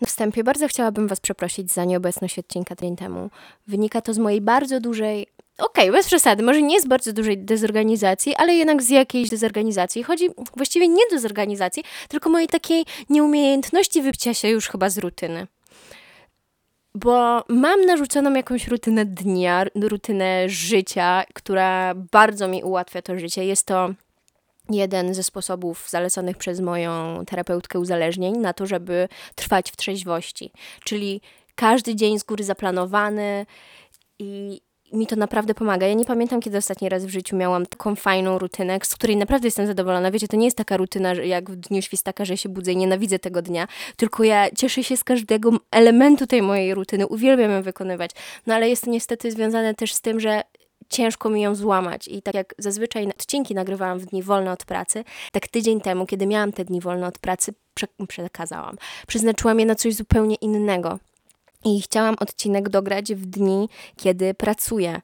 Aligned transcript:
Na 0.00 0.06
wstępie 0.06 0.44
bardzo 0.44 0.68
chciałabym 0.68 1.08
Was 1.08 1.20
przeprosić 1.20 1.72
za 1.72 1.84
nieobecność 1.84 2.38
odcinka 2.38 2.76
tydzień 2.76 2.96
temu. 2.96 3.30
Wynika 3.66 4.00
to 4.00 4.14
z 4.14 4.18
mojej 4.18 4.40
bardzo 4.40 4.80
dużej 4.80 5.26
okej, 5.58 5.88
okay, 5.88 5.98
bez 5.98 6.06
przesady, 6.06 6.42
może 6.42 6.62
nie 6.62 6.80
z 6.80 6.86
bardzo 6.86 7.12
dużej 7.12 7.38
dezorganizacji, 7.38 8.34
ale 8.34 8.54
jednak 8.54 8.82
z 8.82 8.88
jakiejś 8.88 9.28
dezorganizacji. 9.28 10.02
Chodzi 10.02 10.28
właściwie 10.56 10.88
nie 10.88 11.02
dezorganizacji, 11.10 11.84
tylko 12.08 12.30
mojej 12.30 12.48
takiej 12.48 12.84
nieumiejętności 13.10 14.02
wypcia 14.02 14.34
się 14.34 14.48
już 14.48 14.68
chyba 14.68 14.90
z 14.90 14.98
rutyny. 14.98 15.46
Bo 16.94 17.44
mam 17.48 17.84
narzuconą 17.84 18.34
jakąś 18.34 18.68
rutynę 18.68 19.04
dnia, 19.04 19.64
rutynę 19.74 20.48
życia, 20.48 21.24
która 21.34 21.94
bardzo 21.94 22.48
mi 22.48 22.62
ułatwia 22.62 23.02
to 23.02 23.18
życie. 23.18 23.44
Jest 23.44 23.66
to 23.66 23.90
jeden 24.70 25.14
ze 25.14 25.22
sposobów 25.22 25.86
zaleconych 25.88 26.36
przez 26.36 26.60
moją 26.60 27.24
terapeutkę 27.26 27.78
uzależnień 27.78 28.36
na 28.36 28.52
to, 28.52 28.66
żeby 28.66 29.08
trwać 29.34 29.70
w 29.70 29.76
trzeźwości. 29.76 30.52
Czyli 30.84 31.20
każdy 31.54 31.94
dzień 31.94 32.18
z 32.18 32.24
góry 32.24 32.44
zaplanowany 32.44 33.46
i 34.18 34.60
mi 34.92 35.06
to 35.06 35.16
naprawdę 35.16 35.54
pomaga. 35.54 35.86
Ja 35.86 35.94
nie 35.94 36.04
pamiętam, 36.04 36.40
kiedy 36.40 36.58
ostatni 36.58 36.88
raz 36.88 37.04
w 37.04 37.08
życiu 37.08 37.36
miałam 37.36 37.66
taką 37.66 37.94
fajną 37.94 38.38
rutynę, 38.38 38.78
z 38.82 38.94
której 38.94 39.16
naprawdę 39.16 39.46
jestem 39.46 39.66
zadowolona. 39.66 40.10
Wiecie, 40.10 40.28
to 40.28 40.36
nie 40.36 40.44
jest 40.44 40.56
taka 40.56 40.76
rutyna, 40.76 41.14
jak 41.14 41.50
w 41.50 41.56
dniu 41.56 41.82
świstaka, 41.82 42.24
że 42.24 42.36
się 42.36 42.48
budzę 42.48 42.72
i 42.72 42.76
nienawidzę 42.76 43.18
tego 43.18 43.42
dnia, 43.42 43.68
tylko 43.96 44.24
ja 44.24 44.50
cieszę 44.50 44.84
się 44.84 44.96
z 44.96 45.04
każdego 45.04 45.50
elementu 45.70 46.26
tej 46.26 46.42
mojej 46.42 46.74
rutyny, 46.74 47.06
uwielbiam 47.06 47.50
ją 47.50 47.62
wykonywać. 47.62 48.10
No 48.46 48.54
ale 48.54 48.68
jest 48.68 48.84
to 48.84 48.90
niestety 48.90 49.32
związane 49.32 49.74
też 49.74 49.94
z 49.94 50.00
tym, 50.00 50.20
że 50.20 50.42
ciężko 50.88 51.30
mi 51.30 51.42
ją 51.42 51.54
złamać. 51.54 52.08
I 52.08 52.22
tak 52.22 52.34
jak 52.34 52.54
zazwyczaj 52.58 53.06
odcinki 53.06 53.54
nagrywałam 53.54 53.98
w 53.98 54.06
dni 54.06 54.22
wolne 54.22 54.52
od 54.52 54.64
pracy, 54.64 55.04
tak 55.32 55.48
tydzień 55.48 55.80
temu, 55.80 56.06
kiedy 56.06 56.26
miałam 56.26 56.52
te 56.52 56.64
dni 56.64 56.80
wolne 56.80 57.06
od 57.06 57.18
pracy, 57.18 57.54
przekazałam. 58.08 58.76
Przeznaczyłam 59.06 59.60
je 59.60 59.66
na 59.66 59.74
coś 59.74 59.94
zupełnie 59.94 60.34
innego. 60.34 60.98
I 61.64 61.80
chciałam 61.80 62.16
odcinek 62.20 62.68
dograć 62.68 63.14
w 63.14 63.26
dni, 63.26 63.68
kiedy 63.96 64.34
pracuję. 64.34 65.00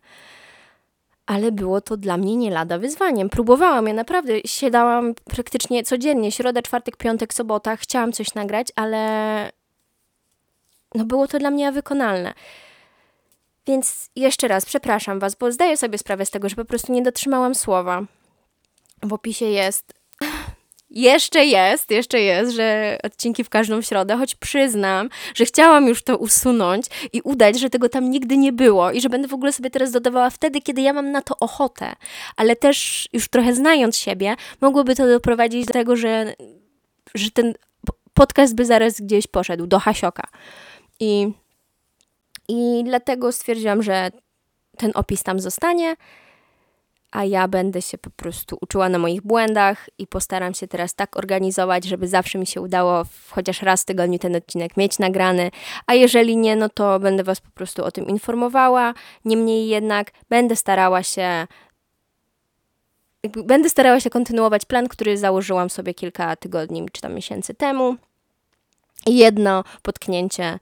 Ale 1.27 1.53
było 1.53 1.81
to 1.81 1.97
dla 1.97 2.17
mnie 2.17 2.37
nie 2.37 2.51
lada 2.51 2.79
wyzwaniem. 2.79 3.31
Próbowałam, 3.31 3.87
ja 3.87 3.95
naprawdę 3.95 4.33
siadałam 4.45 5.15
praktycznie 5.15 5.85
codziennie, 5.85 6.33
środa, 6.33 6.63
czwartek, 6.63 6.97
piątek, 6.97 7.35
sobota, 7.35 7.77
chciałam 7.77 8.13
coś 8.13 8.35
nagrać, 8.35 8.69
ale 8.77 9.51
no 10.95 11.05
było 11.05 11.29
to 11.29 11.39
dla 11.39 11.51
mnie 11.51 11.73
wykonalne. 11.73 12.35
Więc 13.67 14.11
jeszcze 14.17 14.49
raz 14.49 14.65
przepraszam 14.65 15.19
Was, 15.19 15.35
bo 15.35 15.53
zdaję 15.53 15.77
sobie 15.77 15.99
sprawę 15.99 16.27
z 16.27 16.31
tego, 16.31 16.49
że 16.49 16.57
po 16.57 16.65
prostu 16.65 16.93
nie 16.93 17.03
dotrzymałam 17.03 17.55
słowa. 17.55 18.03
W 19.03 19.13
opisie 19.13 19.45
jest 19.45 19.95
jeszcze 20.91 21.45
jest, 21.45 21.91
jeszcze 21.91 22.21
jest, 22.21 22.53
że 22.53 22.99
odcinki 23.03 23.45
w 23.45 23.49
każdą 23.49 23.83
środę, 23.83 24.17
choć 24.17 24.35
przyznam, 24.35 25.09
że 25.35 25.45
chciałam 25.45 25.89
już 25.89 26.03
to 26.03 26.17
usunąć 26.17 26.87
i 27.13 27.21
udać, 27.21 27.61
że 27.61 27.71
tego 27.71 27.89
tam 27.89 28.11
nigdy 28.11 28.37
nie 28.37 28.53
było 28.53 28.91
i 28.91 29.01
że 29.01 29.09
będę 29.09 29.29
w 29.29 29.35
ogóle 29.35 29.53
sobie 29.53 29.71
teraz 29.71 29.91
dodawała 29.91 30.31
wtedy, 30.31 30.61
kiedy 30.61 30.83
ja 30.83 30.93
mam 30.93 31.11
na 31.13 31.23
to 31.23 31.35
ochotę. 31.41 31.93
Ale 32.37 32.57
też 32.57 33.09
już 33.13 33.29
trochę 33.29 33.55
znając 33.55 33.97
siebie, 33.97 34.37
mogłoby 34.61 34.95
to 34.95 35.07
doprowadzić 35.07 35.67
do 35.67 35.73
tego, 35.73 35.97
że, 35.97 36.35
że 37.15 37.31
ten 37.31 37.55
podcast 38.15 38.55
by 38.55 38.65
zaraz 38.65 39.01
gdzieś 39.01 39.27
poszedł 39.27 39.67
do 39.67 39.79
Hasioka. 39.79 40.29
I, 41.01 41.33
I 42.49 42.83
dlatego 42.85 43.33
stwierdziłam, 43.33 43.83
że 43.83 44.11
ten 44.77 44.91
opis 44.95 45.23
tam 45.23 45.41
zostanie 45.41 45.97
a 47.15 47.25
ja 47.25 47.49
będę 47.49 47.83
się 47.83 47.99
po 47.99 48.11
prostu 48.11 48.59
uczyła 48.61 48.89
na 48.89 48.99
moich 48.99 49.23
błędach 49.23 49.89
i 49.99 50.07
postaram 50.07 50.55
się 50.55 50.69
teraz 50.69 50.95
tak 50.95 51.17
organizować, 51.17 51.85
żeby 51.85 52.09
zawsze 52.09 52.39
mi 52.39 52.47
się 52.47 52.61
udało 52.61 53.05
chociaż 53.31 53.63
raz 53.63 53.83
w 53.83 53.85
tygodniu 53.85 54.19
ten 54.19 54.37
odcinek 54.37 54.77
mieć 54.77 54.99
nagrany, 54.99 55.51
a 55.87 55.95
jeżeli 55.95 56.37
nie, 56.37 56.57
no 56.57 56.69
to 56.69 57.01
będę 57.01 57.25
Was 57.25 57.41
po 57.41 57.51
prostu 57.51 57.85
o 57.85 57.91
tym 57.91 58.07
informowała. 58.07 58.95
Niemniej 59.25 59.69
jednak 59.69 60.11
będę 60.29 60.57
starała 60.57 61.03
się 61.03 61.47
będę 63.45 63.71
starała 63.71 64.01
się 64.01 64.11
kontynuować 64.11 64.65
plan, 64.65 64.89
który 64.89 65.19
założyłam 65.19 65.71
sobie 65.71 65.95
kilka 65.95 66.37
tygodni 66.37 66.87
czy 66.93 67.01
tam 67.01 67.15
miesięcy 67.15 67.55
temu. 67.55 67.97
Jedno 69.07 69.65
potknięcie 69.83 70.59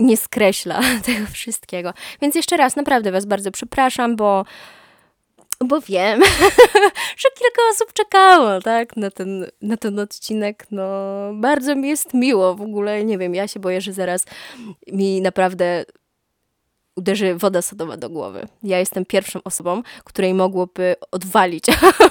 nie 0.00 0.16
skreśla 0.16 0.80
tego 1.06 1.26
wszystkiego. 1.32 1.94
Więc 2.22 2.34
jeszcze 2.34 2.56
raz 2.56 2.76
naprawdę 2.76 3.12
Was 3.12 3.26
bardzo 3.26 3.50
przepraszam, 3.50 4.16
bo 4.16 4.44
bo 5.64 5.80
wiem, 5.80 6.20
że 7.20 7.28
kilka 7.34 7.62
osób 7.72 7.92
czekało, 7.92 8.60
tak, 8.60 8.96
na 8.96 9.10
ten, 9.10 9.46
na 9.62 9.76
ten 9.76 9.98
odcinek. 9.98 10.66
No, 10.70 10.84
bardzo 11.34 11.76
mi 11.76 11.88
jest 11.88 12.14
miło 12.14 12.54
w 12.54 12.62
ogóle. 12.62 13.04
Nie 13.04 13.18
wiem, 13.18 13.34
ja 13.34 13.48
się 13.48 13.60
boję, 13.60 13.80
że 13.80 13.92
zaraz 13.92 14.24
mi 14.92 15.20
naprawdę 15.20 15.84
uderzy 16.96 17.34
woda 17.34 17.62
sodowa 17.62 17.96
do 17.96 18.10
głowy. 18.10 18.46
Ja 18.62 18.78
jestem 18.78 19.06
pierwszą 19.06 19.40
osobą, 19.44 19.82
której 20.04 20.34
mogłoby 20.34 20.96
odwalić 21.10 21.64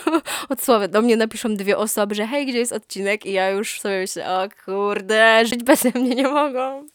od 0.50 0.64
słowa. 0.64 0.88
Do 0.88 1.02
mnie 1.02 1.18
napiszą 1.18 1.56
dwie 1.56 1.78
osoby, 1.78 2.16
że 2.16 2.28
hej, 2.28 2.46
gdzie 2.46 2.58
jest 2.58 2.72
odcinek? 2.72 3.26
I 3.26 3.32
ja 3.32 3.50
już 3.50 3.82
sobie 3.82 4.00
myślę, 4.00 4.40
o 4.40 4.50
kurde, 4.66 5.46
żyć 5.46 5.64
bez 5.64 5.84
mnie 5.96 6.16
nie 6.16 6.28
mogą. 6.28 6.88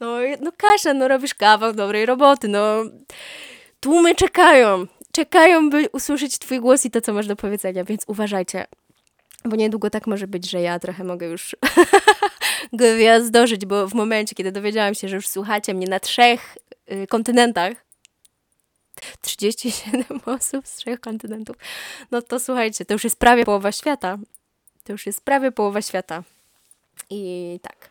No, 0.00 0.16
no 0.40 0.52
Kasia, 0.56 0.94
no 0.94 1.08
robisz 1.08 1.34
kawał 1.34 1.72
dobrej 1.72 2.06
roboty, 2.06 2.48
no 2.48 2.84
tłumy 3.80 4.14
czekają 4.14 4.86
czekają, 5.18 5.70
by 5.70 5.88
usłyszeć 5.92 6.38
Twój 6.38 6.60
głos 6.60 6.84
i 6.84 6.90
to, 6.90 7.00
co 7.00 7.12
masz 7.12 7.26
do 7.26 7.36
powiedzenia, 7.36 7.84
więc 7.84 8.04
uważajcie. 8.06 8.66
Bo 9.44 9.56
niedługo 9.56 9.90
tak 9.90 10.06
może 10.06 10.26
być, 10.26 10.50
że 10.50 10.60
ja 10.60 10.78
trochę 10.78 11.04
mogę 11.04 11.26
już 11.26 11.56
gwiazdożyć, 12.72 13.66
bo 13.66 13.88
w 13.88 13.94
momencie, 13.94 14.34
kiedy 14.34 14.52
dowiedziałam 14.52 14.94
się, 14.94 15.08
że 15.08 15.16
już 15.16 15.28
słuchacie 15.28 15.74
mnie 15.74 15.86
na 15.86 16.00
trzech 16.00 16.58
kontynentach, 17.08 17.72
37 19.20 20.04
osób 20.36 20.66
z 20.66 20.76
trzech 20.76 21.00
kontynentów, 21.00 21.56
no 22.10 22.22
to 22.22 22.40
słuchajcie, 22.40 22.84
to 22.84 22.94
już 22.94 23.04
jest 23.04 23.16
prawie 23.16 23.44
połowa 23.44 23.72
świata. 23.72 24.18
To 24.84 24.92
już 24.92 25.06
jest 25.06 25.24
prawie 25.24 25.52
połowa 25.52 25.82
świata. 25.82 26.22
I 27.10 27.60
tak. 27.62 27.90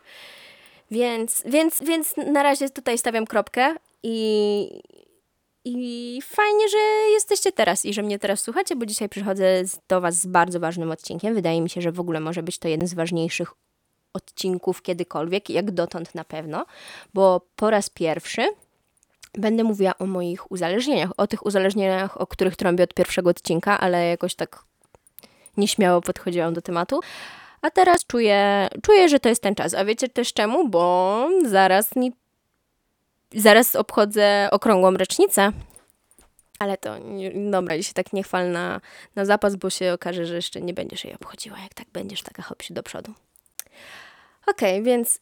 Więc, 0.90 1.42
więc, 1.46 1.82
więc 1.82 2.16
na 2.16 2.42
razie 2.42 2.70
tutaj 2.70 2.98
stawiam 2.98 3.26
kropkę 3.26 3.74
i, 4.02 4.82
i 5.64 6.18
fajnie, 6.22 6.68
że 6.68 6.78
jesteście 7.12 7.52
teraz 7.52 7.84
i 7.84 7.94
że 7.94 8.02
mnie 8.02 8.18
teraz 8.18 8.40
słuchacie, 8.40 8.76
bo 8.76 8.86
dzisiaj 8.86 9.08
przychodzę 9.08 9.62
do 9.88 10.00
Was 10.00 10.14
z 10.14 10.26
bardzo 10.26 10.60
ważnym 10.60 10.90
odcinkiem. 10.90 11.34
Wydaje 11.34 11.60
mi 11.60 11.70
się, 11.70 11.80
że 11.80 11.92
w 11.92 12.00
ogóle 12.00 12.20
może 12.20 12.42
być 12.42 12.58
to 12.58 12.68
jeden 12.68 12.88
z 12.88 12.94
ważniejszych 12.94 13.52
odcinków 14.12 14.82
kiedykolwiek, 14.82 15.50
jak 15.50 15.70
dotąd 15.70 16.14
na 16.14 16.24
pewno, 16.24 16.66
bo 17.14 17.40
po 17.56 17.70
raz 17.70 17.90
pierwszy 17.90 18.48
będę 19.34 19.64
mówiła 19.64 19.98
o 19.98 20.06
moich 20.06 20.52
uzależnieniach, 20.52 21.10
o 21.16 21.26
tych 21.26 21.46
uzależnieniach, 21.46 22.20
o 22.20 22.26
których 22.26 22.56
trąbię 22.56 22.84
od 22.84 22.94
pierwszego 22.94 23.30
odcinka, 23.30 23.80
ale 23.80 24.08
jakoś 24.08 24.34
tak 24.34 24.64
nieśmiało 25.56 26.00
podchodziłam 26.00 26.54
do 26.54 26.62
tematu. 26.62 27.00
A 27.62 27.70
teraz 27.70 28.06
czuję, 28.06 28.68
czuję, 28.82 29.08
że 29.08 29.20
to 29.20 29.28
jest 29.28 29.42
ten 29.42 29.54
czas. 29.54 29.74
A 29.74 29.84
wiecie 29.84 30.08
też 30.08 30.32
czemu? 30.32 30.68
Bo 30.68 31.28
zaraz 31.44 31.96
mi 31.96 32.12
Zaraz 33.34 33.76
obchodzę 33.76 34.48
okrągłą 34.50 34.94
rocznicę. 34.94 35.52
Ale 36.58 36.76
to 36.76 36.94
dobra, 37.50 37.82
się 37.82 37.92
tak 37.92 38.12
nie 38.12 38.22
chwal 38.22 38.50
na, 38.52 38.80
na 39.16 39.24
zapas, 39.24 39.56
bo 39.56 39.70
się 39.70 39.92
okaże, 39.92 40.26
że 40.26 40.34
jeszcze 40.34 40.60
nie 40.60 40.74
będziesz 40.74 41.04
jej 41.04 41.14
obchodziła. 41.14 41.58
Jak 41.58 41.74
tak 41.74 41.86
będziesz, 41.92 42.22
taka 42.22 42.42
hopsi 42.42 42.74
do 42.74 42.82
przodu. 42.82 43.12
Okej, 44.46 44.72
okay, 44.72 44.82
więc 44.82 45.20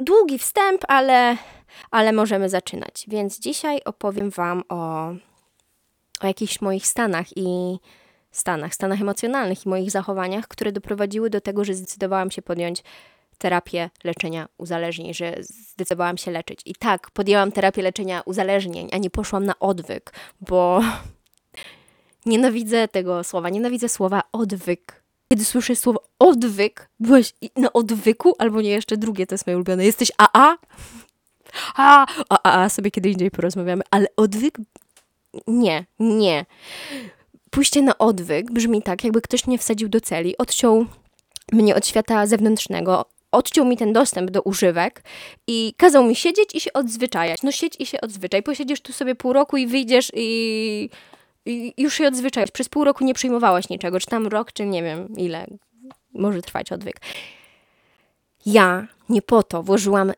długi 0.00 0.38
wstęp, 0.38 0.84
ale, 0.88 1.36
ale 1.90 2.12
możemy 2.12 2.48
zaczynać. 2.48 3.04
Więc 3.08 3.38
dzisiaj 3.38 3.80
opowiem 3.84 4.30
Wam 4.30 4.62
o, 4.68 5.06
o 6.20 6.26
jakichś 6.26 6.60
moich 6.60 6.86
stanach 6.86 7.36
i 7.36 7.78
stanach, 8.30 8.74
stanach 8.74 9.00
emocjonalnych 9.00 9.66
i 9.66 9.68
moich 9.68 9.90
zachowaniach, 9.90 10.48
które 10.48 10.72
doprowadziły 10.72 11.30
do 11.30 11.40
tego, 11.40 11.64
że 11.64 11.74
zdecydowałam 11.74 12.30
się 12.30 12.42
podjąć 12.42 12.82
terapię 13.38 13.90
leczenia 14.04 14.48
uzależnień, 14.58 15.14
że 15.14 15.36
zdecydowałam 15.40 16.18
się 16.18 16.30
leczyć. 16.30 16.60
I 16.64 16.74
tak, 16.74 17.10
podjęłam 17.10 17.52
terapię 17.52 17.82
leczenia 17.82 18.22
uzależnień, 18.24 18.88
a 18.92 18.98
nie 18.98 19.10
poszłam 19.10 19.44
na 19.44 19.58
odwyk, 19.58 20.12
bo 20.40 20.80
nienawidzę 22.26 22.88
tego 22.88 23.24
słowa, 23.24 23.48
nienawidzę 23.48 23.88
słowa 23.88 24.22
odwyk. 24.32 24.99
Kiedy 25.32 25.44
słyszę 25.44 25.76
słowo 25.76 26.02
odwyk, 26.18 26.88
byłeś 27.00 27.32
na 27.56 27.72
odwyku, 27.72 28.34
albo 28.38 28.60
nie, 28.60 28.70
jeszcze 28.70 28.96
drugie, 28.96 29.26
to 29.26 29.34
jest 29.34 29.46
moje 29.46 29.56
ulubione, 29.56 29.84
jesteś 29.84 30.12
AA? 30.18 30.56
A, 31.74 32.06
a, 32.28 32.62
a 32.62 32.68
sobie 32.68 32.90
kiedy 32.90 33.10
indziej 33.10 33.30
porozmawiamy, 33.30 33.82
ale 33.90 34.06
odwyk? 34.16 34.58
Nie, 35.46 35.84
nie. 35.98 36.46
Pójście 37.50 37.82
na 37.82 37.98
odwyk 37.98 38.52
brzmi 38.52 38.82
tak, 38.82 39.04
jakby 39.04 39.20
ktoś 39.20 39.46
mnie 39.46 39.58
wsadził 39.58 39.88
do 39.88 40.00
celi, 40.00 40.38
odciął 40.38 40.86
mnie 41.52 41.74
od 41.74 41.86
świata 41.86 42.26
zewnętrznego, 42.26 43.04
odciął 43.32 43.64
mi 43.66 43.76
ten 43.76 43.92
dostęp 43.92 44.30
do 44.30 44.42
używek 44.42 45.02
i 45.46 45.74
kazał 45.76 46.04
mi 46.04 46.16
siedzieć 46.16 46.54
i 46.54 46.60
się 46.60 46.72
odzwyczajać. 46.72 47.42
No 47.42 47.52
siedź 47.52 47.76
i 47.78 47.86
się 47.86 48.00
odzwyczaj. 48.00 48.42
Posiedzisz 48.42 48.80
tu 48.80 48.92
sobie 48.92 49.14
pół 49.14 49.32
roku 49.32 49.56
i 49.56 49.66
wyjdziesz 49.66 50.12
i 50.14 50.90
już 51.78 51.94
się 51.94 52.08
odzwyczajać. 52.08 52.50
Przez 52.50 52.68
pół 52.68 52.84
roku 52.84 53.04
nie 53.04 53.14
przyjmowałaś 53.14 53.68
niczego, 53.68 54.00
czy 54.00 54.06
tam 54.06 54.26
rok, 54.26 54.52
czy 54.52 54.66
nie 54.66 54.82
wiem 54.82 55.08
ile 55.16 55.46
może 56.14 56.42
trwać 56.42 56.72
odwyk. 56.72 57.00
Ja 58.46 58.86
nie 59.08 59.22
po 59.22 59.42
to 59.42 59.62
włożyłam 59.62 60.12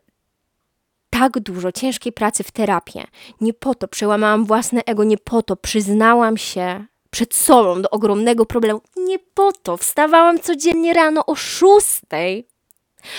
tak 1.10 1.40
dużo 1.40 1.72
ciężkiej 1.72 2.12
pracy 2.12 2.44
w 2.44 2.50
terapię. 2.50 3.04
Nie 3.40 3.54
po 3.54 3.74
to 3.74 3.88
przełamałam 3.88 4.44
własne 4.44 4.82
ego, 4.86 5.04
nie 5.04 5.18
po 5.18 5.42
to 5.42 5.56
przyznałam 5.56 6.36
się 6.36 6.84
przed 7.10 7.34
sobą 7.34 7.82
do 7.82 7.90
ogromnego 7.90 8.46
problemu. 8.46 8.80
Nie 8.96 9.18
po 9.18 9.52
to 9.52 9.76
wstawałam 9.76 10.40
codziennie 10.40 10.92
rano 10.92 11.26
o 11.26 11.34
szóstej, 11.34 12.46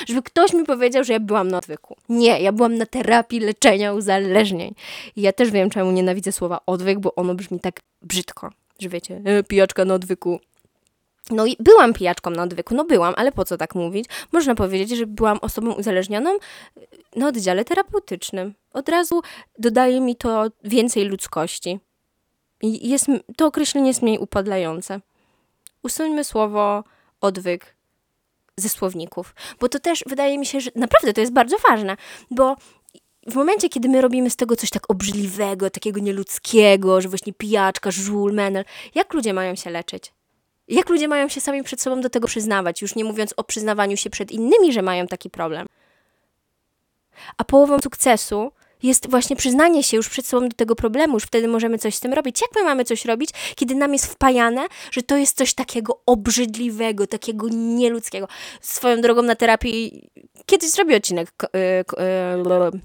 żeby 0.08 0.24
ktoś 0.24 0.54
mi 0.54 0.66
powiedział, 0.66 1.04
że 1.04 1.14
ja 1.14 1.20
byłam 1.20 1.48
na 1.48 1.58
odwyku. 1.58 1.96
Nie, 2.10 2.42
ja 2.42 2.52
byłam 2.52 2.78
na 2.78 2.86
terapii 2.86 3.40
leczenia 3.40 3.94
uzależnień. 3.94 4.76
I 5.16 5.22
ja 5.22 5.34
też 5.34 5.52
wiem, 5.52 5.70
czemu 5.70 5.92
nienawidzę 5.92 6.32
słowa 6.32 6.60
odwyk, 6.66 7.00
bo 7.00 7.16
ono 7.16 7.36
brzmi 7.36 7.60
tak 7.60 7.80
brzydko, 8.02 8.50
że 8.80 8.90
wiecie, 8.90 9.22
e, 9.26 9.44
pijaczka 9.44 9.86
na 9.86 9.94
odwyku. 9.94 10.40
No 11.32 11.46
i 11.46 11.56
byłam 11.60 11.94
pijaczką 11.94 12.30
na 12.30 12.44
odwyku, 12.44 12.76
no 12.76 12.86
byłam, 12.86 13.14
ale 13.18 13.32
po 13.32 13.46
co 13.46 13.58
tak 13.58 13.76
mówić? 13.76 14.06
Można 14.32 14.56
powiedzieć, 14.56 14.98
że 14.98 15.08
byłam 15.08 15.40
osobą 15.42 15.74
uzależnioną 15.74 16.38
na 17.16 17.28
oddziale 17.28 17.66
terapeutycznym. 17.66 18.54
Od 18.74 18.90
razu 18.90 19.22
dodaje 19.60 20.02
mi 20.02 20.16
to 20.16 20.46
więcej 20.64 21.06
ludzkości. 21.06 21.80
I 22.62 22.90
jest, 22.90 23.08
to 23.38 23.46
określenie 23.46 23.88
jest 23.88 24.02
mniej 24.02 24.18
upadlające. 24.20 25.00
Usuńmy 25.84 26.24
słowo 26.24 26.84
odwyk 27.22 27.76
ze 28.60 28.70
słowników, 28.70 29.36
bo 29.60 29.70
to 29.70 29.80
też 29.80 30.04
wydaje 30.08 30.38
mi 30.38 30.46
się, 30.46 30.62
że 30.62 30.72
naprawdę 30.76 31.14
to 31.14 31.22
jest 31.22 31.34
bardzo 31.34 31.58
ważne, 31.70 31.98
bo 32.32 32.56
w 33.28 33.36
momencie, 33.36 33.70
kiedy 33.70 33.90
my 33.90 34.02
robimy 34.02 34.30
z 34.30 34.36
tego 34.36 34.56
coś 34.56 34.70
tak 34.70 34.90
obrzydliwego, 34.90 35.70
takiego 35.70 36.00
nieludzkiego, 36.00 37.02
że 37.02 37.10
właśnie 37.10 37.34
pijaczka, 37.34 37.92
żul, 37.92 38.34
menel, 38.34 38.66
jak 38.96 39.14
ludzie 39.14 39.34
mają 39.34 39.56
się 39.56 39.70
leczyć? 39.70 40.14
Jak 40.68 40.90
ludzie 40.90 41.08
mają 41.08 41.30
się 41.30 41.42
sami 41.42 41.64
przed 41.64 41.82
sobą 41.82 42.02
do 42.02 42.10
tego 42.10 42.28
przyznawać, 42.28 42.82
już 42.82 42.96
nie 42.96 43.04
mówiąc 43.04 43.34
o 43.38 43.44
przyznawaniu 43.44 43.98
się 43.98 44.10
przed 44.10 44.32
innymi, 44.32 44.74
że 44.74 44.82
mają 44.82 45.08
taki 45.08 45.30
problem? 45.30 45.66
A 47.38 47.44
połową 47.44 47.80
sukcesu 47.80 48.52
jest 48.84 49.10
właśnie 49.10 49.36
przyznanie 49.36 49.84
się 49.84 49.98
już 49.98 50.10
przed 50.10 50.26
sobą 50.26 50.50
do 50.50 50.56
tego 50.56 50.76
problemu, 50.76 51.14
już 51.14 51.24
wtedy 51.24 51.48
możemy 51.48 51.78
coś 51.78 51.96
z 51.96 52.00
tym 52.00 52.14
robić. 52.14 52.42
Jak 52.42 52.52
my 52.56 52.64
mamy 52.64 52.86
coś 52.86 53.06
robić, 53.06 53.30
kiedy 53.56 53.76
nam 53.76 53.94
jest 53.94 54.06
wpajane, 54.06 54.68
że 54.92 55.04
to 55.04 55.18
jest 55.18 55.38
coś 55.38 55.54
takiego 55.54 56.02
obrzydliwego, 56.06 57.08
takiego 57.08 57.48
nieludzkiego. 57.50 58.28
Swoją 58.62 59.02
drogą 59.02 59.22
na 59.22 59.36
terapii 59.36 60.10
kiedyś 60.46 60.72
zrobię 60.72 60.98
odcinek 60.98 61.30
y, 61.44 61.58
y, 62.76 62.80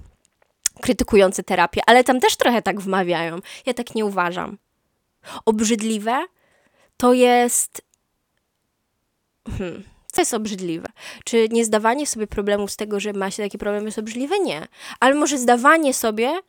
krytykujący 0.80 1.42
terapię, 1.42 1.80
ale 1.86 2.04
tam 2.04 2.20
też 2.20 2.36
trochę 2.36 2.62
tak 2.62 2.80
wmawiają. 2.80 3.38
Ja 3.66 3.74
tak 3.74 3.94
nie 3.94 4.04
uważam. 4.04 4.58
Obrzydliwe 5.44 6.26
to 6.96 7.12
jest. 7.12 7.82
Hmm 9.58 9.97
co 10.18 10.22
jest 10.22 10.34
obrzydliwe? 10.34 10.88
Czy 11.24 11.48
nie 11.50 11.64
zdawanie 11.64 12.06
sobie 12.06 12.26
problemów 12.26 12.70
z 12.70 12.76
tego, 12.76 13.00
że 13.00 13.12
ma 13.12 13.30
się 13.30 13.42
taki 13.42 13.58
problem 13.58 13.86
jest 13.86 13.98
obrzydliwe? 13.98 14.38
Nie. 14.38 14.66
Ale 15.00 15.14
może 15.14 15.38
zdawanie 15.38 15.94
sobie 15.94 16.40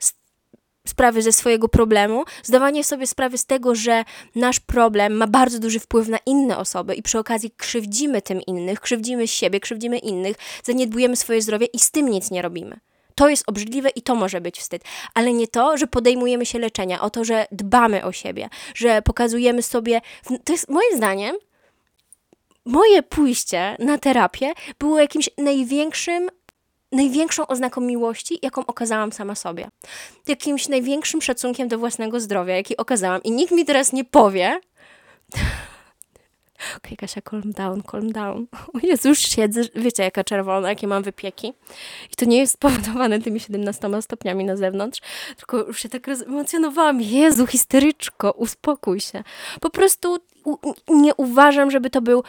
sprawy 0.88 1.22
ze 1.22 1.32
swojego 1.32 1.70
problemu, 1.70 2.24
zdawanie 2.44 2.84
sobie 2.84 3.08
sprawy 3.08 3.38
z 3.38 3.46
tego, 3.46 3.76
że 3.76 4.04
nasz 4.36 4.60
problem 4.60 5.14
ma 5.14 5.28
bardzo 5.28 5.60
duży 5.60 5.80
wpływ 5.80 6.08
na 6.08 6.18
inne 6.26 6.58
osoby 6.58 6.96
i 6.96 7.02
przy 7.02 7.20
okazji 7.20 7.52
krzywdzimy 7.58 8.22
tym 8.22 8.42
innych, 8.42 8.80
krzywdzimy 8.80 9.28
siebie, 9.28 9.60
krzywdzimy 9.60 9.98
innych, 9.98 10.38
zaniedbujemy 10.64 11.16
swoje 11.16 11.42
zdrowie 11.42 11.66
i 11.66 11.80
z 11.80 11.92
tym 11.92 12.10
nic 12.10 12.32
nie 12.32 12.42
robimy. 12.42 12.80
To 13.16 13.30
jest 13.30 13.44
obrzydliwe 13.48 13.90
i 13.90 14.02
to 14.02 14.16
może 14.16 14.42
być 14.42 14.60
wstyd, 14.60 14.84
ale 15.14 15.34
nie 15.34 15.48
to, 15.48 15.78
że 15.78 15.88
podejmujemy 15.88 16.46
się 16.46 16.60
leczenia, 16.60 17.02
o 17.02 17.10
to, 17.10 17.26
że 17.26 17.48
dbamy 17.52 18.06
o 18.06 18.12
siebie, 18.12 18.50
że 18.76 19.02
pokazujemy 19.02 19.62
sobie. 19.62 20.02
To 20.44 20.54
jest 20.54 20.70
moim 20.70 20.98
zdaniem 20.98 21.36
moje 22.70 23.04
pójście 23.04 23.76
na 23.80 23.98
terapię 23.98 24.54
było 24.80 25.00
jakimś 25.00 25.30
największym 25.38 26.30
największą 26.92 27.48
oznaką 27.48 27.82
miłości, 27.82 28.40
jaką 28.42 28.66
okazałam 28.66 29.12
sama 29.12 29.36
sobie. 29.36 29.68
Jakimś 30.28 30.68
największym 30.68 31.22
szacunkiem 31.22 31.68
do 31.68 31.78
własnego 31.78 32.20
zdrowia, 32.20 32.56
jaki 32.56 32.78
okazałam. 32.78 33.24
I 33.24 33.32
nikt 33.32 33.52
mi 33.52 33.66
teraz 33.66 33.94
nie 33.94 34.06
powie. 34.06 34.60
Okej, 36.60 36.78
okay, 36.78 36.98
Kasia, 36.98 37.22
calm 37.22 37.52
down, 37.52 37.84
calm 37.92 38.12
down. 38.12 38.48
O 38.74 38.80
Jezu, 38.84 39.10
już 39.10 39.20
siedzę, 39.20 39.62
wiecie, 39.76 40.04
jaka 40.04 40.24
czerwona, 40.24 40.70
jakie 40.70 40.88
mam 40.88 41.04
wypieki. 41.04 41.54
I 42.12 42.16
to 42.16 42.26
nie 42.26 42.38
jest 42.38 42.54
spowodowane 42.54 43.22
tymi 43.22 43.40
17 43.40 44.02
stopniami 44.02 44.46
na 44.46 44.58
zewnątrz, 44.58 45.02
tylko 45.38 45.58
już 45.58 45.80
się 45.80 45.90
tak 45.90 46.08
rozemocjonowałam. 46.08 47.02
Jezu, 47.02 47.48
histeryczko, 47.48 48.32
uspokój 48.32 49.00
się. 49.00 49.24
Po 49.62 49.70
prostu 49.70 50.20
nie 50.90 51.16
uważam, 51.16 51.72
żeby 51.72 51.90
to 51.90 52.02
był 52.02 52.24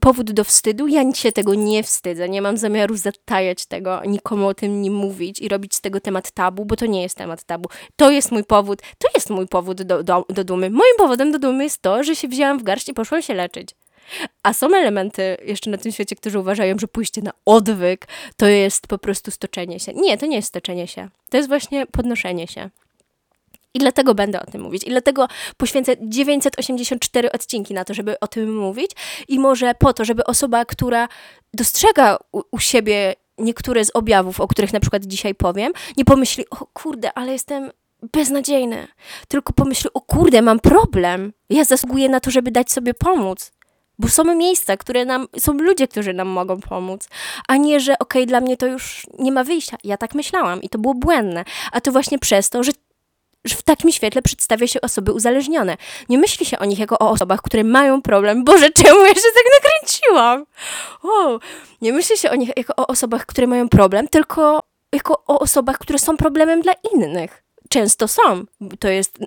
powód 0.00 0.32
do 0.32 0.44
wstydu. 0.44 0.86
Ja 0.86 1.12
się 1.12 1.32
tego 1.32 1.54
nie 1.54 1.82
wstydzę. 1.82 2.28
Nie 2.28 2.42
mam 2.42 2.56
zamiaru 2.56 2.96
zatajać 2.96 3.66
tego, 3.66 4.02
nikomu 4.06 4.46
o 4.46 4.54
tym 4.54 4.82
nie 4.82 4.90
mówić 4.90 5.40
i 5.40 5.48
robić 5.48 5.74
z 5.74 5.80
tego 5.80 6.00
temat 6.00 6.30
tabu, 6.30 6.64
bo 6.64 6.76
to 6.76 6.86
nie 6.86 7.02
jest 7.02 7.16
temat 7.16 7.44
tabu. 7.44 7.68
To 7.96 8.10
jest 8.10 8.32
mój 8.32 8.44
powód, 8.44 8.82
to 8.98 9.08
jest 9.14 9.30
mój 9.30 9.46
powód 9.46 9.82
do, 9.82 10.02
do, 10.02 10.24
do 10.28 10.44
dumy. 10.44 10.70
Moim 10.70 10.96
powodem 10.98 11.32
do 11.32 11.38
dumy 11.38 11.64
jest 11.64 11.82
to, 11.82 12.04
że 12.04 12.16
się 12.16 12.28
wzięłam 12.28 12.58
w 12.58 12.62
garść 12.62 12.88
i 12.88 12.94
poszłam 12.94 13.22
się 13.22 13.34
leczyć. 13.34 13.74
A 14.42 14.52
są 14.52 14.66
elementy 14.66 15.36
jeszcze 15.44 15.70
na 15.70 15.78
tym 15.78 15.92
świecie, 15.92 16.16
którzy 16.16 16.38
uważają, 16.38 16.78
że 16.78 16.88
pójście 16.88 17.22
na 17.22 17.30
odwyk 17.44 18.08
to 18.36 18.46
jest 18.46 18.86
po 18.86 18.98
prostu 18.98 19.30
stoczenie 19.30 19.80
się. 19.80 19.92
Nie, 19.92 20.18
to 20.18 20.26
nie 20.26 20.36
jest 20.36 20.48
stoczenie 20.48 20.86
się. 20.86 21.08
To 21.30 21.36
jest 21.36 21.48
właśnie 21.48 21.86
podnoszenie 21.86 22.46
się. 22.46 22.70
I 23.74 23.78
dlatego 23.78 24.14
będę 24.14 24.42
o 24.42 24.46
tym 24.46 24.62
mówić. 24.62 24.84
I 24.84 24.90
dlatego 24.90 25.28
poświęcę 25.56 25.92
984 26.00 27.32
odcinki 27.32 27.74
na 27.74 27.84
to, 27.84 27.94
żeby 27.94 28.20
o 28.20 28.26
tym 28.28 28.56
mówić. 28.56 28.90
I 29.28 29.38
może 29.38 29.74
po 29.74 29.92
to, 29.92 30.04
żeby 30.04 30.24
osoba, 30.24 30.64
która 30.64 31.08
dostrzega 31.54 32.18
u, 32.32 32.42
u 32.50 32.58
siebie 32.58 33.14
niektóre 33.38 33.84
z 33.84 33.90
objawów, 33.94 34.40
o 34.40 34.48
których 34.48 34.72
na 34.72 34.80
przykład 34.80 35.04
dzisiaj 35.04 35.34
powiem, 35.34 35.72
nie 35.96 36.04
pomyśli, 36.04 36.44
o 36.50 36.56
kurde, 36.56 37.12
ale 37.12 37.32
jestem 37.32 37.70
beznadziejny. 38.12 38.88
Tylko 39.28 39.52
pomyśli, 39.52 39.90
o 39.94 40.00
kurde, 40.00 40.42
mam 40.42 40.60
problem. 40.60 41.32
Ja 41.50 41.64
zasługuję 41.64 42.08
na 42.08 42.20
to, 42.20 42.30
żeby 42.30 42.50
dać 42.50 42.72
sobie 42.72 42.94
pomóc. 42.94 43.52
Bo 43.98 44.08
są 44.08 44.34
miejsca, 44.34 44.76
które 44.76 45.04
nam, 45.04 45.26
są 45.38 45.52
ludzie, 45.52 45.88
którzy 45.88 46.12
nam 46.12 46.28
mogą 46.28 46.60
pomóc, 46.60 47.08
a 47.48 47.56
nie, 47.56 47.80
że 47.80 47.92
okej, 47.98 48.22
okay, 48.22 48.26
dla 48.26 48.40
mnie 48.40 48.56
to 48.56 48.66
już 48.66 49.06
nie 49.18 49.32
ma 49.32 49.44
wyjścia. 49.44 49.76
Ja 49.84 49.96
tak 49.96 50.14
myślałam 50.14 50.62
i 50.62 50.68
to 50.68 50.78
było 50.78 50.94
błędne. 50.94 51.44
A 51.72 51.80
to 51.80 51.92
właśnie 51.92 52.18
przez 52.18 52.50
to, 52.50 52.62
że 52.62 52.72
że 53.44 53.56
w 53.56 53.62
takim 53.62 53.92
świetle 53.92 54.22
przedstawia 54.22 54.66
się 54.66 54.80
osoby 54.80 55.12
uzależnione. 55.12 55.76
Nie 56.08 56.18
myśli 56.18 56.46
się 56.46 56.58
o 56.58 56.64
nich 56.64 56.78
jako 56.78 56.98
o 56.98 57.10
osobach, 57.10 57.42
które 57.42 57.64
mają 57.64 58.02
problem. 58.02 58.44
Boże, 58.44 58.70
czemu 58.82 59.00
ja 59.00 59.14
się 59.14 59.20
tak 59.34 59.44
nakręciłam? 59.62 60.46
O, 61.02 61.38
nie 61.82 61.92
myśli 61.92 62.18
się 62.18 62.30
o 62.30 62.34
nich 62.34 62.50
jako 62.56 62.76
o 62.76 62.86
osobach, 62.86 63.26
które 63.26 63.46
mają 63.46 63.68
problem, 63.68 64.08
tylko 64.08 64.60
jako 64.92 65.22
o 65.26 65.38
osobach, 65.38 65.78
które 65.78 65.98
są 65.98 66.16
problemem 66.16 66.62
dla 66.62 66.72
innych. 66.92 67.42
Często 67.68 68.08
są. 68.08 68.44
To 68.78 68.88
jest 68.88 69.18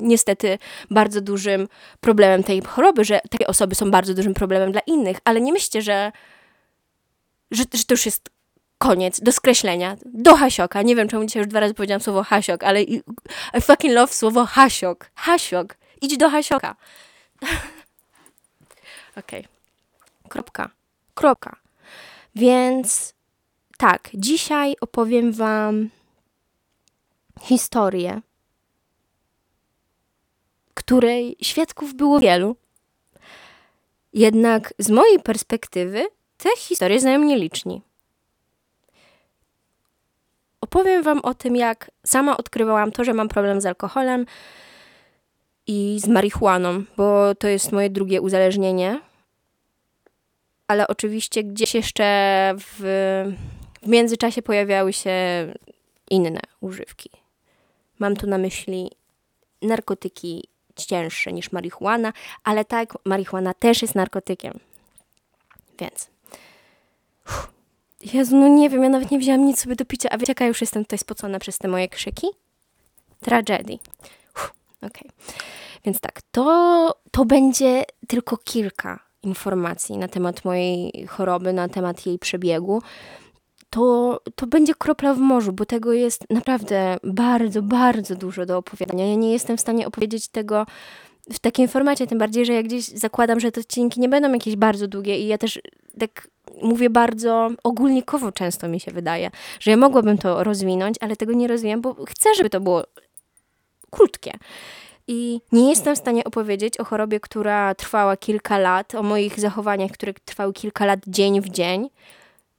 niestety 0.00 0.58
bardzo 0.90 1.20
dużym 1.20 1.68
problemem 2.00 2.42
tej 2.42 2.62
choroby, 2.62 3.04
że 3.04 3.20
takie 3.30 3.46
osoby 3.46 3.74
są 3.74 3.90
bardzo 3.90 4.14
dużym 4.14 4.34
problemem 4.34 4.72
dla 4.72 4.80
innych, 4.86 5.18
ale 5.24 5.40
nie 5.40 5.52
myślcie, 5.52 5.82
że, 5.82 6.12
że, 7.50 7.64
że 7.74 7.84
to 7.84 7.94
już 7.94 8.06
jest 8.06 8.30
koniec, 8.78 9.20
do 9.20 9.32
skreślenia, 9.32 9.96
do 10.04 10.36
Hasioka. 10.36 10.82
Nie 10.82 10.96
wiem, 10.96 11.08
czemu 11.08 11.24
dzisiaj 11.24 11.40
już 11.40 11.48
dwa 11.48 11.60
razy 11.60 11.74
powiedziałam 11.74 12.00
słowo 12.00 12.22
Hasiok, 12.22 12.64
ale 12.64 12.82
I 12.82 13.02
fucking 13.60 13.94
love 13.94 14.12
słowo 14.12 14.46
Hasiok. 14.46 15.10
Hasiok. 15.14 15.76
Idź 16.02 16.16
do 16.16 16.30
Hasioka. 16.30 16.76
Okej. 19.16 19.40
Okay. 19.40 19.44
Kropka. 20.28 20.70
Kropka. 21.14 21.56
Więc 22.34 23.14
tak, 23.78 24.10
dzisiaj 24.14 24.74
opowiem 24.80 25.32
Wam 25.32 25.90
historię, 27.40 28.20
której 30.74 31.36
świadków 31.42 31.94
było 31.94 32.20
wielu. 32.20 32.56
Jednak 34.12 34.74
z 34.78 34.90
mojej 34.90 35.20
perspektywy 35.20 36.06
te 36.36 36.56
historie 36.56 37.00
znają 37.00 37.18
nieliczni 37.18 37.82
opowiem 40.64 41.02
Wam 41.02 41.20
o 41.20 41.34
tym, 41.34 41.56
jak 41.56 41.90
sama 42.06 42.36
odkrywałam 42.36 42.92
to, 42.92 43.04
że 43.04 43.14
mam 43.14 43.28
problem 43.28 43.60
z 43.60 43.66
alkoholem 43.66 44.26
i 45.66 46.00
z 46.00 46.08
marihuaną, 46.08 46.84
bo 46.96 47.34
to 47.34 47.48
jest 47.48 47.72
moje 47.72 47.90
drugie 47.90 48.20
uzależnienie. 48.20 49.00
Ale 50.68 50.88
oczywiście 50.88 51.44
gdzieś 51.44 51.74
jeszcze 51.74 52.04
w, 52.58 52.80
w 53.82 53.88
międzyczasie 53.88 54.42
pojawiały 54.42 54.92
się 54.92 55.12
inne 56.10 56.40
używki. 56.60 57.10
Mam 57.98 58.16
tu 58.16 58.26
na 58.26 58.38
myśli 58.38 58.90
narkotyki 59.62 60.48
cięższe 60.76 61.32
niż 61.32 61.52
marihuana, 61.52 62.12
ale 62.44 62.64
tak, 62.64 62.94
marihuana 63.04 63.54
też 63.54 63.82
jest 63.82 63.94
narkotykiem. 63.94 64.58
Więc. 65.78 66.10
Uff, 67.26 67.53
Jezu, 68.12 68.36
no 68.36 68.48
nie 68.48 68.70
wiem, 68.70 68.82
ja 68.82 68.88
nawet 68.88 69.10
nie 69.10 69.18
wzięłam 69.18 69.46
nic 69.46 69.60
sobie 69.60 69.76
do 69.76 69.84
picia, 69.84 70.08
a 70.10 70.18
wiecie, 70.18 70.30
jaka 70.30 70.46
już 70.46 70.60
jestem 70.60 70.84
tutaj 70.84 70.98
spocona 70.98 71.38
przez 71.38 71.58
te 71.58 71.68
moje 71.68 71.88
krzyki? 71.88 72.26
Tragedii. 73.20 73.80
Okej. 74.76 74.90
Okay. 74.90 75.10
Więc 75.84 76.00
tak, 76.00 76.22
to, 76.30 76.94
to 77.10 77.24
będzie 77.24 77.84
tylko 78.08 78.36
kilka 78.36 79.00
informacji 79.22 79.96
na 79.96 80.08
temat 80.08 80.44
mojej 80.44 81.06
choroby, 81.06 81.52
na 81.52 81.68
temat 81.68 82.06
jej 82.06 82.18
przebiegu. 82.18 82.82
to, 83.70 84.20
to 84.34 84.46
będzie 84.46 84.74
kropla 84.74 85.14
w 85.14 85.18
morzu, 85.18 85.52
bo 85.52 85.64
tego 85.66 85.92
jest 85.92 86.30
naprawdę 86.30 86.96
bardzo, 87.04 87.62
bardzo 87.62 88.16
dużo 88.16 88.46
do 88.46 88.58
opowiadania. 88.58 89.06
Ja 89.06 89.14
nie 89.14 89.32
jestem 89.32 89.56
w 89.56 89.60
stanie 89.60 89.86
opowiedzieć 89.86 90.28
tego 90.28 90.66
w 91.32 91.38
takim 91.38 91.68
formacie, 91.68 92.06
tym 92.06 92.18
bardziej, 92.18 92.46
że 92.46 92.52
ja 92.52 92.62
gdzieś 92.62 92.84
zakładam, 92.84 93.40
że 93.40 93.52
te 93.52 93.60
odcinki 93.60 94.00
nie 94.00 94.08
będą 94.08 94.32
jakieś 94.32 94.56
bardzo 94.56 94.88
długie 94.88 95.18
i 95.18 95.26
ja 95.26 95.38
też 95.38 95.60
tak 95.98 96.28
mówię 96.62 96.90
bardzo 96.90 97.50
ogólnikowo 97.64 98.32
często 98.32 98.68
mi 98.68 98.80
się 98.80 98.90
wydaje, 98.90 99.30
że 99.60 99.70
ja 99.70 99.76
mogłabym 99.76 100.18
to 100.18 100.44
rozwinąć, 100.44 100.96
ale 101.00 101.16
tego 101.16 101.32
nie 101.32 101.48
rozwijam, 101.48 101.80
bo 101.80 101.96
chcę, 102.04 102.34
żeby 102.34 102.50
to 102.50 102.60
było 102.60 102.84
krótkie. 103.90 104.32
I 105.06 105.40
nie 105.52 105.70
jestem 105.70 105.96
w 105.96 105.98
stanie 105.98 106.24
opowiedzieć 106.24 106.80
o 106.80 106.84
chorobie, 106.84 107.20
która 107.20 107.74
trwała 107.74 108.16
kilka 108.16 108.58
lat, 108.58 108.94
o 108.94 109.02
moich 109.02 109.40
zachowaniach, 109.40 109.90
które 109.90 110.14
trwały 110.14 110.52
kilka 110.52 110.86
lat 110.86 111.00
dzień 111.06 111.40
w 111.40 111.48
dzień, 111.48 111.90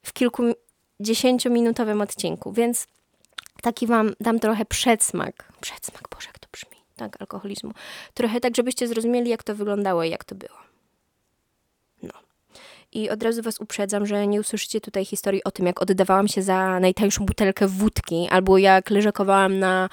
w 0.03 0.13
kilku 0.13 0.43
dziesięciominutowym 0.99 2.01
odcinku, 2.01 2.51
więc 2.51 2.87
taki 3.61 3.87
wam 3.87 4.13
dam 4.19 4.39
trochę 4.39 4.65
przedsmak. 4.65 5.51
Przedsmak, 5.61 6.03
Boże, 6.11 6.27
jak 6.27 6.39
to 6.39 6.47
brzmi, 6.51 6.77
tak, 6.95 7.21
alkoholizmu. 7.21 7.71
Trochę 8.13 8.39
tak, 8.39 8.55
żebyście 8.55 8.87
zrozumieli, 8.87 9.29
jak 9.29 9.43
to 9.43 9.55
wyglądało 9.55 10.03
i 10.03 10.09
jak 10.09 10.23
to 10.23 10.35
było. 10.35 10.64
I 12.95 13.09
od 13.09 13.23
razu 13.23 13.41
was 13.41 13.59
uprzedzam, 13.59 14.05
że 14.05 14.27
nie 14.27 14.39
usłyszycie 14.39 14.81
tutaj 14.81 15.05
historii 15.05 15.43
o 15.43 15.51
tym, 15.51 15.65
jak 15.65 15.81
oddawałam 15.81 16.27
się 16.27 16.41
za 16.41 16.79
najtańszą 16.79 17.25
butelkę 17.25 17.67
wódki, 17.67 18.27
albo 18.31 18.57
jak 18.57 18.89
leżakowałam 18.89 19.59
na 19.59 19.89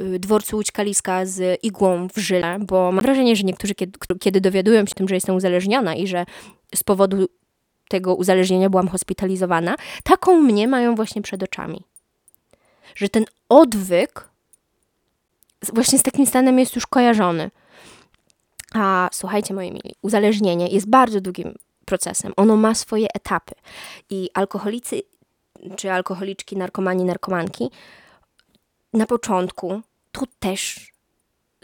y, 0.00 0.18
dworcu 0.18 0.56
Łódź 0.56 0.72
Kaliska 0.72 1.26
z 1.26 1.64
igłą 1.64 2.08
w 2.08 2.18
żyle, 2.18 2.58
bo 2.60 2.92
mam 2.92 3.04
wrażenie, 3.04 3.36
że 3.36 3.42
niektórzy, 3.42 3.74
kiedy, 3.74 3.98
kiedy 4.20 4.40
dowiadują 4.40 4.86
się 4.86 4.94
tym, 4.94 5.08
że 5.08 5.14
jestem 5.14 5.36
uzależniona 5.36 5.94
i 5.94 6.06
że 6.06 6.24
z 6.74 6.82
powodu 6.82 7.28
tego 7.88 8.14
uzależnienia 8.14 8.70
byłam 8.70 8.88
hospitalizowana, 8.88 9.74
taką 10.04 10.36
mnie 10.36 10.68
mają 10.68 10.94
właśnie 10.94 11.22
przed 11.22 11.42
oczami. 11.42 11.82
Że 12.94 13.08
ten 13.08 13.24
odwyk 13.48 14.28
właśnie 15.72 15.98
z 15.98 16.02
takim 16.02 16.26
stanem 16.26 16.58
jest 16.58 16.74
już 16.74 16.86
kojarzony. 16.86 17.50
A 18.74 19.08
słuchajcie, 19.12 19.54
moi 19.54 19.70
mili, 19.70 19.94
uzależnienie 20.02 20.68
jest 20.68 20.90
bardzo 20.90 21.20
długim 21.20 21.54
procesem. 21.92 22.32
Ono 22.36 22.56
ma 22.56 22.74
swoje 22.74 23.06
etapy. 23.14 23.54
I 24.10 24.30
alkoholicy, 24.34 25.02
czy 25.76 25.92
alkoholiczki, 25.92 26.56
narkomani, 26.56 27.04
narkomanki, 27.04 27.70
na 28.92 29.06
początku 29.06 29.80
to 30.12 30.22
też 30.38 30.92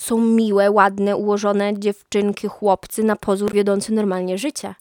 są 0.01 0.19
miłe, 0.19 0.71
ładne, 0.71 1.17
ułożone 1.17 1.79
dziewczynki, 1.79 2.49
chłopcy 2.49 3.05
na 3.05 3.17
pozór 3.17 3.53
wiodący 3.53 3.93
normalnie 3.93 4.39
życie. 4.39 4.75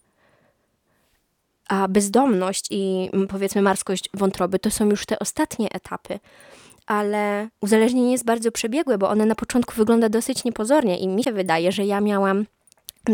A 1.69 1.87
bezdomność 1.87 2.67
i 2.69 3.09
mm, 3.13 3.27
powiedzmy 3.27 3.61
marskość 3.61 4.09
wątroby 4.13 4.59
to 4.59 4.71
są 4.71 4.89
już 4.89 5.05
te 5.05 5.19
ostatnie 5.19 5.67
etapy. 5.71 6.19
Ale 6.85 7.49
uzależnienie 7.61 8.11
jest 8.11 8.25
bardzo 8.25 8.51
przebiegłe, 8.51 8.97
bo 8.97 9.09
one 9.09 9.25
na 9.25 9.35
początku 9.35 9.75
wygląda 9.75 10.09
dosyć 10.09 10.43
niepozornie 10.43 10.99
i 10.99 11.07
mi 11.07 11.23
się 11.23 11.31
wydaje, 11.31 11.71
że 11.71 11.85
ja 11.85 12.01
miałam 12.01 12.45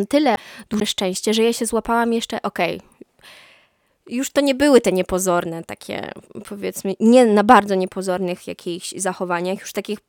tyle 0.09 0.35
duże 0.69 0.85
szczęście, 0.85 1.33
że 1.33 1.43
ja 1.43 1.53
się 1.53 1.65
złapałam 1.65 2.13
jeszcze, 2.13 2.41
okej, 2.41 2.77
okay, 2.77 2.93
już 4.07 4.29
to 4.29 4.41
nie 4.41 4.55
były 4.55 4.81
te 4.81 4.91
niepozorne, 4.91 5.63
takie 5.63 6.11
powiedzmy, 6.49 6.93
nie 6.99 7.25
na 7.25 7.43
bardzo 7.43 7.75
niepozornych 7.75 8.47
jakichś 8.47 8.91
zachowaniach, 8.91 9.59
już 9.59 9.73
takich 9.73 9.99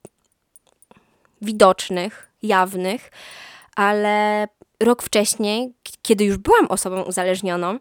widocznych, 1.42 2.30
jawnych, 2.42 3.10
ale 3.76 4.48
rok 4.80 5.02
wcześniej, 5.02 5.72
kiedy 6.02 6.24
już 6.24 6.36
byłam 6.36 6.66
osobą 6.66 7.02
uzależnioną, 7.02 7.78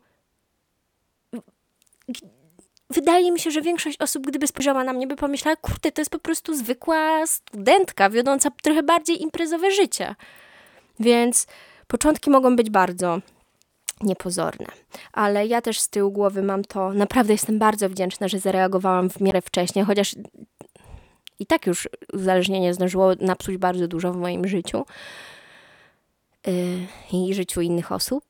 wydaje 2.89 3.31
mi 3.31 3.39
się, 3.39 3.51
że 3.51 3.62
większość 3.62 4.01
osób, 4.01 4.27
gdyby 4.27 4.48
spojrzała 4.48 4.83
na 4.83 4.93
mnie, 4.93 5.07
by 5.07 5.15
pomyślała, 5.15 5.55
kurde, 5.55 5.91
to 5.91 6.01
jest 6.01 6.12
po 6.12 6.19
prostu 6.19 6.55
zwykła 6.55 7.27
studentka, 7.27 8.10
wiodąca 8.10 8.50
trochę 8.62 8.83
bardziej 8.83 9.22
imprezowe 9.22 9.72
życie. 9.72 10.15
Więc 11.00 11.48
początki 11.93 12.29
mogą 12.29 12.55
być 12.55 12.69
bardzo 12.69 13.19
niepozorne. 14.01 14.65
Ale 15.12 15.47
ja 15.47 15.62
też 15.62 15.79
z 15.79 15.89
tyłu 15.89 16.12
głowy 16.12 16.43
mam 16.43 16.63
to, 16.63 16.93
naprawdę 16.93 17.33
jestem 17.33 17.59
bardzo 17.59 17.89
wdzięczna, 17.89 18.27
że 18.27 18.39
zareagowałam 18.39 19.09
w 19.09 19.21
miarę 19.21 19.41
wcześnie, 19.41 19.83
chociaż 19.83 20.15
i 21.39 21.45
tak 21.45 21.67
już 21.67 21.89
uzależnienie 22.13 22.73
zdążyło 22.73 23.12
napsuć 23.19 23.57
bardzo 23.57 23.88
dużo 23.88 24.13
w 24.13 24.17
moim 24.17 24.47
życiu 24.47 24.85
yy, 26.47 26.53
i 27.12 27.33
życiu 27.33 27.62
innych 27.62 27.91
osób. 27.91 28.23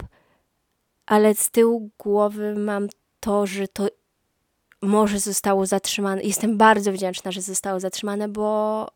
Ale 1.06 1.36
z 1.36 1.52
tyłu 1.52 1.90
głowy 1.98 2.56
mam 2.56 2.88
to, 3.20 3.48
że 3.48 3.68
to 3.68 3.88
może 4.82 5.20
zostało 5.20 5.66
zatrzymane. 5.66 6.22
Jestem 6.24 6.58
bardzo 6.58 6.92
wdzięczna, 6.92 7.32
że 7.32 7.42
zostało 7.42 7.80
zatrzymane, 7.80 8.28
bo. 8.28 8.88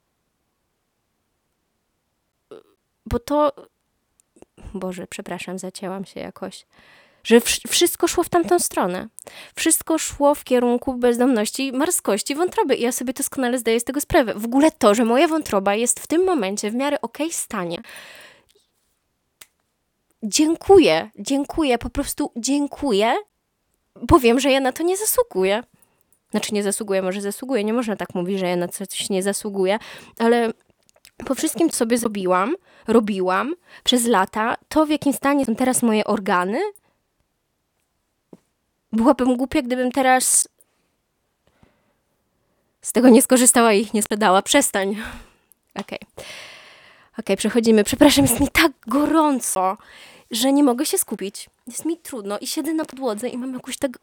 Bo 3.06 3.20
to. 3.20 3.52
Boże, 4.74 5.08
przepraszam, 5.08 5.60
zacięłam 5.60 6.06
się 6.06 6.20
jakoś. 6.20 6.66
Że 7.24 7.42
wszystko 7.68 8.08
szło 8.08 8.24
w 8.24 8.30
tamtą 8.30 8.60
stronę. 8.60 9.08
Wszystko 9.56 9.98
szło 9.98 10.36
w 10.36 10.44
kierunku 10.44 10.94
bezdomności, 10.94 11.72
marskości 11.72 12.36
wątroby. 12.36 12.76
I 12.76 12.82
ja 12.82 12.92
sobie 12.92 13.14
doskonale 13.14 13.60
zdaję 13.60 13.80
z 13.80 13.84
tego 13.84 14.02
sprawę. 14.02 14.34
W 14.34 14.46
ogóle 14.46 14.72
to, 14.72 14.96
że 14.96 15.06
moja 15.06 15.28
wątroba 15.28 15.76
jest 15.76 16.00
w 16.00 16.08
tym 16.08 16.26
momencie 16.26 16.72
w 16.72 16.76
miarę 16.76 17.02
okej 17.02 17.28
okay 17.28 17.38
stanie. 17.38 17.78
Dziękuję, 20.24 21.10
dziękuję, 21.20 21.78
po 21.78 21.90
prostu 21.90 22.32
dziękuję 22.36 23.16
bo 24.02 24.20
wiem, 24.20 24.40
że 24.40 24.52
ja 24.52 24.60
na 24.60 24.72
to 24.72 24.84
nie 24.84 24.98
zasługuję. 24.98 25.64
Znaczy 26.32 26.54
nie 26.54 26.64
zasługuję, 26.64 27.02
może 27.02 27.22
zasługuję, 27.22 27.64
nie 27.64 27.74
można 27.74 27.96
tak 27.96 28.16
mówić, 28.16 28.40
że 28.40 28.48
ja 28.48 28.56
na 28.56 28.68
coś 28.68 29.10
nie 29.10 29.24
zasługuję, 29.24 29.80
ale 30.20 30.54
po 31.26 31.36
wszystkim, 31.36 31.70
co 31.70 31.78
sobie 31.78 31.98
zrobiłam, 31.98 32.56
robiłam 32.88 33.56
przez 33.84 34.06
lata, 34.06 34.58
to 34.70 34.86
w 34.86 34.90
jakim 34.90 35.14
stanie 35.14 35.46
są 35.46 35.56
teraz 35.56 35.84
moje 35.84 36.06
organy, 36.06 36.60
byłabym 38.92 39.38
głupia, 39.38 39.62
gdybym 39.62 39.92
teraz 39.92 40.48
z 42.82 42.92
tego 42.92 43.10
nie 43.10 43.22
skorzystała 43.22 43.74
i 43.74 43.82
ich 43.82 43.94
nie 43.94 44.04
sprzedała. 44.04 44.42
Przestań. 44.42 44.90
Okej. 45.76 46.00
Okay. 46.00 46.26
Okay, 47.18 47.38
przechodzimy. 47.38 47.84
Przepraszam, 47.84 48.26
jest 48.26 48.40
mi 48.40 48.48
tak 48.48 48.72
gorąco 48.88 49.78
że 50.32 50.54
nie 50.54 50.64
mogę 50.64 50.86
się 50.86 50.98
skupić. 50.98 51.50
Jest 51.68 51.86
mi 51.86 51.98
trudno 51.98 52.40
i 52.40 52.48
siedzę 52.48 52.74
na 52.74 52.86
podłodze 52.86 53.30
i 53.30 53.38
mam 53.38 53.54
jakoś 53.54 53.78
tak 53.78 54.00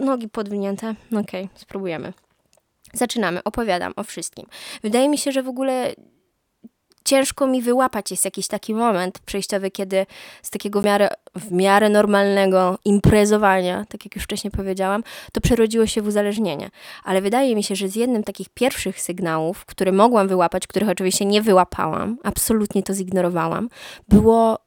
nogi 0.00 0.28
podwinięte. 0.28 0.94
Okej, 1.06 1.44
okay, 1.44 1.48
spróbujemy. 1.54 2.12
Zaczynamy, 2.92 3.44
opowiadam 3.44 3.92
o 3.96 4.04
wszystkim. 4.04 4.46
Wydaje 4.82 5.08
mi 5.08 5.18
się, 5.18 5.32
że 5.32 5.42
w 5.42 5.48
ogóle 5.48 5.94
ciężko 7.06 7.46
mi 7.46 7.62
wyłapać 7.62 8.10
jest 8.10 8.24
jakiś 8.24 8.48
taki 8.48 8.74
moment 8.74 9.18
przejściowy, 9.18 9.70
kiedy 9.70 10.06
z 10.42 10.50
takiego 10.50 10.80
w 10.80 10.84
miarę, 10.84 11.08
w 11.34 11.52
miarę 11.52 11.88
normalnego 11.88 12.78
imprezowania, 12.84 13.84
tak 13.88 14.04
jak 14.04 14.14
już 14.14 14.24
wcześniej 14.24 14.50
powiedziałam, 14.50 15.02
to 15.32 15.40
przerodziło 15.40 15.86
się 15.86 16.02
w 16.02 16.06
uzależnienie. 16.06 16.70
Ale 17.04 17.22
wydaje 17.22 17.56
mi 17.56 17.62
się, 17.62 17.76
że 17.76 17.88
z 17.88 17.96
jednym 17.96 18.24
takich 18.24 18.48
pierwszych 18.48 19.00
sygnałów, 19.00 19.64
które 19.64 19.92
mogłam 19.92 20.28
wyłapać, 20.28 20.66
których 20.66 20.88
oczywiście 20.88 21.24
nie 21.24 21.42
wyłapałam, 21.42 22.18
absolutnie 22.24 22.82
to 22.82 22.94
zignorowałam, 22.94 23.68
było 24.08 24.58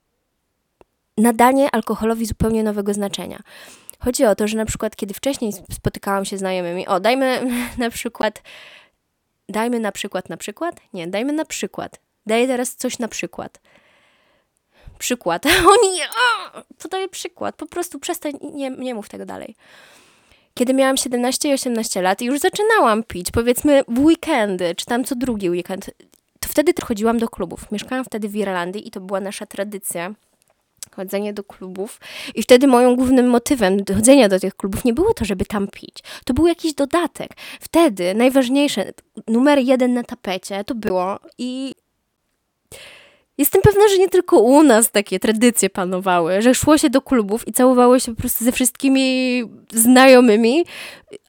nadanie 1.17 1.69
alkoholowi 1.71 2.25
zupełnie 2.25 2.63
nowego 2.63 2.93
znaczenia. 2.93 3.39
Chodzi 3.99 4.25
o 4.25 4.35
to, 4.35 4.47
że 4.47 4.57
na 4.57 4.65
przykład, 4.65 4.95
kiedy 4.95 5.13
wcześniej 5.13 5.53
spotykałam 5.71 6.25
się 6.25 6.37
z 6.37 6.39
znajomymi, 6.39 6.87
o, 6.87 6.99
dajmy 6.99 7.41
na 7.77 7.89
przykład, 7.89 8.41
dajmy 9.49 9.79
na 9.79 9.91
przykład, 9.91 10.29
na 10.29 10.37
przykład? 10.37 10.75
Nie, 10.93 11.07
dajmy 11.07 11.33
na 11.33 11.45
przykład. 11.45 11.99
Daję 12.29 12.47
teraz 12.47 12.75
coś 12.75 12.99
na 12.99 13.07
przykład. 13.07 13.59
Przykład. 14.99 15.45
Oni 15.73 15.91
nie, 15.93 16.05
o, 16.05 16.61
podaję 16.81 17.07
przykład. 17.07 17.55
Po 17.55 17.65
prostu 17.65 17.99
przestań, 17.99 18.33
nie, 18.41 18.69
nie 18.69 18.95
mów 18.95 19.09
tego 19.09 19.25
dalej. 19.25 19.55
Kiedy 20.53 20.73
miałam 20.73 20.97
17 20.97 21.49
i 21.49 21.53
18 21.53 22.01
lat 22.01 22.21
i 22.21 22.25
już 22.25 22.39
zaczynałam 22.39 23.03
pić, 23.03 23.31
powiedzmy 23.31 23.83
w 23.87 23.99
weekendy, 23.99 24.75
czy 24.75 24.85
tam 24.85 25.03
co 25.03 25.15
drugi 25.15 25.49
weekend, 25.49 25.91
to 26.39 26.49
wtedy 26.49 26.73
chodziłam 26.83 27.17
do 27.17 27.29
klubów. 27.29 27.71
Mieszkałam 27.71 28.05
wtedy 28.05 28.29
w 28.29 28.35
Irlandii 28.35 28.87
i 28.87 28.91
to 28.91 29.01
była 29.01 29.19
nasza 29.19 29.45
tradycja 29.45 30.13
chodzenie 30.95 31.33
do 31.33 31.43
klubów. 31.43 31.99
I 32.35 32.43
wtedy 32.43 32.67
moją 32.67 32.95
głównym 32.95 33.29
motywem 33.29 33.77
chodzenia 33.95 34.29
do 34.29 34.39
tych 34.39 34.55
klubów 34.55 34.85
nie 34.85 34.93
było 34.93 35.13
to, 35.13 35.25
żeby 35.25 35.45
tam 35.45 35.67
pić. 35.67 35.95
To 36.25 36.33
był 36.33 36.47
jakiś 36.47 36.73
dodatek. 36.73 37.31
Wtedy 37.59 38.13
najważniejsze, 38.13 38.93
numer 39.27 39.59
jeden 39.59 39.93
na 39.93 40.03
tapecie 40.03 40.63
to 40.63 40.75
było 40.75 41.19
i 41.37 41.75
Jestem 43.39 43.61
pewna, 43.61 43.87
że 43.87 43.97
nie 43.97 44.09
tylko 44.09 44.39
u 44.39 44.63
nas 44.63 44.91
takie 44.91 45.19
tradycje 45.19 45.69
panowały, 45.69 46.41
że 46.41 46.55
szło 46.55 46.77
się 46.77 46.89
do 46.89 47.01
klubów 47.01 47.47
i 47.47 47.53
całowało 47.53 47.99
się 47.99 48.15
po 48.15 48.21
prostu 48.21 48.45
ze 48.45 48.51
wszystkimi 48.51 49.43
znajomymi, 49.73 50.65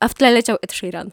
a 0.00 0.08
w 0.08 0.14
tle 0.14 0.30
leciał 0.30 0.56
Ed 0.62 0.72
Sheeran. 0.72 1.10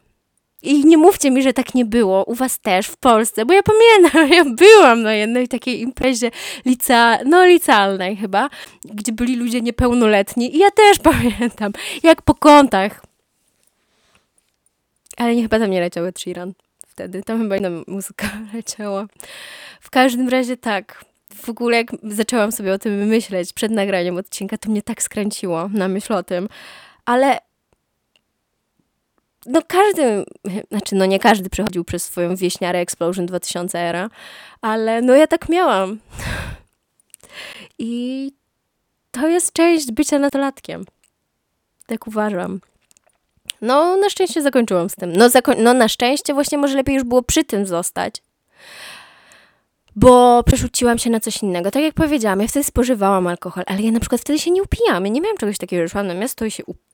I 0.62 0.86
nie 0.86 0.98
mówcie 0.98 1.32
mi, 1.32 1.44
że 1.44 1.54
tak 1.54 1.76
nie 1.76 1.86
było. 1.86 2.24
U 2.24 2.36
was 2.36 2.60
też 2.60 2.88
w 2.88 2.98
Polsce, 2.98 3.46
bo 3.46 3.54
ja 3.54 3.62
pamiętam, 3.64 4.30
ja 4.38 4.56
byłam 4.56 5.02
na 5.02 5.14
jednej 5.14 5.48
takiej 5.48 5.82
imprezie 5.82 6.32
lica, 6.66 7.18
no 7.26 7.46
licealnej 7.46 8.16
chyba, 8.16 8.50
gdzie 8.84 9.12
byli 9.12 9.36
ludzie 9.36 9.62
niepełnoletni 9.62 10.56
i 10.56 10.60
ja 10.60 10.72
też 10.72 11.00
pamiętam, 11.12 11.72
jak 12.04 12.22
po 12.22 12.36
kątach. 12.36 13.06
Ale 15.18 15.36
nie 15.36 15.42
chyba 15.42 15.60
tam 15.60 15.72
nie 15.72 15.80
leciały 15.80 16.14
Sheeran 16.18 16.54
wtedy. 16.98 17.24
Tam 17.24 17.42
chyba 17.42 17.58
inna 17.58 17.70
muzyka 17.88 18.28
leciała. 18.54 19.08
W 19.82 19.90
każdym 19.90 20.30
razie 20.30 20.58
tak. 20.58 21.06
W 21.36 21.50
ogóle 21.50 21.78
jak 21.78 21.88
zaczęłam 22.04 22.52
sobie 22.52 22.74
o 22.74 22.78
tym 22.78 22.94
myśleć 22.94 23.54
przed 23.54 23.72
nagraniem 23.72 24.18
odcinka, 24.18 24.58
to 24.58 24.70
mnie 24.70 24.82
tak 24.82 25.04
skręciło 25.04 25.70
na 25.74 25.88
myśl 25.88 26.14
o 26.14 26.24
tym. 26.24 26.50
Ale 27.06 27.40
no 29.46 29.62
każdy, 29.68 30.26
znaczy 30.72 30.96
no 30.96 31.06
nie 31.06 31.20
każdy 31.20 31.50
przechodził 31.50 31.84
przez 31.84 32.04
swoją 32.04 32.36
wieśniarę 32.36 32.80
Explosion 32.80 33.26
2000 33.26 33.80
era, 33.80 34.10
ale 34.62 35.02
no 35.02 35.16
ja 35.16 35.28
tak 35.28 35.50
miałam. 35.50 36.00
I 37.80 38.32
to 39.12 39.28
jest 39.28 39.54
część 39.54 39.92
bycia 39.92 40.20
nastolatkiem. 40.20 40.86
Tak 41.86 42.08
uważam. 42.08 42.60
No, 43.62 43.98
na 43.98 44.10
szczęście 44.10 44.42
zakończyłam 44.42 44.90
z 44.90 44.96
tym. 44.96 45.14
No, 45.14 45.30
zako- 45.30 45.56
no, 45.58 45.74
na 45.74 45.88
szczęście 45.88 46.34
właśnie 46.34 46.58
może 46.58 46.76
lepiej 46.78 46.96
już 46.96 47.04
było 47.04 47.24
przy 47.24 47.44
tym 47.44 47.66
zostać. 47.66 48.24
Bo 49.96 50.44
przerzuciłam 50.44 50.98
się 50.98 51.10
na 51.10 51.20
coś 51.20 51.44
innego. 51.44 51.72
Tak 51.72 51.84
jak 51.84 51.94
powiedziałam, 51.94 52.42
ja 52.42 52.48
wtedy 52.48 52.64
spożywałam 52.64 53.28
alkohol, 53.28 53.64
ale 53.68 53.82
ja 53.82 53.92
na 53.92 54.00
przykład 54.00 54.22
wtedy 54.22 54.40
się 54.40 54.52
nie 54.52 54.64
upijam. 54.64 55.06
Ja 55.06 55.12
nie 55.12 55.22
miałam 55.22 55.38
czegoś 55.38 55.58
takiego, 55.58 55.84
że 55.84 55.90
szłam 55.90 56.08
na 56.08 56.14
miasto 56.14 56.46
i 56.46 56.52
się 56.52 56.66
upijam 56.66 56.88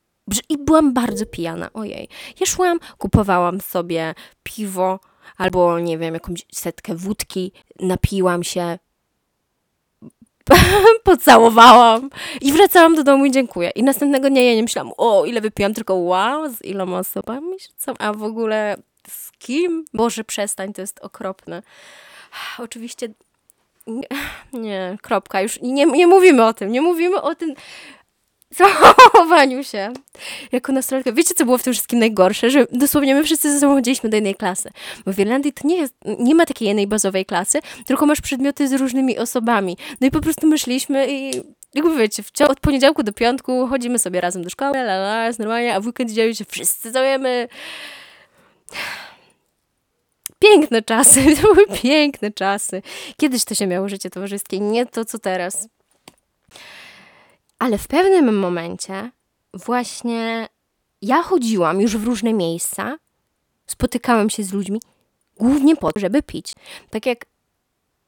i 0.49 0.57
byłam 0.57 0.93
bardzo 0.93 1.25
pijana, 1.25 1.69
ojej. 1.73 2.09
Ja 2.39 2.45
szłam, 2.45 2.79
kupowałam 2.97 3.61
sobie 3.61 4.13
piwo 4.43 4.99
albo, 5.37 5.79
nie 5.79 5.97
wiem, 5.97 6.13
jakąś 6.13 6.45
setkę 6.53 6.95
wódki, 6.95 7.51
napiłam 7.79 8.43
się, 8.43 8.79
pocałowałam 11.03 12.09
i 12.41 12.53
wracałam 12.53 12.95
do 12.95 13.03
domu 13.03 13.25
i 13.25 13.31
dziękuję. 13.31 13.69
I 13.69 13.83
następnego 13.83 14.29
dnia 14.29 14.43
ja 14.43 14.55
nie 14.55 14.63
myślałam, 14.63 14.93
o, 14.97 15.25
ile 15.25 15.41
wypiłam, 15.41 15.73
tylko 15.73 15.95
wow, 15.95 16.49
z 16.49 16.61
iloma 16.65 16.99
osobami, 16.99 17.57
a 17.99 18.13
w 18.13 18.23
ogóle 18.23 18.77
z 19.07 19.31
kim? 19.31 19.85
Boże, 19.93 20.23
przestań, 20.23 20.73
to 20.73 20.81
jest 20.81 20.99
okropne. 20.99 21.63
Oczywiście 22.59 23.07
nie, 23.87 24.07
nie, 24.53 24.97
kropka, 25.01 25.41
już 25.41 25.61
nie, 25.61 25.85
nie 25.85 26.07
mówimy 26.07 26.45
o 26.45 26.53
tym, 26.53 26.71
nie 26.71 26.81
mówimy 26.81 27.21
o 27.21 27.35
tym, 27.35 27.53
zachowaniu 28.57 29.63
się 29.63 29.93
jako 30.51 30.71
nastolatka. 30.71 31.11
Wiecie, 31.11 31.33
co 31.35 31.45
było 31.45 31.57
w 31.57 31.63
tym 31.63 31.73
wszystkim 31.73 31.99
najgorsze? 31.99 32.49
Że 32.49 32.67
dosłownie 32.71 33.15
my 33.15 33.23
wszyscy 33.23 33.53
ze 33.53 33.59
sobą 33.59 33.75
chodziliśmy 33.75 34.09
do 34.09 34.17
jednej 34.17 34.35
klasy. 34.35 34.69
Bo 35.05 35.13
w 35.13 35.19
Irlandii 35.19 35.53
to 35.53 35.67
nie, 35.67 35.77
jest, 35.77 35.93
nie 36.19 36.35
ma 36.35 36.45
takiej 36.45 36.67
jednej 36.67 36.87
bazowej 36.87 37.25
klasy, 37.25 37.59
tylko 37.85 38.05
masz 38.05 38.21
przedmioty 38.21 38.67
z 38.67 38.73
różnymi 38.73 39.17
osobami. 39.17 39.77
No 40.01 40.07
i 40.07 40.11
po 40.11 40.21
prostu 40.21 40.47
myśleliśmy 40.47 41.07
i 41.09 41.31
jakby 41.73 41.97
wiecie, 41.97 42.23
od 42.47 42.59
poniedziałku 42.59 43.03
do 43.03 43.13
piątku 43.13 43.67
chodzimy 43.67 43.99
sobie 43.99 44.21
razem 44.21 44.43
do 44.43 44.49
szkoły, 44.49 44.77
la, 44.77 44.93
la, 44.93 45.27
jest 45.27 45.39
normalnie, 45.39 45.75
a 45.75 45.79
w 45.79 45.85
weekend 45.85 46.11
dzieje 46.11 46.35
się 46.35 46.45
wszyscy 46.45 46.91
całujemy. 46.91 47.47
Piękne 50.39 50.81
czasy, 50.81 51.21
to 51.41 51.41
były 51.41 51.67
piękne 51.67 52.31
czasy. 52.31 52.81
Kiedyś 53.17 53.45
to 53.45 53.55
się 53.55 53.67
miało 53.67 53.89
życie 53.89 54.09
towarzyskie, 54.09 54.59
nie 54.59 54.85
to 54.85 55.05
co 55.05 55.19
teraz. 55.19 55.67
Ale 57.59 57.77
w 57.77 57.87
pewnym 57.87 58.39
momencie 58.39 59.11
właśnie 59.53 60.47
ja 61.01 61.23
chodziłam 61.23 61.81
już 61.81 61.97
w 61.97 62.03
różne 62.03 62.33
miejsca, 62.33 62.97
spotykałam 63.67 64.29
się 64.29 64.43
z 64.43 64.53
ludźmi, 64.53 64.81
głównie 65.37 65.75
po 65.75 65.91
to, 65.91 65.99
żeby 65.99 66.23
pić. 66.23 66.53
Tak 66.89 67.05
jak 67.05 67.25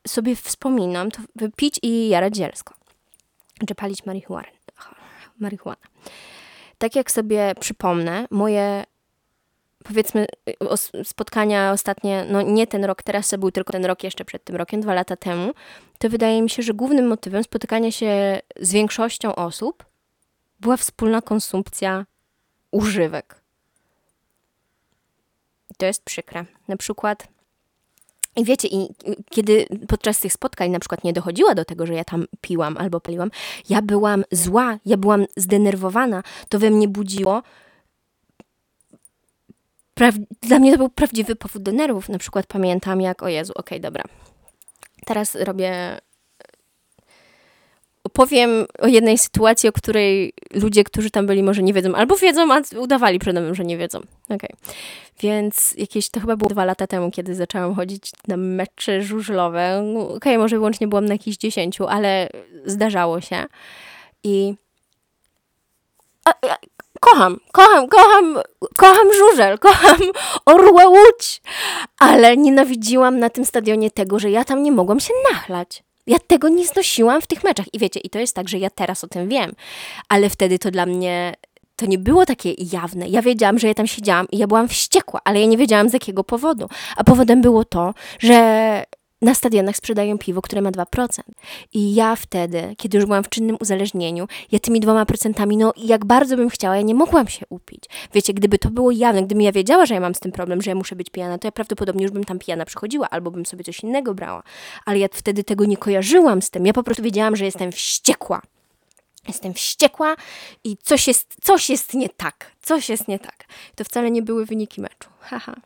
sobie 0.08 0.36
wspominam, 0.36 1.12
to 1.12 1.22
pić 1.56 1.80
i 1.84 2.10
jarać 2.10 2.36
zielsko. 2.36 2.74
Czy 3.68 3.76
palić 3.76 4.06
marihuanę. 4.06 4.48
marihuanę. 5.40 5.82
Tak 6.78 6.96
jak 6.96 7.12
sobie 7.12 7.54
przypomnę, 7.60 8.28
moje 8.32 8.84
powiedzmy 9.88 10.26
spotkania 11.04 11.72
ostatnie, 11.72 12.26
no 12.30 12.42
nie 12.42 12.68
ten 12.68 12.86
rok, 12.86 13.04
teraz 13.04 13.28
to 13.28 13.38
był 13.38 13.52
tylko 13.52 13.74
ten 13.74 13.86
rok 13.86 14.04
jeszcze 14.04 14.26
przed 14.26 14.44
tym 14.44 14.56
rokiem, 14.56 14.82
dwa 14.82 14.94
lata 14.94 15.16
temu, 15.16 15.54
to 15.98 16.10
wydaje 16.10 16.42
mi 16.42 16.50
się, 16.50 16.64
że 16.64 16.74
głównym 16.74 17.08
motywem 17.08 17.44
spotykania 17.44 17.92
się 17.92 18.40
z 18.60 18.72
większością 18.72 19.36
osób 19.36 19.86
była 20.60 20.78
wspólna 20.78 21.22
konsumpcja 21.22 22.06
używek. 22.72 23.42
I 25.72 25.76
to 25.78 25.86
jest 25.86 26.04
przykre. 26.04 26.46
Na 26.68 26.78
przykład 26.78 27.28
i 28.36 28.44
wiecie, 28.46 28.68
i 28.68 28.90
kiedy 29.30 29.66
podczas 29.88 30.20
tych 30.20 30.34
spotkań 30.34 30.72
na 30.72 30.80
przykład 30.80 31.04
nie 31.04 31.14
dochodziła 31.14 31.56
do 31.56 31.66
tego, 31.66 31.86
że 31.86 31.94
ja 31.94 32.04
tam 32.04 32.26
piłam 32.42 32.78
albo 32.78 33.00
paliłam, 33.00 33.32
ja 33.70 33.82
byłam 33.82 34.24
zła, 34.32 34.78
ja 34.86 34.98
byłam 34.98 35.26
zdenerwowana, 35.38 36.24
to 36.50 36.60
we 36.60 36.70
mnie 36.70 36.88
budziło 36.88 37.44
dla 40.42 40.60
mnie 40.60 40.72
to 40.72 40.78
był 40.78 40.90
prawdziwy 40.90 41.36
powód 41.36 41.64
do 41.64 41.72
nerwów. 41.72 42.10
Na 42.10 42.18
przykład 42.18 42.46
pamiętam 42.46 43.02
jak, 43.02 43.24
o 43.24 43.28
Jezu, 43.28 43.54
okej, 43.56 43.78
okay, 43.78 43.80
dobra. 43.80 44.04
Teraz 45.06 45.36
robię... 45.36 46.00
Opowiem 48.04 48.66
o 48.80 48.88
jednej 48.88 49.18
sytuacji, 49.18 49.70
o 49.70 49.72
której 49.72 50.34
ludzie, 50.54 50.84
którzy 50.84 51.10
tam 51.10 51.28
byli, 51.28 51.44
może 51.44 51.64
nie 51.64 51.74
wiedzą, 51.74 51.96
albo 51.96 52.16
wiedzą, 52.16 52.54
a 52.54 52.62
udawali 52.78 53.20
przede 53.20 53.42
mną, 53.42 53.54
że 53.54 53.66
nie 53.66 53.78
wiedzą. 53.78 54.00
Okay. 54.30 54.50
Więc 55.20 55.74
jakieś, 55.78 56.10
to 56.10 56.20
chyba 56.20 56.36
było 56.36 56.50
dwa 56.50 56.66
lata 56.66 56.88
temu, 56.88 57.12
kiedy 57.12 57.36
zaczęłam 57.36 57.76
chodzić 57.76 58.12
na 58.28 58.38
mecze 58.38 59.02
żużlowe. 59.02 59.94
Okej, 59.98 60.16
okay, 60.16 60.38
może 60.38 60.56
wyłącznie 60.56 60.88
byłam 60.88 61.06
na 61.06 61.14
jakichś 61.14 61.38
dziesięciu, 61.38 61.88
ale 61.88 62.30
zdarzało 62.66 63.22
się. 63.22 63.46
I 64.24 64.56
kocham, 67.00 67.40
kocham, 67.52 67.88
kocham, 67.88 68.38
kocham 68.76 69.08
żużel, 69.14 69.60
kocham 69.66 70.00
orłę 70.46 70.88
łódź, 70.88 71.42
ale 72.00 72.38
nienawidziłam 72.38 73.20
na 73.20 73.30
tym 73.30 73.46
stadionie 73.46 73.92
tego, 73.92 74.20
że 74.20 74.32
ja 74.32 74.44
tam 74.44 74.64
nie 74.64 74.72
mogłam 74.72 75.00
się 75.00 75.14
nachlać. 75.32 75.84
Ja 76.08 76.18
tego 76.28 76.50
nie 76.50 76.66
znosiłam 76.66 77.22
w 77.22 77.28
tych 77.28 77.44
meczach. 77.44 77.66
I 77.74 77.80
wiecie, 77.80 78.00
i 78.00 78.10
to 78.10 78.20
jest 78.20 78.36
tak, 78.36 78.50
że 78.50 78.58
ja 78.58 78.70
teraz 78.70 79.04
o 79.04 79.08
tym 79.08 79.30
wiem, 79.30 79.52
ale 80.10 80.30
wtedy 80.30 80.60
to 80.60 80.72
dla 80.72 80.86
mnie 80.86 81.34
to 81.76 81.86
nie 81.86 81.98
było 81.98 82.26
takie 82.26 82.54
jawne. 82.58 83.08
Ja 83.08 83.22
wiedziałam, 83.22 83.60
że 83.60 83.68
ja 83.68 83.74
tam 83.74 83.88
siedziałam 83.88 84.28
i 84.32 84.38
ja 84.38 84.48
byłam 84.48 84.68
wściekła, 84.68 85.20
ale 85.24 85.40
ja 85.40 85.46
nie 85.46 85.58
wiedziałam 85.58 85.90
z 85.90 85.94
jakiego 85.94 86.24
powodu. 86.24 86.70
A 86.98 87.04
powodem 87.04 87.42
było 87.42 87.66
to, 87.66 87.94
że 88.20 88.84
na 89.26 89.34
stadionach 89.34 89.78
sprzedają 89.78 90.18
piwo, 90.18 90.42
które 90.42 90.62
ma 90.62 90.72
2%. 90.72 91.20
I 91.74 91.96
ja 91.96 92.16
wtedy, 92.16 92.76
kiedy 92.78 92.98
już 92.98 93.06
byłam 93.06 93.24
w 93.24 93.30
czynnym 93.30 93.58
uzależnieniu, 93.62 94.28
ja 94.52 94.60
tymi 94.60 94.80
dwoma 94.80 95.06
procentami, 95.06 95.58
no 95.58 95.74
jak 95.78 96.06
bardzo 96.06 96.38
bym 96.38 96.50
chciała, 96.50 96.76
ja 96.76 96.82
nie 96.82 96.96
mogłam 96.96 97.28
się 97.28 97.46
upić. 97.50 97.84
Wiecie, 98.14 98.34
gdyby 98.34 98.60
to 98.60 98.70
było 98.70 98.92
jawne, 98.92 99.24
gdybym 99.24 99.42
ja 99.42 99.52
wiedziała, 99.52 99.86
że 99.86 99.94
ja 99.94 100.00
mam 100.00 100.16
z 100.16 100.20
tym 100.20 100.32
problem, 100.32 100.62
że 100.62 100.72
ja 100.72 100.76
muszę 100.76 100.96
być 100.96 101.10
pijana, 101.10 101.38
to 101.38 101.48
ja 101.48 101.52
prawdopodobnie 101.52 102.04
już 102.04 102.12
bym 102.12 102.24
tam 102.24 102.40
pijana 102.40 102.66
przychodziła, 102.66 103.10
albo 103.10 103.32
bym 103.32 103.46
sobie 103.46 103.64
coś 103.64 103.80
innego 103.80 104.14
brała. 104.14 104.44
Ale 104.86 105.00
ja 105.00 105.08
wtedy 105.12 105.44
tego 105.44 105.66
nie 105.66 105.78
kojarzyłam 105.78 106.42
z 106.42 106.50
tym. 106.50 106.66
Ja 106.66 106.74
po 106.74 106.84
prostu 106.84 107.04
wiedziałam, 107.04 107.36
że 107.36 107.46
jestem 107.46 107.72
wściekła. 107.72 108.42
Jestem 109.28 109.54
wściekła 109.54 110.16
i 110.64 110.78
coś 110.78 111.08
jest, 111.08 111.36
coś 111.42 111.70
jest 111.70 111.94
nie 111.94 112.10
tak. 112.10 112.52
Coś 112.62 112.90
jest 112.90 113.08
nie 113.08 113.20
tak. 113.20 113.46
To 113.76 113.84
wcale 113.84 114.12
nie 114.12 114.22
były 114.22 114.46
wyniki 114.46 114.82
meczu. 114.82 115.10
Haha. 115.20 115.56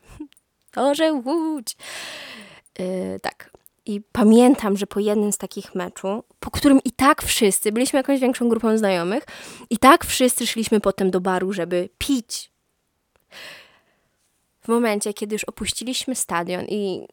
To, 0.72 0.96
że 0.96 1.14
Łódź. 1.14 1.76
Yy, 2.80 3.20
tak. 3.20 3.52
I 3.86 4.02
pamiętam, 4.12 4.78
że 4.78 4.88
po 4.88 5.00
jednym 5.00 5.32
z 5.32 5.38
takich 5.38 5.76
meczu, 5.76 6.24
po 6.40 6.52
którym 6.52 6.80
i 6.86 6.92
tak 6.92 7.24
wszyscy, 7.24 7.72
byliśmy 7.72 7.98
jakąś 7.98 8.20
większą 8.20 8.50
grupą 8.50 8.78
znajomych, 8.78 9.24
i 9.70 9.78
tak 9.78 10.06
wszyscy 10.06 10.48
szliśmy 10.48 10.80
potem 10.80 11.12
do 11.12 11.22
baru, 11.22 11.54
żeby 11.54 11.90
pić. 11.98 12.52
W 14.62 14.68
momencie, 14.68 15.14
kiedy 15.14 15.36
już 15.36 15.44
opuściliśmy 15.44 16.16
stadion 16.16 16.66
i 16.66 17.08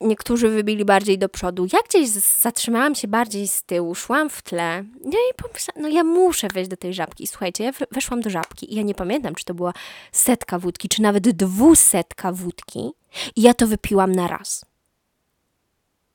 niektórzy 0.00 0.48
wybili 0.48 0.84
bardziej 0.84 1.18
do 1.18 1.28
przodu, 1.28 1.66
ja 1.72 1.78
gdzieś 1.88 2.08
zatrzymałam 2.40 2.94
się 2.94 3.08
bardziej 3.08 3.48
z 3.48 3.62
tyłu, 3.62 3.94
szłam 3.94 4.30
w 4.30 4.42
tle. 4.42 4.84
No 5.04 5.18
i 5.30 5.34
pomyślałam, 5.36 5.82
no 5.82 5.88
ja 5.88 6.04
muszę 6.04 6.48
wejść 6.48 6.70
do 6.70 6.76
tej 6.76 6.94
żabki. 6.94 7.24
I 7.24 7.26
słuchajcie, 7.26 7.64
ja 7.64 7.72
weszłam 7.90 8.20
do 8.20 8.30
żabki 8.30 8.72
i 8.72 8.76
ja 8.76 8.82
nie 8.82 8.94
pamiętam, 8.94 9.34
czy 9.34 9.44
to 9.44 9.54
była 9.54 9.72
setka 10.12 10.58
wódki, 10.58 10.88
czy 10.88 11.02
nawet 11.02 11.28
dwusetka 11.28 12.32
wódki. 12.32 12.90
I 13.36 13.42
ja 13.42 13.54
to 13.54 13.66
wypiłam 13.66 14.12
na 14.12 14.28
raz. 14.28 14.71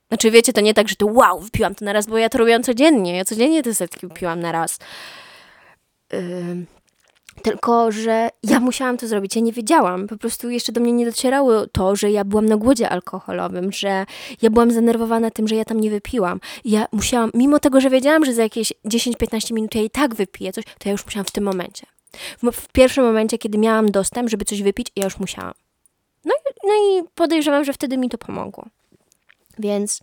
Znaczy, 0.07 0.31
wiecie, 0.31 0.53
to 0.53 0.61
nie 0.61 0.73
tak, 0.73 0.89
że 0.89 0.95
to 0.95 1.05
wow, 1.05 1.39
wypiłam 1.39 1.75
to 1.75 1.85
na 1.85 1.93
raz, 1.93 2.07
bo 2.07 2.17
ja 2.17 2.29
to 2.29 2.37
robiłam 2.37 2.63
codziennie. 2.63 3.17
Ja 3.17 3.25
codziennie 3.25 3.63
te 3.63 3.75
setki 3.75 4.07
wypiłam 4.07 4.39
na 4.39 4.51
raz. 4.51 4.79
Yy, 6.13 6.65
tylko, 7.41 7.91
że 7.91 8.29
ja 8.43 8.59
musiałam 8.59 8.97
to 8.97 9.07
zrobić. 9.07 9.35
Ja 9.35 9.41
nie 9.41 9.51
wiedziałam. 9.51 10.07
Po 10.07 10.17
prostu 10.17 10.49
jeszcze 10.49 10.71
do 10.71 10.81
mnie 10.81 10.91
nie 10.91 11.05
docierało 11.05 11.67
to, 11.67 11.95
że 11.95 12.11
ja 12.11 12.23
byłam 12.23 12.45
na 12.45 12.57
głodzie 12.57 12.89
alkoholowym, 12.89 13.71
że 13.71 14.05
ja 14.41 14.49
byłam 14.49 14.71
zanerwowana 14.71 15.31
tym, 15.31 15.47
że 15.47 15.55
ja 15.55 15.65
tam 15.65 15.79
nie 15.79 15.89
wypiłam. 15.89 16.39
Ja 16.65 16.87
musiałam, 16.91 17.31
mimo 17.33 17.59
tego, 17.59 17.81
że 17.81 17.89
wiedziałam, 17.89 18.25
że 18.25 18.33
za 18.33 18.43
jakieś 18.43 18.73
10-15 18.85 19.53
minut 19.53 19.75
ja 19.75 19.81
i 19.81 19.89
tak 19.89 20.15
wypiję 20.15 20.53
coś, 20.53 20.63
to 20.65 20.71
ja 20.85 20.91
już 20.91 21.05
musiałam 21.05 21.25
w 21.25 21.31
tym 21.31 21.43
momencie. 21.43 21.85
W, 22.43 22.51
w 22.51 22.67
pierwszym 22.67 23.03
momencie, 23.03 23.37
kiedy 23.37 23.57
miałam 23.57 23.91
dostęp, 23.91 24.29
żeby 24.29 24.45
coś 24.45 24.61
wypić, 24.61 24.87
ja 24.95 25.03
już 25.03 25.19
musiałam. 25.19 25.53
No 26.25 26.33
i, 26.33 26.67
no 26.67 26.73
i 26.73 27.03
podejrzewam, 27.15 27.65
że 27.65 27.73
wtedy 27.73 27.97
mi 27.97 28.09
to 28.09 28.17
pomogło. 28.17 28.65
Więc, 29.59 30.01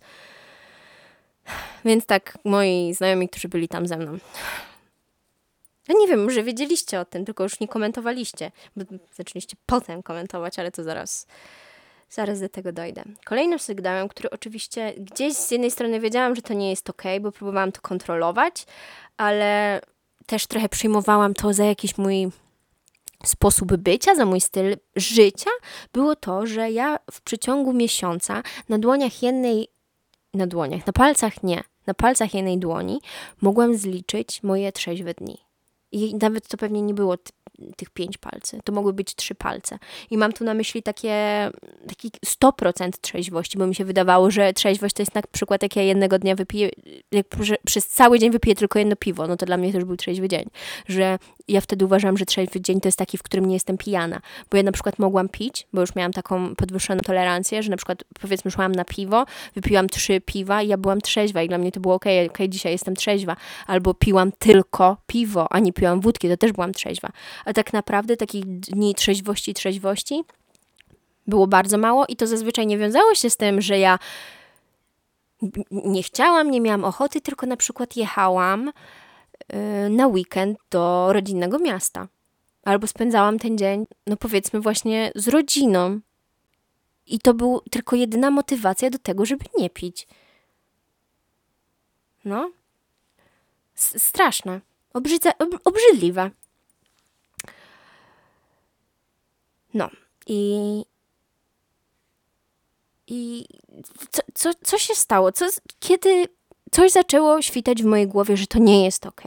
więc 1.85 2.05
tak, 2.05 2.37
moi 2.43 2.93
znajomi, 2.93 3.29
którzy 3.29 3.47
byli 3.47 3.67
tam 3.67 3.87
ze 3.87 3.97
mną, 3.97 4.17
No 5.87 5.99
nie 5.99 6.07
wiem, 6.07 6.23
może 6.23 6.43
wiedzieliście 6.43 6.99
o 6.99 7.05
tym, 7.05 7.25
tylko 7.25 7.43
już 7.43 7.59
nie 7.59 7.67
komentowaliście. 7.67 8.51
Bo 8.75 8.85
zaczęliście 9.13 9.57
potem 9.65 10.03
komentować, 10.03 10.59
ale 10.59 10.71
to 10.71 10.83
zaraz, 10.83 11.27
zaraz 12.09 12.39
do 12.39 12.49
tego 12.49 12.71
dojdę. 12.71 13.03
Kolejnym 13.25 13.59
sygnałem, 13.59 14.07
który 14.07 14.29
oczywiście 14.29 14.93
gdzieś 14.97 15.33
z 15.33 15.51
jednej 15.51 15.71
strony 15.71 15.99
wiedziałam, 15.99 16.35
że 16.35 16.41
to 16.41 16.53
nie 16.53 16.69
jest 16.69 16.89
ok, 16.89 17.03
bo 17.21 17.31
próbowałam 17.31 17.71
to 17.71 17.81
kontrolować, 17.81 18.65
ale 19.17 19.81
też 20.25 20.47
trochę 20.47 20.69
przyjmowałam 20.69 21.33
to 21.33 21.53
za 21.53 21.65
jakiś 21.65 21.97
mój 21.97 22.29
sposób 23.23 23.75
bycia, 23.75 24.15
za 24.15 24.25
mój 24.25 24.41
styl 24.41 24.77
życia, 24.95 25.49
było 25.93 26.15
to, 26.15 26.47
że 26.47 26.71
ja 26.71 26.99
w 27.11 27.21
przeciągu 27.21 27.73
miesiąca 27.73 28.43
na 28.69 28.77
dłoniach 28.79 29.23
jednej, 29.23 29.67
na 30.33 30.47
dłoniach, 30.47 30.87
na 30.87 30.93
palcach 30.93 31.43
nie, 31.43 31.63
na 31.87 31.93
palcach 31.93 32.33
jednej 32.33 32.57
dłoni 32.57 33.01
mogłam 33.41 33.77
zliczyć 33.77 34.43
moje 34.43 34.71
trzeźwe 34.71 35.13
dni. 35.13 35.37
I 35.91 36.15
nawet 36.15 36.47
to 36.47 36.57
pewnie 36.57 36.81
nie 36.81 36.93
było 36.93 37.17
tych 37.77 37.89
pięć 37.89 38.17
palcy. 38.17 38.59
To 38.63 38.73
mogły 38.73 38.93
być 38.93 39.15
trzy 39.15 39.35
palce. 39.35 39.79
I 40.09 40.17
mam 40.17 40.33
tu 40.33 40.43
na 40.43 40.53
myśli 40.53 40.83
takie, 40.83 41.49
taki 41.87 42.11
100% 42.25 42.91
trzeźwości, 43.01 43.57
bo 43.57 43.67
mi 43.67 43.75
się 43.75 43.85
wydawało, 43.85 44.31
że 44.31 44.53
trzeźwość 44.53 44.95
to 44.95 45.01
jest 45.01 45.15
na 45.15 45.21
przykład 45.31 45.63
jak 45.63 45.75
ja 45.75 45.83
jednego 45.83 46.19
dnia 46.19 46.35
wypiję, 46.35 46.69
jak 47.11 47.25
przez 47.65 47.87
cały 47.87 48.19
dzień 48.19 48.31
wypiję 48.31 48.55
tylko 48.55 48.79
jedno 48.79 48.95
piwo, 48.95 49.27
no 49.27 49.37
to 49.37 49.45
dla 49.45 49.57
mnie 49.57 49.73
też 49.73 49.83
był 49.83 49.97
trzeźwy 49.97 50.27
dzień. 50.27 50.49
Że 50.87 51.19
ja 51.47 51.61
wtedy 51.61 51.85
uważam, 51.85 52.17
że 52.17 52.25
trzeźwy 52.25 52.61
dzień 52.61 52.81
to 52.81 52.87
jest 52.87 52.97
taki, 52.97 53.17
w 53.17 53.23
którym 53.23 53.45
nie 53.45 53.53
jestem 53.53 53.77
pijana. 53.77 54.21
Bo 54.51 54.57
ja 54.57 54.63
na 54.63 54.71
przykład 54.71 54.99
mogłam 54.99 55.29
pić, 55.29 55.67
bo 55.73 55.81
już 55.81 55.95
miałam 55.95 56.13
taką 56.13 56.55
podwyższoną 56.55 57.01
tolerancję, 57.01 57.63
że 57.63 57.69
na 57.69 57.77
przykład 57.77 58.03
powiedzmy 58.21 58.51
szłam 58.51 58.71
na 58.71 58.85
piwo, 58.85 59.25
wypiłam 59.55 59.89
trzy 59.89 60.21
piwa 60.21 60.61
i 60.61 60.67
ja 60.67 60.77
byłam 60.77 61.01
trzeźwa 61.01 61.41
i 61.41 61.47
dla 61.47 61.57
mnie 61.57 61.71
to 61.71 61.79
było 61.79 61.95
ok, 61.95 62.05
ok, 62.29 62.37
dzisiaj 62.49 62.71
jestem 62.71 62.95
trzeźwa. 62.95 63.35
Albo 63.67 63.93
piłam 63.93 64.31
tylko 64.31 64.97
piwo, 65.07 65.47
a 65.49 65.59
nie 65.59 65.73
piłam 65.73 66.01
wódki, 66.01 66.29
to 66.29 66.37
też 66.37 66.51
byłam 66.51 66.73
trzeźwa 66.73 67.11
a 67.45 67.53
tak 67.53 67.73
naprawdę 67.73 68.17
takich 68.17 68.45
dni 68.45 68.95
trzeźwości, 68.95 69.53
trzeźwości 69.53 70.23
było 71.27 71.47
bardzo 71.47 71.77
mało 71.77 72.05
i 72.05 72.15
to 72.15 72.27
zazwyczaj 72.27 72.67
nie 72.67 72.77
wiązało 72.77 73.15
się 73.15 73.29
z 73.29 73.37
tym, 73.37 73.61
że 73.61 73.79
ja 73.79 73.99
nie 75.71 76.03
chciałam, 76.03 76.51
nie 76.51 76.61
miałam 76.61 76.83
ochoty, 76.83 77.21
tylko 77.21 77.45
na 77.45 77.57
przykład 77.57 77.95
jechałam 77.95 78.71
na 79.89 80.07
weekend 80.07 80.57
do 80.71 81.13
rodzinnego 81.13 81.59
miasta. 81.59 82.07
Albo 82.63 82.87
spędzałam 82.87 83.39
ten 83.39 83.57
dzień, 83.57 83.85
no 84.07 84.17
powiedzmy, 84.17 84.61
właśnie 84.61 85.11
z 85.15 85.27
rodziną. 85.27 85.99
I 87.07 87.19
to 87.19 87.33
był 87.33 87.61
tylko 87.71 87.95
jedyna 87.95 88.31
motywacja 88.31 88.89
do 88.89 88.99
tego, 88.99 89.25
żeby 89.25 89.45
nie 89.57 89.69
pić. 89.69 90.07
No. 92.25 92.51
S 93.75 94.03
straszne. 94.03 94.61
Obrzydza 94.93 95.37
ob 95.39 95.49
obrzydliwe. 95.63 96.31
No 99.73 99.89
i. 100.27 100.85
I 103.07 103.45
co, 104.11 104.21
co, 104.33 104.51
co 104.63 104.77
się 104.77 104.95
stało? 104.95 105.31
Co, 105.31 105.45
kiedy 105.79 106.27
coś 106.75 106.91
zaczęło 106.91 107.41
świtać 107.41 107.83
w 107.83 107.85
mojej 107.85 108.07
głowie, 108.07 108.37
że 108.37 108.47
to 108.47 108.59
nie 108.59 108.85
jest 108.85 109.05
ok. 109.05 109.21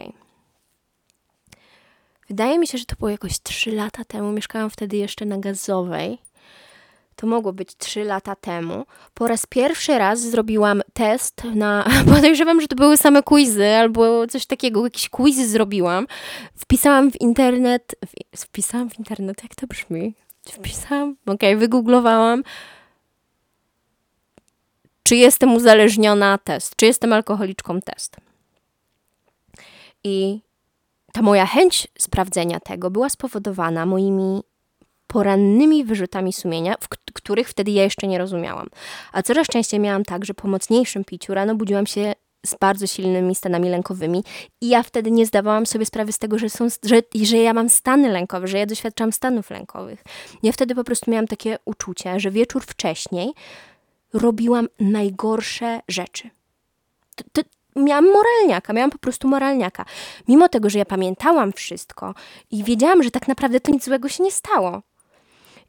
Wydaje 2.29 2.59
mi 2.59 2.67
się, 2.67 2.79
że 2.79 2.85
to 2.85 2.97
było 2.97 3.11
jakoś 3.11 3.39
3 3.43 3.73
lata 3.73 4.05
temu. 4.05 4.33
Mieszkałam 4.33 4.71
wtedy 4.71 4.97
jeszcze 4.97 5.25
na 5.25 5.39
gazowej. 5.39 6.19
To 7.17 7.27
mogło 7.27 7.53
być 7.53 7.77
3 7.77 8.05
lata 8.05 8.37
temu. 8.37 8.87
Po 9.15 9.29
raz 9.29 9.47
pierwszy 9.47 9.99
raz 9.99 10.21
zrobiłam 10.21 10.83
test 10.93 11.45
na. 11.55 11.85
Podejrzewam, 12.15 12.61
że 12.61 12.69
to 12.69 12.77
były 12.77 12.97
same 12.97 13.23
quizy 13.23 13.67
albo 13.67 14.27
coś 14.27 14.47
takiego. 14.47 14.85
Jakiś 14.85 15.09
quiz 15.09 15.37
zrobiłam. 15.37 16.07
Wpisałam 16.57 17.11
w 17.11 17.21
internet. 17.21 17.95
Wpisałam 18.37 18.91
w 18.91 18.99
internet, 18.99 19.43
jak 19.43 19.55
to 19.55 19.67
brzmi? 19.67 20.15
wpisałam, 20.53 21.17
okej, 21.27 21.35
okay, 21.35 21.57
wygooglowałam, 21.57 22.43
czy 25.09 25.17
jestem 25.17 25.55
uzależniona, 25.55 26.39
test, 26.39 26.77
czy 26.77 26.87
jestem 26.87 27.13
alkoholiczką, 27.13 27.81
test. 27.81 28.17
I 30.05 30.41
ta 31.13 31.23
moja 31.23 31.47
chęć 31.47 31.89
sprawdzenia 31.99 32.61
tego 32.61 32.91
była 32.91 33.09
spowodowana 33.09 33.87
moimi 33.87 34.41
porannymi 35.07 35.85
wyrzutami 35.85 36.33
sumienia, 36.33 36.75
których 37.15 37.49
wtedy 37.49 37.71
ja 37.71 37.83
jeszcze 37.83 38.07
nie 38.07 38.19
rozumiałam. 38.19 38.69
A 39.13 39.23
coraz 39.23 39.47
częściej 39.47 39.81
miałam 39.81 40.05
tak, 40.05 40.25
że 40.25 40.35
po 40.35 40.49
mocniejszym 40.49 41.05
piciu 41.05 41.35
rano 41.35 41.55
budziłam 41.55 41.87
się 41.87 42.13
z 42.47 42.55
bardzo 42.55 42.87
silnymi 42.87 43.35
stanami 43.35 43.69
lękowymi 43.69 44.25
i 44.61 44.69
ja 44.69 44.83
wtedy 44.83 45.11
nie 45.11 45.27
zdawałam 45.27 45.67
sobie 45.67 45.87
sprawy 45.87 46.13
z 46.13 46.19
tego, 46.19 46.39
że, 46.39 46.51
są, 46.51 46.69
że, 46.85 47.03
że 47.23 47.37
ja 47.37 47.55
mam 47.55 47.69
stany 47.69 48.09
lękowe, 48.09 48.49
że 48.49 48.59
ja 48.59 48.67
doświadczam 48.67 49.13
stanów 49.13 49.51
lękowych. 49.51 50.05
Ja 50.43 50.53
wtedy 50.53 50.75
po 50.75 50.85
prostu 50.85 51.11
miałam 51.11 51.27
takie 51.27 51.59
uczucie, 51.65 52.21
że 52.21 52.31
wieczór 52.31 52.63
wcześniej 52.63 53.33
robiłam 54.13 54.69
najgorsze 54.81 55.81
rzeczy. 55.89 56.31
To, 57.17 57.25
to, 57.33 57.43
miałam 57.77 58.13
moralniaka, 58.13 58.73
miałam 58.73 58.91
po 58.91 58.99
prostu 58.99 59.29
moralniaka. 59.29 59.85
Mimo 60.29 60.49
tego, 60.49 60.71
że 60.71 60.79
ja 60.79 60.85
pamiętałam 60.85 61.53
wszystko 61.53 62.15
i 62.51 62.65
wiedziałam, 62.65 63.03
że 63.03 63.11
tak 63.11 63.29
naprawdę 63.29 63.61
to 63.61 63.73
nic 63.73 63.85
złego 63.85 64.09
się 64.09 64.23
nie 64.23 64.33
stało. 64.33 64.83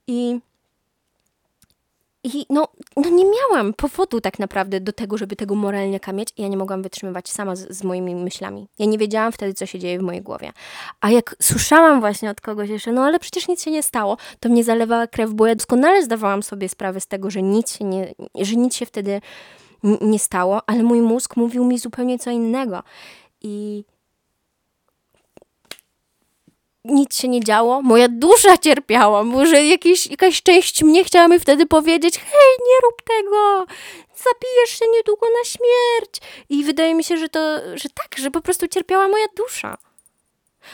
I 0.07 0.39
i 2.23 2.45
no, 2.49 2.67
no 2.97 3.09
nie 3.09 3.25
miałam 3.25 3.73
powodu 3.73 4.21
tak 4.21 4.39
naprawdę 4.39 4.79
do 4.79 4.93
tego, 4.93 5.17
żeby 5.17 5.35
tego 5.35 5.55
moralniaka 5.55 6.13
mieć 6.13 6.29
i 6.37 6.41
ja 6.41 6.47
nie 6.47 6.57
mogłam 6.57 6.81
wytrzymywać 6.81 7.29
sama 7.29 7.55
z, 7.55 7.77
z, 7.77 7.83
moimi 7.83 8.15
myślami. 8.15 8.67
Ja 8.79 8.85
nie 8.85 8.97
wiedziałam 8.97 9.31
wtedy, 9.31 9.53
co 9.53 9.65
się 9.65 9.79
dzieje 9.79 9.99
w 9.99 10.01
mojej 10.01 10.21
głowie. 10.21 10.51
A 11.01 11.11
jak 11.11 11.35
słyszałam 11.41 11.99
właśnie 11.99 12.29
od 12.29 12.41
kogoś 12.41 12.69
jeszcze, 12.69 12.91
no 12.91 13.03
ale 13.03 13.19
przecież 13.19 13.47
nic 13.47 13.63
się 13.63 13.71
nie 13.71 13.83
stało, 13.83 14.17
to 14.39 14.49
mnie 14.49 14.63
zalewała 14.63 15.07
krew, 15.07 15.31
bo 15.33 15.47
ja 15.47 15.55
doskonale 15.55 16.03
zdawałam 16.03 16.43
sobie 16.43 16.69
sprawę 16.69 16.99
z 16.99 17.07
tego, 17.07 17.31
że 17.31 17.41
nic 17.41 17.77
się, 17.77 17.85
nie, 17.85 18.13
że 18.41 18.55
nic 18.55 18.75
się 18.75 18.85
wtedy 18.85 19.21
nie 20.01 20.19
stało, 20.19 20.61
ale 20.67 20.83
mój 20.83 21.01
mózg 21.01 21.35
mówił 21.37 21.65
mi 21.65 21.79
zupełnie 21.79 22.19
co 22.19 22.31
innego. 22.31 22.83
I 23.41 23.83
nic 26.85 27.17
się 27.17 27.27
nie 27.27 27.43
działo, 27.43 27.81
moja 27.81 28.07
dusza 28.07 28.57
cierpiała, 28.57 29.23
może 29.23 29.63
jakieś, 29.63 30.07
jakaś 30.07 30.43
część 30.43 30.83
mnie 30.83 31.03
chciała 31.03 31.27
mi 31.27 31.39
wtedy 31.39 31.65
powiedzieć, 31.65 32.19
hej, 32.19 32.57
nie 32.67 32.75
rób 32.83 33.01
tego, 33.01 33.65
zabijesz 34.15 34.79
się 34.79 34.85
niedługo 34.93 35.27
na 35.39 35.43
śmierć. 35.43 36.21
I 36.49 36.63
wydaje 36.63 36.95
mi 36.95 37.03
się, 37.03 37.17
że 37.17 37.29
to, 37.29 37.39
że 37.75 37.89
tak, 37.89 38.17
że 38.17 38.31
po 38.31 38.41
prostu 38.41 38.67
cierpiała 38.67 39.07
moja 39.07 39.25
dusza. 39.37 39.77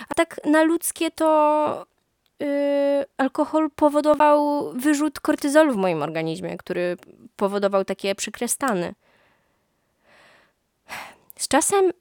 A 0.10 0.14
tak 0.16 0.46
na 0.46 0.64
ludzkie 0.64 1.12
to 1.12 1.86
yy, 2.40 2.48
alkohol 3.18 3.70
powodował 3.76 4.72
wyrzut 4.74 5.20
kortyzolu 5.20 5.74
w 5.74 5.78
moim 5.78 6.02
organizmie, 6.02 6.58
który 6.58 6.98
powodował 7.36 7.86
takie 7.86 8.16
przykre 8.16 8.48
stany. 8.48 8.94
Z 11.38 11.48
czasem 11.48 11.92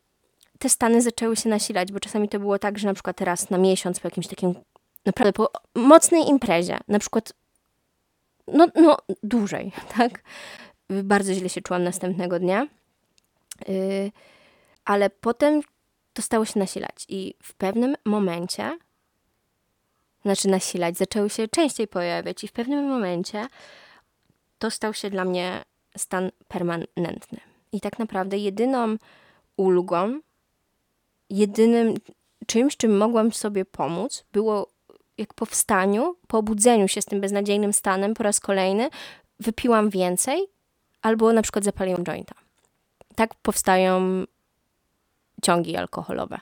te 0.64 0.68
stany 0.68 1.02
zaczęły 1.02 1.36
się 1.36 1.48
nasilać, 1.48 1.92
bo 1.92 2.00
czasami 2.00 2.28
to 2.28 2.38
było 2.38 2.58
tak, 2.58 2.78
że 2.78 2.88
na 2.88 2.94
przykład 2.94 3.16
teraz 3.16 3.50
na 3.50 3.58
miesiąc 3.58 4.00
po 4.00 4.08
jakimś 4.08 4.26
takim 4.26 4.54
naprawdę 5.06 5.32
po 5.32 5.50
mocnej 5.74 6.28
imprezie, 6.28 6.78
na 6.88 6.98
przykład 6.98 7.32
no, 8.46 8.66
no 8.74 8.96
dłużej, 9.22 9.72
tak? 9.96 10.22
Bardzo 10.88 11.34
źle 11.34 11.48
się 11.48 11.60
czułam 11.60 11.84
następnego 11.84 12.38
dnia, 12.38 12.66
yy, 13.68 14.10
ale 14.84 15.10
potem 15.10 15.60
to 16.12 16.22
stało 16.22 16.44
się 16.44 16.58
nasilać 16.58 17.06
i 17.08 17.34
w 17.42 17.54
pewnym 17.54 17.96
momencie, 18.04 18.78
znaczy 20.22 20.48
nasilać, 20.48 20.96
zaczęły 20.96 21.30
się 21.30 21.48
częściej 21.48 21.88
pojawiać 21.88 22.44
i 22.44 22.48
w 22.48 22.52
pewnym 22.52 22.88
momencie 22.88 23.46
to 24.58 24.70
stał 24.70 24.94
się 24.94 25.10
dla 25.10 25.24
mnie 25.24 25.62
stan 25.96 26.30
permanentny. 26.48 27.40
I 27.72 27.80
tak 27.80 27.98
naprawdę 27.98 28.38
jedyną 28.38 28.96
ulgą, 29.56 30.20
jedynym 31.36 31.94
czymś, 32.46 32.76
czym 32.76 32.96
mogłam 32.96 33.32
sobie 33.32 33.64
pomóc, 33.64 34.24
było 34.32 34.70
jak 35.18 35.34
po 35.34 35.46
wstaniu, 35.46 36.16
po 36.26 36.38
obudzeniu 36.38 36.88
się 36.88 37.02
z 37.02 37.04
tym 37.04 37.20
beznadziejnym 37.20 37.72
stanem 37.72 38.14
po 38.14 38.22
raz 38.22 38.40
kolejny, 38.40 38.88
wypiłam 39.40 39.90
więcej 39.90 40.46
albo 41.02 41.32
na 41.32 41.42
przykład 41.42 41.64
zapaliłam 41.64 42.04
jointa. 42.04 42.34
Tak 43.14 43.34
powstają 43.34 44.24
ciągi 45.42 45.76
alkoholowe. 45.76 46.40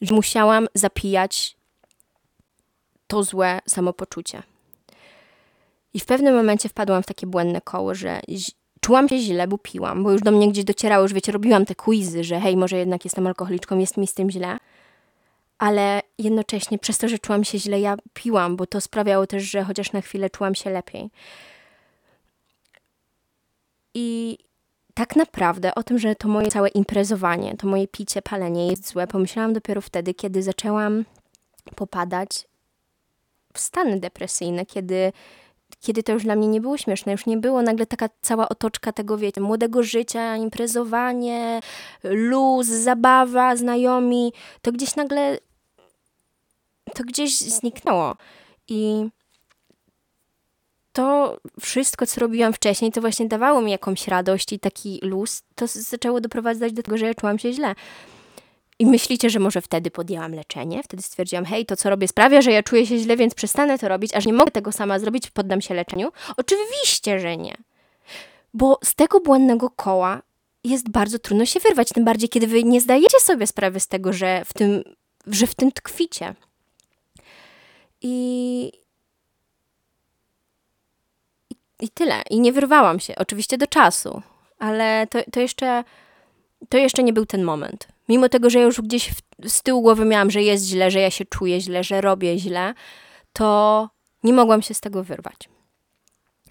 Że 0.00 0.14
musiałam 0.14 0.68
zapijać 0.74 1.56
to 3.06 3.22
złe 3.22 3.58
samopoczucie. 3.66 4.42
I 5.94 6.00
w 6.00 6.06
pewnym 6.06 6.34
momencie 6.34 6.68
wpadłam 6.68 7.02
w 7.02 7.06
takie 7.06 7.26
błędne 7.26 7.60
koło, 7.60 7.94
że 7.94 8.20
czułam 8.80 9.08
się 9.08 9.18
źle, 9.18 9.48
bo 9.48 9.58
piłam, 9.58 10.02
bo 10.02 10.12
już 10.12 10.22
do 10.22 10.30
mnie 10.30 10.48
gdzieś 10.48 10.64
docierało, 10.64 11.02
już 11.02 11.12
wiecie, 11.12 11.32
robiłam 11.32 11.66
te 11.66 11.74
quizy, 11.74 12.24
że 12.24 12.40
hej, 12.40 12.56
może 12.56 12.76
jednak 12.76 13.04
jestem 13.04 13.26
alkoholiczką, 13.26 13.78
jest 13.78 13.96
mi 13.96 14.06
z 14.06 14.14
tym 14.14 14.30
źle. 14.30 14.58
Ale 15.58 16.02
jednocześnie 16.18 16.78
przez 16.78 16.98
to, 16.98 17.08
że 17.08 17.18
czułam 17.18 17.44
się 17.44 17.58
źle, 17.58 17.80
ja 17.80 17.96
piłam, 18.14 18.56
bo 18.56 18.66
to 18.66 18.80
sprawiało 18.80 19.26
też, 19.26 19.42
że 19.42 19.64
chociaż 19.64 19.92
na 19.92 20.00
chwilę 20.00 20.30
czułam 20.30 20.54
się 20.54 20.70
lepiej. 20.70 21.10
I 23.94 24.38
tak 24.94 25.16
naprawdę 25.16 25.74
o 25.74 25.82
tym, 25.82 25.98
że 25.98 26.14
to 26.14 26.28
moje 26.28 26.50
całe 26.50 26.68
imprezowanie, 26.68 27.56
to 27.56 27.66
moje 27.66 27.88
picie, 27.88 28.22
palenie 28.22 28.66
jest 28.66 28.88
złe, 28.88 29.06
pomyślałam 29.06 29.52
dopiero 29.52 29.80
wtedy, 29.80 30.14
kiedy 30.14 30.42
zaczęłam 30.42 31.04
popadać 31.76 32.46
w 33.52 33.58
stany 33.58 34.00
depresyjne, 34.00 34.66
kiedy, 34.66 35.12
kiedy 35.80 36.02
to 36.02 36.12
już 36.12 36.22
dla 36.22 36.36
mnie 36.36 36.48
nie 36.48 36.60
było 36.60 36.76
śmieszne, 36.76 37.12
już 37.12 37.26
nie 37.26 37.36
było 37.36 37.62
nagle 37.62 37.86
taka 37.86 38.08
cała 38.20 38.48
otoczka 38.48 38.92
tego, 38.92 39.18
wiecie, 39.18 39.40
młodego 39.40 39.82
życia, 39.82 40.36
imprezowanie, 40.36 41.60
luz, 42.04 42.66
zabawa, 42.66 43.56
znajomi, 43.56 44.32
to 44.62 44.72
gdzieś 44.72 44.96
nagle 44.96 45.38
to 46.94 47.04
gdzieś 47.04 47.38
zniknęło. 47.38 48.16
I 48.68 49.08
to 50.92 51.36
wszystko, 51.60 52.06
co 52.06 52.20
robiłam 52.20 52.52
wcześniej, 52.52 52.92
to 52.92 53.00
właśnie 53.00 53.28
dawało 53.28 53.60
mi 53.60 53.70
jakąś 53.70 54.08
radość 54.08 54.52
i 54.52 54.58
taki 54.58 55.00
luz. 55.02 55.42
To 55.54 55.66
zaczęło 55.66 56.20
doprowadzać 56.20 56.72
do 56.72 56.82
tego, 56.82 56.98
że 56.98 57.06
ja 57.06 57.14
czułam 57.14 57.38
się 57.38 57.52
źle. 57.52 57.74
I 58.80 58.86
myślicie, 58.86 59.30
że 59.30 59.38
może 59.38 59.60
wtedy 59.60 59.90
podjęłam 59.90 60.34
leczenie? 60.34 60.82
Wtedy 60.82 61.02
stwierdziłam, 61.02 61.44
hej, 61.44 61.66
to 61.66 61.76
co 61.76 61.90
robię 61.90 62.08
sprawia, 62.08 62.42
że 62.42 62.52
ja 62.52 62.62
czuję 62.62 62.86
się 62.86 62.98
źle, 62.98 63.16
więc 63.16 63.34
przestanę 63.34 63.78
to 63.78 63.88
robić, 63.88 64.14
aż 64.14 64.26
nie 64.26 64.32
mogę 64.32 64.50
tego 64.50 64.72
sama 64.72 64.98
zrobić, 64.98 65.30
poddam 65.30 65.60
się 65.60 65.74
leczeniu? 65.74 66.12
Oczywiście, 66.36 67.20
że 67.20 67.36
nie. 67.36 67.56
Bo 68.54 68.78
z 68.84 68.94
tego 68.94 69.20
błędnego 69.20 69.70
koła 69.70 70.22
jest 70.64 70.90
bardzo 70.90 71.18
trudno 71.18 71.46
się 71.46 71.60
wyrwać, 71.60 71.88
tym 71.88 72.04
bardziej, 72.04 72.28
kiedy 72.28 72.46
wy 72.46 72.64
nie 72.64 72.80
zdajecie 72.80 73.20
sobie 73.20 73.46
sprawy 73.46 73.80
z 73.80 73.88
tego, 73.88 74.12
że 74.12 74.44
w 74.44 74.52
tym, 74.52 74.84
że 75.26 75.46
w 75.46 75.54
tym 75.54 75.72
tkwicie. 75.72 76.34
I, 78.02 78.72
i 81.80 81.88
tyle. 81.88 82.22
I 82.30 82.40
nie 82.40 82.52
wyrwałam 82.52 83.00
się, 83.00 83.14
oczywiście 83.16 83.58
do 83.58 83.66
czasu, 83.66 84.22
ale 84.58 85.06
to, 85.10 85.18
to, 85.32 85.40
jeszcze, 85.40 85.84
to 86.68 86.78
jeszcze 86.78 87.02
nie 87.02 87.12
był 87.12 87.26
ten 87.26 87.42
moment. 87.42 87.88
Mimo 88.10 88.28
tego, 88.28 88.50
że 88.50 88.58
ja 88.58 88.64
już 88.64 88.80
gdzieś 88.80 89.10
w, 89.10 89.48
z 89.48 89.62
tyłu 89.62 89.82
głowy 89.82 90.04
miałam, 90.04 90.30
że 90.30 90.42
jest 90.42 90.64
źle, 90.66 90.90
że 90.90 91.00
ja 91.00 91.10
się 91.10 91.24
czuję 91.24 91.60
źle, 91.60 91.84
że 91.84 92.00
robię 92.00 92.38
źle, 92.38 92.74
to 93.32 93.88
nie 94.22 94.32
mogłam 94.32 94.62
się 94.62 94.74
z 94.74 94.80
tego 94.80 95.04
wyrwać. 95.04 95.48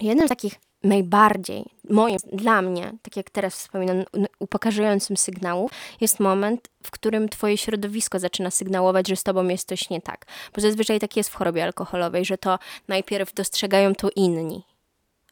Jednym 0.01 0.27
z 0.27 0.29
takich 0.29 0.53
najbardziej, 0.83 1.65
moim, 1.89 2.17
dla 2.33 2.61
mnie, 2.61 2.93
tak 3.01 3.17
jak 3.17 3.29
teraz 3.29 3.55
wspominam, 3.55 4.03
upokarzającym 4.39 5.17
sygnału, 5.17 5.69
jest 6.01 6.19
moment, 6.19 6.69
w 6.83 6.91
którym 6.91 7.29
twoje 7.29 7.57
środowisko 7.57 8.19
zaczyna 8.19 8.51
sygnałować, 8.51 9.07
że 9.07 9.15
z 9.15 9.23
tobą 9.23 9.47
jest 9.47 9.67
coś 9.67 9.89
nie 9.89 10.01
tak. 10.01 10.25
Bo 10.55 10.61
zazwyczaj 10.61 10.99
tak 10.99 11.17
jest 11.17 11.29
w 11.29 11.35
chorobie 11.35 11.63
alkoholowej, 11.63 12.25
że 12.25 12.37
to 12.37 12.59
najpierw 12.87 13.33
dostrzegają 13.33 13.95
to 13.95 14.09
inni 14.15 14.63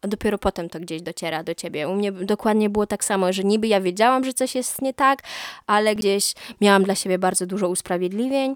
a 0.02 0.08
dopiero 0.08 0.38
potem 0.38 0.70
to 0.70 0.80
gdzieś 0.80 1.02
dociera 1.02 1.44
do 1.44 1.56
ciebie. 1.56 1.90
U 1.90 1.96
mnie 1.96 2.12
dokładnie 2.12 2.70
było 2.70 2.88
tak 2.88 3.04
samo, 3.04 3.34
że 3.34 3.44
niby 3.44 3.68
ja 3.68 3.82
wiedziałam, 3.82 4.24
że 4.24 4.34
coś 4.34 4.56
jest 4.56 4.82
nie 4.82 4.94
tak, 4.94 5.24
ale 5.68 5.96
gdzieś 5.96 6.34
miałam 6.62 6.84
dla 6.84 6.96
siebie 6.96 7.20
bardzo 7.20 7.46
dużo 7.46 7.70
usprawiedliwień. 7.70 8.56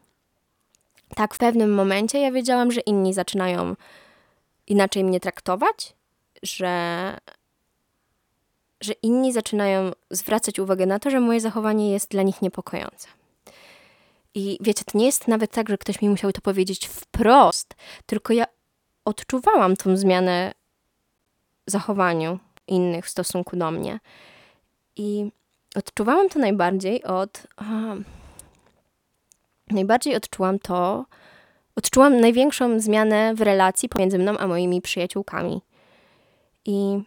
Tak, 1.15 1.35
w 1.35 1.37
pewnym 1.37 1.73
momencie 1.73 2.19
ja 2.19 2.31
wiedziałam, 2.31 2.71
że 2.71 2.81
inni 2.81 3.13
zaczynają 3.13 3.75
inaczej 4.67 5.03
mnie 5.03 5.19
traktować, 5.19 5.93
że, 6.43 7.17
że 8.81 8.93
inni 8.93 9.33
zaczynają 9.33 9.91
zwracać 10.11 10.59
uwagę 10.59 10.85
na 10.85 10.99
to, 10.99 11.09
że 11.09 11.19
moje 11.19 11.41
zachowanie 11.41 11.91
jest 11.91 12.09
dla 12.09 12.23
nich 12.23 12.41
niepokojące. 12.41 13.07
I 14.35 14.57
wiecie, 14.61 14.83
to 14.85 14.97
nie 14.97 15.05
jest 15.05 15.27
nawet 15.27 15.51
tak, 15.51 15.69
że 15.69 15.77
ktoś 15.77 16.01
mi 16.01 16.09
musiał 16.09 16.31
to 16.31 16.41
powiedzieć 16.41 16.87
wprost, 16.87 17.75
tylko 18.05 18.33
ja 18.33 18.45
odczuwałam 19.05 19.75
tą 19.75 19.97
zmianę 19.97 20.51
zachowaniu 21.71 22.39
innych 22.67 23.05
w 23.05 23.09
stosunku 23.09 23.57
do 23.57 23.71
mnie. 23.71 23.99
I 24.95 25.31
odczuwałam 25.75 26.29
to 26.29 26.39
najbardziej 26.39 27.03
od. 27.03 27.47
Najbardziej 29.71 30.15
odczułam 30.15 30.59
to. 30.59 31.05
Odczułam 31.75 32.19
największą 32.19 32.79
zmianę 32.79 33.35
w 33.35 33.41
relacji 33.41 33.89
pomiędzy 33.89 34.19
mną 34.19 34.37
a 34.37 34.47
moimi 34.47 34.81
przyjaciółkami. 34.81 35.61
I 36.65 37.03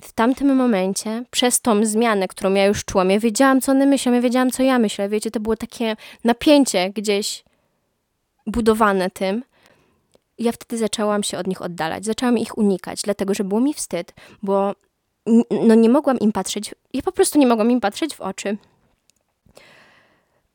w 0.00 0.12
tamtym 0.12 0.56
momencie, 0.56 1.24
przez 1.30 1.60
tą 1.60 1.84
zmianę, 1.84 2.28
którą 2.28 2.54
ja 2.54 2.66
już 2.66 2.84
czułam, 2.84 3.10
ja 3.10 3.20
wiedziałam, 3.20 3.60
co 3.60 3.72
one 3.72 3.86
myślą, 3.86 4.12
ja 4.12 4.20
wiedziałam, 4.20 4.50
co 4.50 4.62
ja 4.62 4.78
myślę. 4.78 5.08
Wiecie, 5.08 5.30
to 5.30 5.40
było 5.40 5.56
takie 5.56 5.96
napięcie 6.24 6.90
gdzieś 6.90 7.44
budowane 8.46 9.10
tym, 9.10 9.42
ja 10.38 10.52
wtedy 10.52 10.78
zaczęłam 10.78 11.22
się 11.22 11.38
od 11.38 11.46
nich 11.46 11.62
oddalać, 11.62 12.04
zaczęłam 12.04 12.38
ich 12.38 12.58
unikać, 12.58 13.02
dlatego 13.02 13.34
że 13.34 13.44
było 13.44 13.60
mi 13.60 13.74
wstyd, 13.74 14.14
bo 14.42 14.74
no 15.50 15.74
nie 15.74 15.88
mogłam 15.88 16.18
im 16.18 16.32
patrzeć, 16.32 16.74
ja 16.92 17.02
po 17.02 17.12
prostu 17.12 17.38
nie 17.38 17.46
mogłam 17.46 17.70
im 17.70 17.80
patrzeć 17.80 18.14
w 18.14 18.20
oczy, 18.20 18.56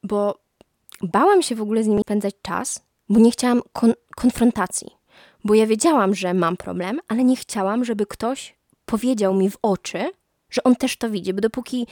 bo 0.04 0.38
bałam 1.02 1.42
się 1.42 1.56
w 1.56 1.62
ogóle 1.62 1.84
z 1.84 1.88
nimi 1.88 2.02
spędzać 2.02 2.36
czas, 2.42 2.84
bo 3.10 3.20
nie 3.20 3.32
chciałam 3.32 3.62
kon 3.74 3.94
konfrontacji, 4.16 4.88
bo 5.44 5.54
ja 5.54 5.68
wiedziałam, 5.68 6.16
że 6.16 6.34
mam 6.34 6.58
problem, 6.58 7.00
ale 7.08 7.24
nie 7.24 7.36
chciałam, 7.36 7.86
żeby 7.86 8.06
ktoś 8.06 8.56
powiedział 8.86 9.34
mi 9.34 9.50
w 9.50 9.58
oczy, 9.62 10.12
że 10.50 10.64
on 10.64 10.76
też 10.76 10.98
to 10.98 11.10
widzi, 11.10 11.34
bo 11.34 11.42
dopóki 11.42 11.88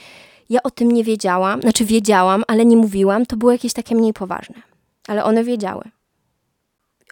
ja 0.50 0.62
o 0.62 0.70
tym 0.70 0.92
nie 0.92 1.04
wiedziałam, 1.04 1.62
znaczy 1.62 1.84
wiedziałam, 1.84 2.44
ale 2.48 2.64
nie 2.64 2.76
mówiłam, 2.76 3.26
to 3.26 3.36
było 3.36 3.52
jakieś 3.52 3.72
takie 3.72 3.94
mniej 3.94 4.12
poważne. 4.12 4.62
Ale 5.08 5.24
one 5.24 5.44
wiedziały. 5.44 5.90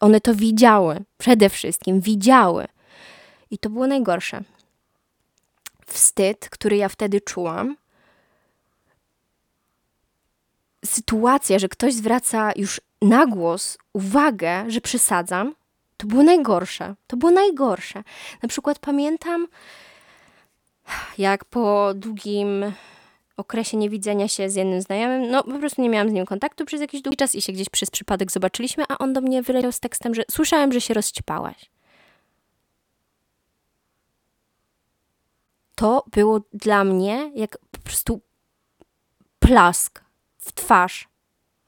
One 0.00 0.20
to 0.20 0.34
widziały, 0.34 1.04
przede 1.18 1.48
wszystkim 1.48 2.00
widziały. 2.00 2.66
I 3.50 3.58
to 3.58 3.70
było 3.70 3.86
najgorsze. 3.86 4.42
Wstyd, 5.86 6.48
który 6.48 6.76
ja 6.76 6.88
wtedy 6.88 7.20
czułam, 7.20 7.76
sytuacja, 10.84 11.58
że 11.58 11.68
ktoś 11.68 11.94
zwraca 11.94 12.52
już 12.56 12.80
na 13.02 13.26
głos 13.26 13.78
uwagę, 13.92 14.70
że 14.70 14.80
przesadzam, 14.80 15.54
to 15.96 16.06
było 16.06 16.22
najgorsze. 16.22 16.94
To 17.06 17.16
było 17.16 17.32
najgorsze. 17.32 18.04
Na 18.42 18.48
przykład 18.48 18.78
pamiętam, 18.78 19.46
jak 21.18 21.44
po 21.44 21.94
długim 21.94 22.72
okresie 23.40 23.76
niewidzenia 23.76 24.28
się 24.28 24.50
z 24.50 24.54
jednym 24.54 24.82
znajomym, 24.82 25.30
no 25.30 25.44
po 25.44 25.58
prostu 25.58 25.82
nie 25.82 25.88
miałam 25.88 26.10
z 26.10 26.12
nim 26.12 26.26
kontaktu 26.26 26.64
przez 26.64 26.80
jakiś 26.80 27.02
długi 27.02 27.16
czas 27.16 27.34
i 27.34 27.42
się 27.42 27.52
gdzieś 27.52 27.68
przez 27.68 27.90
przypadek 27.90 28.32
zobaczyliśmy, 28.32 28.84
a 28.88 28.98
on 28.98 29.12
do 29.12 29.20
mnie 29.20 29.42
wyleciał 29.42 29.72
z 29.72 29.80
tekstem, 29.80 30.14
że 30.14 30.22
słyszałem, 30.30 30.72
że 30.72 30.80
się 30.80 30.94
rozćpałaś. 30.94 31.70
To 35.74 36.04
było 36.12 36.40
dla 36.52 36.84
mnie 36.84 37.30
jak 37.34 37.58
po 37.58 37.78
prostu 37.78 38.20
plask 39.38 40.04
w 40.38 40.52
twarz. 40.52 41.08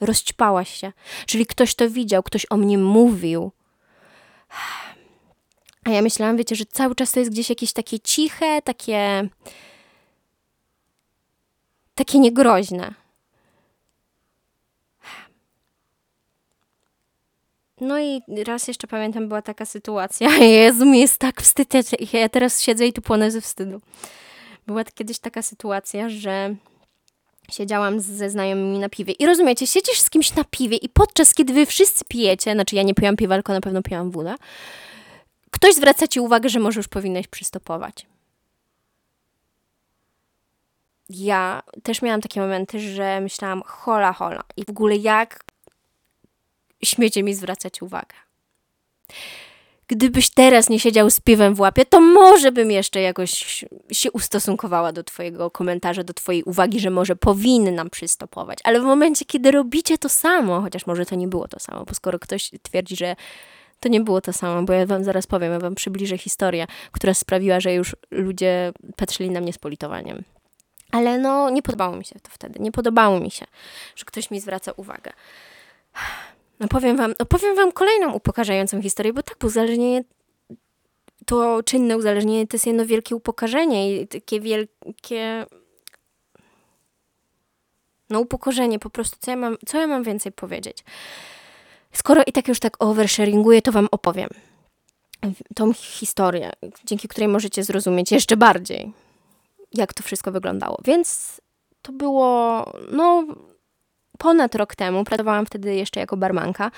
Rozćpałaś 0.01 0.75
się. 0.75 0.93
Czyli 1.27 1.47
ktoś 1.47 1.75
to 1.75 1.91
widział, 1.91 2.23
ktoś 2.23 2.47
o 2.51 2.57
mnie 2.57 2.79
mówił. 2.79 3.53
A 5.85 5.91
ja 5.91 6.03
myślałam, 6.03 6.37
wiecie, 6.37 6.57
że 6.57 6.67
cały 6.67 6.95
czas 6.95 7.13
to 7.13 7.21
jest 7.21 7.33
gdzieś 7.33 7.49
jakieś 7.51 7.73
takie 7.73 8.01
ciche, 8.01 8.63
takie 8.63 9.29
takie 11.95 12.19
niegroźne. 12.19 12.95
No 17.81 18.01
i 18.01 18.23
raz 18.47 18.69
jeszcze 18.69 18.87
pamiętam, 18.87 19.29
była 19.29 19.43
taka 19.43 19.65
sytuacja. 19.65 20.37
Jezu, 20.59 20.87
mi 20.87 21.01
jest 21.01 21.19
tak 21.19 21.43
wstyd. 21.43 21.73
Ja 22.13 22.29
teraz 22.29 22.61
siedzę 22.61 22.87
i 22.87 22.93
tu 22.93 23.03
płonę 23.03 23.31
ze 23.31 23.41
wstydu. 23.41 23.81
Była 24.67 24.85
kiedyś 24.85 25.19
taka 25.19 25.43
sytuacja, 25.43 26.09
że 26.09 26.55
siedziałam 27.51 28.01
ze 28.01 28.31
znajomymi 28.31 28.79
na 28.79 28.89
piwie. 28.89 29.13
I 29.13 29.27
rozumiecie, 29.27 29.67
siedzisz 29.67 29.99
z 29.99 30.11
kimś 30.11 30.35
na 30.35 30.45
piwie 30.45 30.77
i 30.77 30.89
podczas 30.89 31.35
kiedy 31.35 31.53
wy 31.53 31.67
wszyscy 31.67 32.05
pijecie, 32.09 32.53
znaczy 32.53 32.77
ja 32.77 32.83
nie 32.83 32.95
piłam 32.95 33.17
piwa, 33.17 33.35
tylko 33.35 33.53
na 33.53 33.61
pewno 33.61 33.83
piłam 33.83 34.11
wódę, 34.11 34.35
ktoś 35.51 35.75
zwraca 35.75 36.09
ci 36.09 36.21
uwagę, 36.21 36.49
że 36.49 36.61
może 36.61 36.81
już 36.81 36.89
powinnaś 36.89 37.27
przystopować 37.29 38.07
ja 41.15 41.63
też 41.83 42.03
miałam 42.03 42.21
takie 42.21 42.41
momenty, 42.41 42.81
że 42.81 43.21
myślałam, 43.21 43.63
hola, 43.67 44.13
hola. 44.13 44.43
I 44.57 44.65
w 44.65 44.71
ogóle 44.71 44.97
jak 44.97 45.45
śmiecie 46.85 47.23
mi 47.23 47.35
zwracać 47.35 47.83
uwagę. 47.83 48.15
Gdybyś 49.87 50.31
teraz 50.31 50.69
nie 50.69 50.81
siedział 50.81 51.11
z 51.11 51.21
piwem 51.21 51.55
w 51.55 51.61
łapie, 51.61 51.85
to 51.85 52.01
może 52.01 52.53
bym 52.53 52.71
jeszcze 52.71 53.01
jakoś 53.01 53.65
się 53.93 54.13
ustosunkowała 54.13 54.93
do 54.93 55.05
Twojego 55.05 55.51
komentarza, 55.51 56.05
do 56.05 56.15
Twojej 56.15 56.43
uwagi, 56.43 56.81
że 56.81 56.91
może 56.91 57.17
powinnam 57.17 57.91
przystopować. 57.91 58.59
Ale 58.65 58.81
w 58.81 58.85
momencie, 58.85 59.25
kiedy 59.25 59.51
robicie 59.51 59.99
to 59.99 60.09
samo, 60.09 60.61
chociaż 60.61 60.87
może 60.87 61.07
to 61.07 61.15
nie 61.15 61.29
było 61.29 61.49
to 61.49 61.61
samo, 61.61 61.85
bo 61.85 61.95
skoro 61.95 62.19
ktoś 62.19 62.51
twierdzi, 62.63 62.97
że 62.97 63.17
to 63.81 63.89
nie 63.89 64.01
było 64.01 64.21
to 64.21 64.33
samo, 64.33 64.63
bo 64.63 64.73
ja 64.73 64.87
Wam 64.87 65.05
zaraz 65.05 65.27
powiem, 65.27 65.53
ja 65.53 65.59
Wam 65.59 65.75
przybliżę 65.75 66.19
historię, 66.19 66.67
która 66.93 67.15
sprawiła, 67.15 67.61
że 67.61 67.75
już 67.75 67.97
ludzie 68.11 68.73
patrzyli 68.97 69.31
na 69.31 69.41
mnie 69.41 69.53
z 69.53 69.59
politowaniem. 69.59 70.25
Ale 70.93 71.19
no, 71.19 71.51
nie 71.51 71.63
podobało 71.63 71.97
mi 71.97 72.05
się 72.05 72.21
to 72.21 72.31
wtedy. 72.31 72.61
Nie 72.61 72.73
podobało 72.73 73.21
mi 73.21 73.31
się, 73.31 73.47
że 73.97 74.05
ktoś 74.05 74.31
mi 74.31 74.41
zwraca 74.41 74.73
uwagę. 74.73 75.13
No 76.61 76.69
powiem 76.69 76.97
wam, 76.97 77.15
opowiem 77.19 77.57
wam 77.57 77.73
kolejną 77.73 78.13
upokarzającą 78.13 78.83
historię, 78.83 79.13
bo 79.13 79.23
tak 79.23 79.45
uzależnienie 79.45 80.05
to 81.27 81.63
czynne 81.63 81.97
uzależnienie 81.97 82.47
to 82.47 82.57
jest 82.57 82.67
jedno 82.67 82.87
wielkie 82.87 83.17
upokarzenie 83.17 83.97
i 83.97 84.09
takie 84.09 84.41
wielkie 84.41 85.47
no 88.11 88.21
upokorzenie 88.21 88.79
po 88.79 88.91
prostu, 88.91 89.17
co 89.21 89.31
ja 89.31 89.37
mam, 89.37 89.57
co 89.67 89.79
ja 89.79 89.87
mam 89.87 90.03
więcej 90.03 90.33
powiedzieć. 90.33 90.85
Skoro 91.93 92.23
i 92.27 92.33
tak 92.33 92.49
już 92.49 92.61
tak 92.61 92.85
oversharinguję, 92.85 93.63
to 93.63 93.73
wam 93.73 93.89
opowiem 93.91 94.29
tą 95.55 95.73
historię, 95.73 96.51
dzięki 96.85 97.09
której 97.09 97.29
możecie 97.29 97.65
zrozumieć 97.65 98.13
jeszcze 98.13 98.37
bardziej, 98.37 98.93
jak 99.75 99.95
to 99.95 100.03
wszystko 100.03 100.33
wyglądało. 100.33 100.79
Więc 100.85 101.41
to 101.83 101.93
było, 101.93 102.65
no, 102.93 103.27
ponad 104.19 104.55
rok 104.55 104.75
temu. 104.75 105.05
Pracowałam 105.05 105.47
wtedy 105.47 105.75
jeszcze 105.75 106.01
jako 106.01 106.17
barmanka 106.17 106.71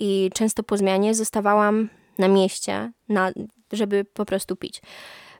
i 0.00 0.30
często 0.34 0.62
po 0.62 0.76
zmianie 0.76 1.14
zostawałam 1.14 1.88
na 2.18 2.28
mieście, 2.28 2.92
na, 3.08 3.32
żeby 3.72 4.04
po 4.04 4.24
prostu 4.24 4.56
pić. 4.56 4.82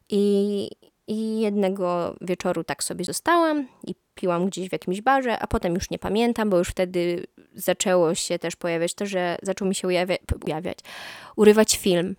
I, 0.08 0.70
I 1.06 1.40
jednego 1.40 2.16
wieczoru 2.20 2.64
tak 2.64 2.84
sobie 2.84 3.04
zostałam 3.04 3.68
i 3.86 3.94
piłam 4.14 4.46
gdzieś 4.46 4.68
w 4.68 4.72
jakimś 4.72 5.00
barze, 5.00 5.38
a 5.38 5.46
potem 5.46 5.74
już 5.74 5.90
nie 5.90 5.98
pamiętam, 5.98 6.50
bo 6.50 6.58
już 6.58 6.68
wtedy 6.68 7.26
zaczęło 7.54 8.14
się 8.14 8.38
też 8.38 8.56
pojawiać 8.56 8.94
to, 8.94 9.06
że 9.06 9.36
zaczął 9.42 9.68
mi 9.68 9.74
się 9.74 9.88
ujawia, 9.88 10.16
ujawiać, 10.46 10.78
urywać 11.36 11.76
film. 11.76 12.16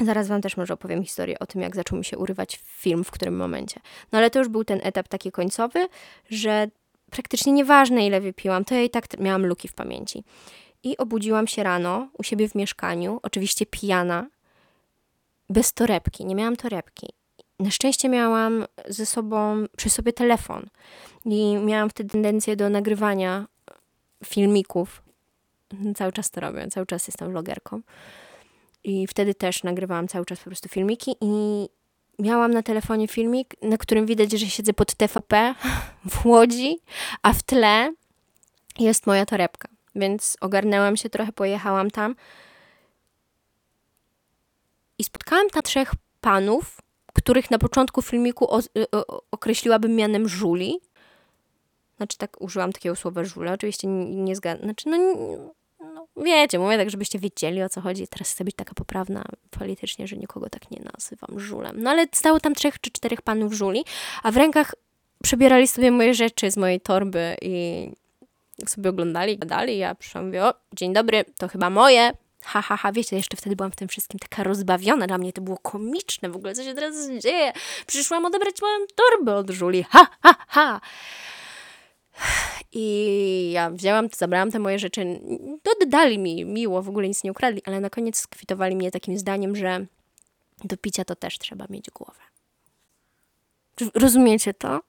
Zaraz 0.00 0.28
Wam 0.28 0.42
też 0.42 0.56
może 0.56 0.74
opowiem 0.74 1.04
historię 1.04 1.38
o 1.38 1.46
tym, 1.46 1.60
jak 1.60 1.76
zaczął 1.76 1.98
mi 1.98 2.04
się 2.04 2.18
urywać 2.18 2.60
film, 2.64 3.04
w 3.04 3.10
którym 3.10 3.36
momencie. 3.36 3.80
No 4.12 4.18
ale 4.18 4.30
to 4.30 4.38
już 4.38 4.48
był 4.48 4.64
ten 4.64 4.80
etap 4.82 5.08
taki 5.08 5.32
końcowy, 5.32 5.88
że 6.30 6.68
praktycznie 7.10 7.52
nieważne 7.52 8.06
ile 8.06 8.20
wypiłam, 8.20 8.64
to 8.64 8.74
ja 8.74 8.82
i 8.82 8.90
tak 8.90 9.18
miałam 9.18 9.46
luki 9.46 9.68
w 9.68 9.72
pamięci. 9.72 10.24
I 10.82 10.96
obudziłam 10.96 11.46
się 11.46 11.62
rano 11.62 12.08
u 12.18 12.22
siebie 12.22 12.48
w 12.48 12.54
mieszkaniu, 12.54 13.20
oczywiście 13.22 13.66
pijana, 13.66 14.26
bez 15.50 15.72
torebki, 15.72 16.24
nie 16.24 16.34
miałam 16.34 16.56
torebki. 16.56 17.08
Na 17.60 17.70
szczęście 17.70 18.08
miałam 18.08 18.64
ze 18.88 19.06
sobą, 19.06 19.64
przy 19.76 19.90
sobie 19.90 20.12
telefon 20.12 20.66
i 21.24 21.56
miałam 21.56 21.90
wtedy 21.90 22.10
tendencję 22.10 22.56
do 22.56 22.70
nagrywania 22.70 23.46
filmików. 24.24 25.02
Cały 25.94 26.12
czas 26.12 26.30
to 26.30 26.40
robię, 26.40 26.68
cały 26.68 26.86
czas 26.86 27.06
jestem 27.06 27.30
vlogerką. 27.30 27.80
I 28.86 29.06
wtedy 29.06 29.34
też 29.34 29.62
nagrywałam 29.62 30.08
cały 30.08 30.24
czas 30.24 30.38
po 30.38 30.44
prostu 30.44 30.68
filmiki 30.68 31.16
i 31.20 31.66
miałam 32.18 32.54
na 32.54 32.62
telefonie 32.62 33.08
filmik, 33.08 33.54
na 33.62 33.78
którym 33.78 34.06
widać, 34.06 34.32
że 34.32 34.46
siedzę 34.46 34.72
pod 34.72 34.94
TVP 34.94 35.54
w 36.10 36.26
Łodzi, 36.26 36.78
a 37.22 37.32
w 37.32 37.42
tle 37.42 37.94
jest 38.78 39.06
moja 39.06 39.26
torebka. 39.26 39.68
Więc 39.94 40.36
ogarnęłam 40.40 40.96
się 40.96 41.10
trochę, 41.10 41.32
pojechałam 41.32 41.90
tam 41.90 42.14
i 44.98 45.04
spotkałam 45.04 45.50
tam 45.50 45.62
trzech 45.62 45.92
panów, 46.20 46.80
których 47.14 47.50
na 47.50 47.58
początku 47.58 48.02
filmiku 48.02 48.50
o, 48.50 48.60
o, 48.92 49.22
określiłabym 49.30 49.96
mianem 49.96 50.28
żuli. 50.28 50.80
Znaczy 51.96 52.18
tak 52.18 52.40
użyłam 52.40 52.72
takiego 52.72 52.96
słowa 52.96 53.24
żula, 53.24 53.52
oczywiście 53.52 53.88
nie, 53.88 54.14
nie 54.14 54.36
zgadzam. 54.36 54.64
Znaczy 54.64 54.88
no, 54.88 54.98
wiecie, 56.16 56.58
mówię 56.58 56.78
tak, 56.78 56.90
żebyście 56.90 57.18
wiedzieli 57.18 57.62
o 57.62 57.68
co 57.68 57.80
chodzi. 57.80 58.08
Teraz 58.08 58.32
chcę 58.32 58.44
być 58.44 58.56
taka 58.56 58.74
poprawna 58.74 59.24
politycznie, 59.50 60.06
że 60.06 60.16
nikogo 60.16 60.50
tak 60.50 60.70
nie 60.70 60.80
nazywam 60.92 61.40
żulem. 61.40 61.82
No 61.82 61.90
ale 61.90 62.06
stało 62.12 62.40
tam 62.40 62.54
trzech 62.54 62.80
czy 62.80 62.90
czterech 62.90 63.22
panów 63.22 63.52
żuli, 63.52 63.84
a 64.22 64.32
w 64.32 64.36
rękach 64.36 64.74
przebierali 65.22 65.68
sobie 65.68 65.90
moje 65.90 66.14
rzeczy 66.14 66.50
z 66.50 66.56
mojej 66.56 66.80
torby 66.80 67.36
i 67.42 67.90
sobie 68.66 68.90
oglądali, 68.90 69.38
gadali. 69.38 69.78
Ja 69.78 69.94
przyszłam, 69.94 70.26
mówię, 70.26 70.44
o, 70.44 70.54
dzień 70.72 70.92
dobry, 70.92 71.24
to 71.38 71.48
chyba 71.48 71.70
moje. 71.70 72.12
Ha, 72.42 72.62
ha, 72.62 72.76
ha, 72.76 72.92
wiecie, 72.92 73.16
jeszcze 73.16 73.36
wtedy 73.36 73.56
byłam 73.56 73.72
w 73.72 73.76
tym 73.76 73.88
wszystkim 73.88 74.18
taka 74.18 74.42
rozbawiona. 74.42 75.06
Dla 75.06 75.18
mnie 75.18 75.32
to 75.32 75.42
było 75.42 75.58
komiczne 75.58 76.30
w 76.30 76.36
ogóle, 76.36 76.54
co 76.54 76.64
się 76.64 76.74
teraz 76.74 77.10
dzieje. 77.22 77.52
Przyszłam 77.86 78.26
odebrać 78.26 78.62
moją 78.62 78.78
torbę 78.94 79.34
od 79.34 79.50
żuli. 79.50 79.84
Ha, 79.90 80.06
ha, 80.22 80.34
ha. 80.48 80.80
I 82.72 83.50
ja 83.52 83.70
wzięłam, 83.70 84.08
zabrałam 84.16 84.50
te 84.50 84.58
moje 84.58 84.78
rzeczy. 84.78 85.20
Oddali 85.82 86.18
mi 86.18 86.44
miło, 86.44 86.82
w 86.82 86.88
ogóle 86.88 87.08
nic 87.08 87.24
nie 87.24 87.30
ukradli, 87.30 87.62
ale 87.64 87.80
na 87.80 87.90
koniec 87.90 88.18
skwitowali 88.18 88.76
mnie 88.76 88.90
takim 88.90 89.18
zdaniem, 89.18 89.56
że 89.56 89.86
do 90.64 90.76
picia 90.76 91.04
to 91.04 91.16
też 91.16 91.38
trzeba 91.38 91.66
mieć 91.70 91.90
głowę. 91.90 92.20
Rozumiecie 93.94 94.54
to? 94.54 94.80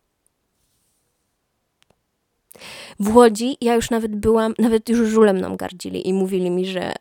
W 3.00 3.16
Łodzi 3.16 3.58
ja 3.62 3.76
już 3.76 3.90
nawet 3.90 4.16
byłam, 4.16 4.54
nawet 4.60 4.90
już 4.90 5.10
żulem 5.10 5.42
nam 5.42 5.58
gardzili 5.58 6.08
i 6.08 6.14
mówili 6.14 6.50
mi, 6.50 6.66
że 6.66 6.94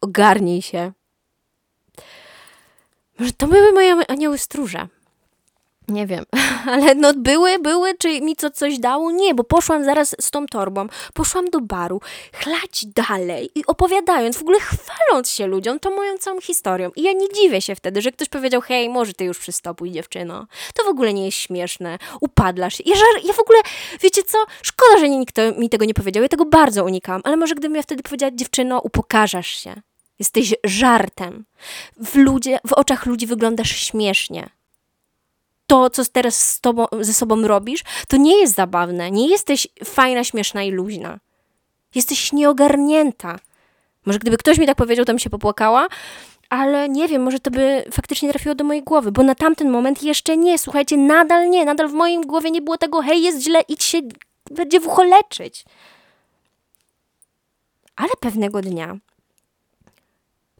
ogarnij 0.00 0.62
się. 0.62 0.92
Może 3.18 3.32
to 3.32 3.48
były 3.48 3.72
moje 3.72 3.94
anioły 4.08 4.38
stróże. 4.38 4.88
Nie 5.88 6.06
wiem, 6.06 6.24
ale 6.72 6.94
no 6.94 7.14
były, 7.14 7.58
były, 7.58 7.94
czy 7.94 8.20
mi 8.20 8.36
to 8.36 8.50
coś 8.50 8.78
dało? 8.78 9.10
Nie, 9.10 9.34
bo 9.34 9.44
poszłam 9.44 9.84
zaraz 9.84 10.16
z 10.20 10.30
tą 10.30 10.46
torbą, 10.46 10.86
poszłam 11.14 11.50
do 11.50 11.60
baru, 11.60 12.00
chlać 12.32 12.86
dalej 12.86 13.50
i 13.54 13.66
opowiadając, 13.66 14.36
w 14.36 14.42
ogóle 14.42 14.58
chwaląc 14.60 15.30
się 15.30 15.46
ludziom 15.46 15.80
tą 15.80 15.90
moją 15.90 16.18
całą 16.18 16.40
historią. 16.40 16.90
I 16.96 17.02
ja 17.02 17.12
nie 17.12 17.28
dziwię 17.28 17.60
się 17.62 17.74
wtedy, 17.74 18.02
że 18.02 18.12
ktoś 18.12 18.28
powiedział, 18.28 18.60
hej, 18.60 18.88
może 18.88 19.12
ty 19.12 19.24
już 19.24 19.38
przystopuj 19.38 19.90
dziewczyno. 19.90 20.46
To 20.74 20.84
w 20.84 20.88
ogóle 20.88 21.14
nie 21.14 21.24
jest 21.24 21.38
śmieszne, 21.38 21.98
upadlasz. 22.20 22.78
Ja, 22.86 22.94
ja 23.24 23.32
w 23.32 23.40
ogóle, 23.40 23.58
wiecie 24.00 24.22
co, 24.22 24.38
szkoda, 24.62 24.98
że 24.98 25.08
nikt 25.08 25.36
mi 25.58 25.68
tego 25.68 25.84
nie 25.84 25.94
powiedział, 25.94 26.22
ja 26.22 26.28
tego 26.28 26.44
bardzo 26.44 26.84
unikałam, 26.84 27.20
ale 27.24 27.36
może 27.36 27.54
gdybym 27.54 27.76
ja 27.76 27.82
wtedy 27.82 28.02
powiedziała, 28.02 28.32
dziewczyno, 28.34 28.80
upokarzasz 28.80 29.62
się. 29.62 29.74
Jesteś 30.18 30.54
żartem. 30.64 31.44
W, 31.96 32.14
ludzie, 32.14 32.58
w 32.66 32.72
oczach 32.72 33.06
ludzi 33.06 33.26
wyglądasz 33.26 33.70
śmiesznie 33.70 34.56
to, 35.66 35.90
co 35.90 36.04
teraz 36.04 36.50
z 36.50 36.60
tobą, 36.60 36.86
ze 37.00 37.14
sobą 37.14 37.46
robisz, 37.46 37.82
to 38.08 38.16
nie 38.16 38.40
jest 38.40 38.54
zabawne. 38.54 39.10
Nie 39.10 39.28
jesteś 39.28 39.68
fajna, 39.84 40.24
śmieszna 40.24 40.62
i 40.62 40.70
luźna. 40.70 41.18
Jesteś 41.94 42.32
nieogarnięta. 42.32 43.38
Może 44.06 44.18
gdyby 44.18 44.36
ktoś 44.36 44.58
mi 44.58 44.66
tak 44.66 44.76
powiedział, 44.76 45.04
to 45.04 45.12
bym 45.12 45.18
się 45.18 45.30
popłakała, 45.30 45.86
ale 46.48 46.88
nie 46.88 47.08
wiem, 47.08 47.22
może 47.22 47.40
to 47.40 47.50
by 47.50 47.84
faktycznie 47.92 48.30
trafiło 48.30 48.54
do 48.54 48.64
mojej 48.64 48.82
głowy, 48.82 49.12
bo 49.12 49.22
na 49.22 49.34
tamten 49.34 49.70
moment 49.70 50.02
jeszcze 50.02 50.36
nie. 50.36 50.58
Słuchajcie, 50.58 50.96
nadal 50.96 51.50
nie, 51.50 51.64
nadal 51.64 51.88
w 51.88 51.92
moim 51.92 52.22
głowie 52.22 52.50
nie 52.50 52.62
było 52.62 52.78
tego, 52.78 53.02
hej, 53.02 53.22
jest 53.22 53.42
źle, 53.42 53.60
idź 53.68 53.84
się, 53.84 53.98
będzie 54.50 54.80
w 54.80 54.86
ucho 54.86 55.04
leczyć. 55.04 55.64
Ale 57.96 58.10
pewnego 58.20 58.62
dnia 58.62 58.96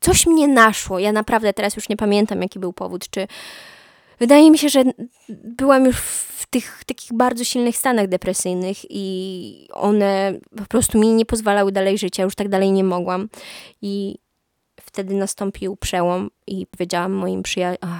coś 0.01 0.27
mnie 0.27 0.49
naszło. 0.49 0.99
Ja 0.99 1.13
naprawdę 1.13 1.53
teraz 1.53 1.77
już 1.77 1.89
nie 1.89 1.97
pamiętam, 1.97 2.43
jaki 2.43 2.59
był 2.59 2.73
powód, 2.73 3.11
czy 3.11 3.29
Wydaje 4.19 4.51
mi 4.51 4.59
się, 4.59 4.69
że 4.69 4.85
byłam 5.29 5.85
już 5.85 5.97
w 5.97 6.47
tych 6.47 6.85
takich 6.85 7.13
bardzo 7.13 7.45
silnych 7.45 7.77
stanach 7.77 8.09
depresyjnych 8.09 8.79
i 8.91 9.69
one 9.73 10.39
po 10.57 10.65
prostu 10.65 10.99
mi 10.99 11.09
nie 11.09 11.27
pozwalały 11.27 11.73
dalej 11.73 11.99
żyć. 11.99 12.19
Ja 12.19 12.25
już 12.25 12.35
tak 12.35 12.49
dalej 12.49 12.73
nie 12.73 12.85
mogłam. 12.85 13.29
I 13.83 14.19
wtedy 14.81 15.15
nastąpił 15.15 15.77
przełom 15.77 16.31
i 16.47 16.67
powiedziałam 16.67 17.13
moim 17.13 17.43
przyjaciółkom, 17.43 17.91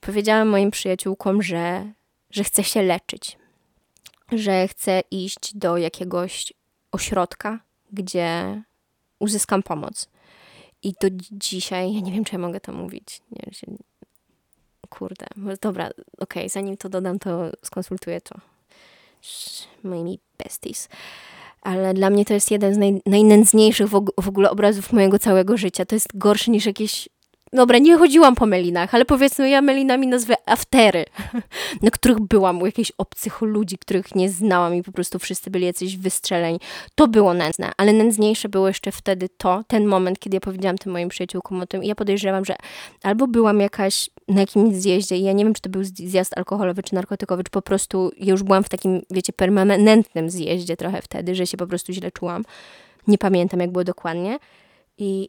powiedziałam 0.00 0.48
moim 0.48 0.70
przyjaciółkom, 0.70 1.42
że, 1.42 1.92
że 2.30 2.44
chcę 2.44 2.64
się 2.64 2.82
leczyć, 2.82 3.38
że 4.32 4.68
chcę 4.68 5.00
iść 5.10 5.54
do 5.54 5.76
jakiegoś 5.76 6.52
ośrodka, 6.92 7.60
gdzie 7.92 8.62
uzyskam 9.18 9.62
pomoc. 9.62 10.08
I 10.82 10.92
do 11.00 11.08
dzisiaj, 11.32 11.94
ja 11.94 12.00
nie 12.00 12.12
wiem, 12.12 12.24
czy 12.24 12.34
ja 12.34 12.38
mogę 12.38 12.60
to 12.60 12.72
mówić. 12.72 13.20
Nie, 13.30 13.52
Kurde, 14.88 15.26
dobra, 15.60 15.86
okej, 15.86 16.02
okay, 16.18 16.48
zanim 16.48 16.76
to 16.76 16.88
dodam, 16.88 17.18
to 17.18 17.50
skonsultuję 17.62 18.20
to 18.20 18.34
z 19.22 19.66
moimi 19.84 20.18
besties. 20.38 20.88
Ale 21.62 21.94
dla 21.94 22.10
mnie 22.10 22.24
to 22.24 22.34
jest 22.34 22.50
jeden 22.50 22.74
z 22.74 22.78
naj, 22.78 23.02
najnędzniejszych 23.06 23.88
w, 23.88 24.04
w 24.20 24.28
ogóle 24.28 24.50
obrazów 24.50 24.92
mojego 24.92 25.18
całego 25.18 25.56
życia. 25.56 25.84
To 25.84 25.94
jest 25.96 26.08
gorsze 26.14 26.50
niż 26.50 26.66
jakieś 26.66 27.08
Dobra, 27.52 27.78
nie 27.78 27.96
chodziłam 27.96 28.34
po 28.34 28.46
melinach, 28.46 28.94
ale 28.94 29.04
powiedzmy, 29.04 29.50
ja 29.50 29.62
melinami 29.62 30.06
nazwę 30.06 30.34
aftery, 30.46 31.04
na 31.82 31.90
których 31.90 32.20
byłam 32.20 32.62
u 32.62 32.66
jakichś 32.66 32.92
obcych 32.98 33.40
ludzi, 33.40 33.78
których 33.78 34.14
nie 34.14 34.30
znałam 34.30 34.74
i 34.74 34.82
po 34.82 34.92
prostu 34.92 35.18
wszyscy 35.18 35.50
byli 35.50 35.66
jacyś 35.66 35.96
wystrzeleni. 35.96 36.60
To 36.94 37.08
było 37.08 37.34
nędzne, 37.34 37.72
ale 37.76 37.92
nędzniejsze 37.92 38.48
było 38.48 38.68
jeszcze 38.68 38.92
wtedy 38.92 39.28
to, 39.28 39.64
ten 39.66 39.86
moment, 39.86 40.18
kiedy 40.18 40.36
ja 40.36 40.40
powiedziałam 40.40 40.78
tym 40.78 40.92
moim 40.92 41.08
przyjaciółkom 41.08 41.60
o 41.60 41.66
tym 41.66 41.84
i 41.84 41.86
ja 41.86 41.94
podejrzewam, 41.94 42.44
że 42.44 42.56
albo 43.02 43.26
byłam 43.26 43.60
jakaś 43.60 44.10
na 44.28 44.40
jakimś 44.40 44.74
zjeździe 44.74 45.16
i 45.16 45.22
ja 45.22 45.32
nie 45.32 45.44
wiem, 45.44 45.54
czy 45.54 45.62
to 45.62 45.70
był 45.70 45.84
zjazd 45.84 46.38
alkoholowy 46.38 46.82
czy 46.82 46.94
narkotykowy, 46.94 47.44
czy 47.44 47.50
po 47.50 47.62
prostu 47.62 48.10
ja 48.16 48.30
już 48.30 48.42
byłam 48.42 48.64
w 48.64 48.68
takim, 48.68 49.02
wiecie, 49.10 49.32
permanentnym 49.32 50.30
zjeździe 50.30 50.76
trochę 50.76 51.02
wtedy, 51.02 51.34
że 51.34 51.46
się 51.46 51.56
po 51.56 51.66
prostu 51.66 51.92
źle 51.92 52.10
czułam. 52.10 52.44
Nie 53.06 53.18
pamiętam, 53.18 53.60
jak 53.60 53.72
było 53.72 53.84
dokładnie. 53.84 54.38
I 54.98 55.28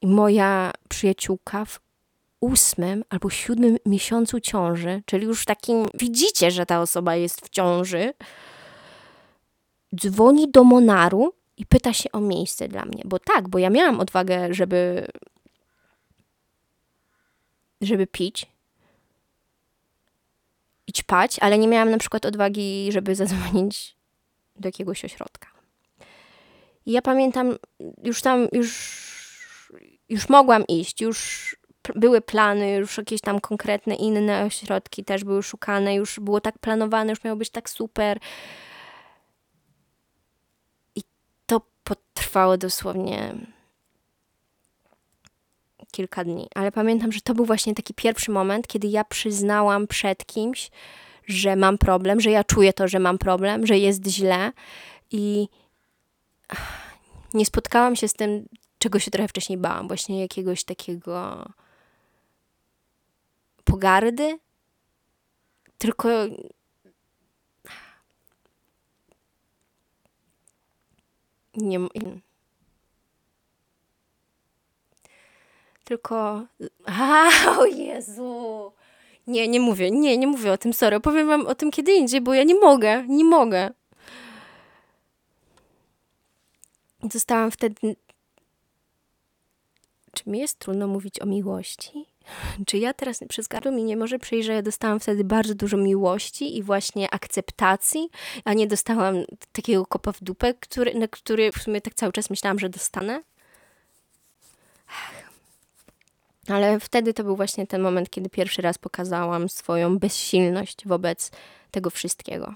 i 0.00 0.06
moja 0.06 0.72
przyjaciółka 0.88 1.64
w 1.64 1.80
ósmym 2.40 3.04
albo 3.08 3.30
siódmym 3.30 3.76
miesiącu 3.86 4.40
ciąży, 4.40 5.02
czyli 5.06 5.26
już 5.26 5.44
takim, 5.44 5.86
widzicie, 5.94 6.50
że 6.50 6.66
ta 6.66 6.80
osoba 6.80 7.16
jest 7.16 7.46
w 7.46 7.48
ciąży, 7.48 8.12
dzwoni 9.96 10.50
do 10.50 10.64
Monaru 10.64 11.34
i 11.56 11.66
pyta 11.66 11.92
się 11.92 12.12
o 12.12 12.20
miejsce 12.20 12.68
dla 12.68 12.84
mnie. 12.84 13.02
Bo 13.04 13.18
tak, 13.18 13.48
bo 13.48 13.58
ja 13.58 13.70
miałam 13.70 14.00
odwagę, 14.00 14.54
żeby 14.54 15.06
żeby 17.80 18.06
pić 18.06 18.46
i 20.86 20.92
ćpać, 20.92 21.38
ale 21.38 21.58
nie 21.58 21.68
miałam 21.68 21.90
na 21.90 21.98
przykład 21.98 22.26
odwagi, 22.26 22.92
żeby 22.92 23.14
zadzwonić 23.14 23.96
do 24.56 24.68
jakiegoś 24.68 25.04
ośrodka. 25.04 25.48
I 26.86 26.92
ja 26.92 27.02
pamiętam, 27.02 27.56
już 28.02 28.22
tam, 28.22 28.48
już, 28.52 29.00
już 30.10 30.28
mogłam 30.28 30.66
iść, 30.66 31.00
już 31.00 31.56
były 31.94 32.20
plany, 32.20 32.72
już 32.72 32.98
jakieś 32.98 33.20
tam 33.20 33.40
konkretne 33.40 33.94
inne 33.94 34.44
ośrodki 34.44 35.04
też 35.04 35.24
były 35.24 35.42
szukane, 35.42 35.94
już 35.94 36.20
było 36.20 36.40
tak 36.40 36.58
planowane, 36.58 37.10
już 37.10 37.24
miało 37.24 37.36
być 37.36 37.50
tak 37.50 37.70
super. 37.70 38.18
I 40.94 41.02
to 41.46 41.60
potrwało 41.84 42.58
dosłownie 42.58 43.34
kilka 45.92 46.24
dni. 46.24 46.48
Ale 46.54 46.72
pamiętam, 46.72 47.12
że 47.12 47.20
to 47.20 47.34
był 47.34 47.44
właśnie 47.44 47.74
taki 47.74 47.94
pierwszy 47.94 48.30
moment, 48.30 48.66
kiedy 48.66 48.88
ja 48.88 49.04
przyznałam 49.04 49.86
przed 49.86 50.26
kimś, 50.26 50.70
że 51.26 51.56
mam 51.56 51.78
problem, 51.78 52.20
że 52.20 52.30
ja 52.30 52.44
czuję 52.44 52.72
to, 52.72 52.88
że 52.88 52.98
mam 52.98 53.18
problem, 53.18 53.66
że 53.66 53.78
jest 53.78 54.06
źle 54.06 54.52
i 55.10 55.48
nie 57.34 57.46
spotkałam 57.46 57.96
się 57.96 58.08
z 58.08 58.12
tym, 58.12 58.48
czego 58.80 58.98
się 58.98 59.10
trochę 59.10 59.28
wcześniej 59.28 59.58
bałam, 59.58 59.88
właśnie 59.88 60.20
jakiegoś 60.20 60.64
takiego 60.64 61.44
pogardy, 63.64 64.38
tylko 65.78 66.08
nie. 71.56 71.78
Tylko. 75.84 76.46
A, 76.86 77.28
o 77.58 77.66
Jezu! 77.66 78.72
Nie, 79.26 79.48
nie 79.48 79.60
mówię, 79.60 79.90
nie, 79.90 80.18
nie 80.18 80.26
mówię 80.26 80.52
o 80.52 80.58
tym, 80.58 80.72
sorry. 80.72 80.96
Opowiem 80.96 81.26
wam 81.26 81.46
o 81.46 81.54
tym 81.54 81.70
kiedy 81.70 81.92
indziej, 81.92 82.20
bo 82.20 82.34
ja 82.34 82.42
nie 82.44 82.54
mogę, 82.54 83.04
nie 83.08 83.24
mogę. 83.24 83.70
Zostałam 87.12 87.50
wtedy. 87.50 87.96
Czy 90.12 90.30
mi 90.30 90.38
jest 90.38 90.58
trudno 90.58 90.86
mówić 90.86 91.20
o 91.20 91.26
miłości? 91.26 92.06
Czy 92.66 92.78
ja 92.78 92.94
teraz 92.94 93.20
przez 93.28 93.48
gardło 93.48 93.72
mi 93.72 93.84
nie 93.84 93.96
może 93.96 94.18
przyjść, 94.18 94.46
że 94.46 94.52
ja 94.52 94.62
dostałam 94.62 95.00
wtedy 95.00 95.24
bardzo 95.24 95.54
dużo 95.54 95.76
miłości 95.76 96.58
i 96.58 96.62
właśnie 96.62 97.14
akceptacji, 97.14 98.08
a 98.44 98.54
nie 98.54 98.66
dostałam 98.66 99.24
takiego 99.52 99.86
kopa 99.86 100.12
w 100.12 100.22
dupę, 100.22 100.54
który, 100.54 100.94
na 100.94 101.08
który 101.08 101.52
w 101.52 101.62
sumie 101.62 101.80
tak 101.80 101.94
cały 101.94 102.12
czas 102.12 102.30
myślałam, 102.30 102.58
że 102.58 102.68
dostanę? 102.68 103.22
Ale 106.48 106.80
wtedy 106.80 107.14
to 107.14 107.24
był 107.24 107.36
właśnie 107.36 107.66
ten 107.66 107.82
moment, 107.82 108.10
kiedy 108.10 108.30
pierwszy 108.30 108.62
raz 108.62 108.78
pokazałam 108.78 109.48
swoją 109.48 109.98
bezsilność 109.98 110.86
wobec 110.86 111.30
tego 111.70 111.90
wszystkiego. 111.90 112.54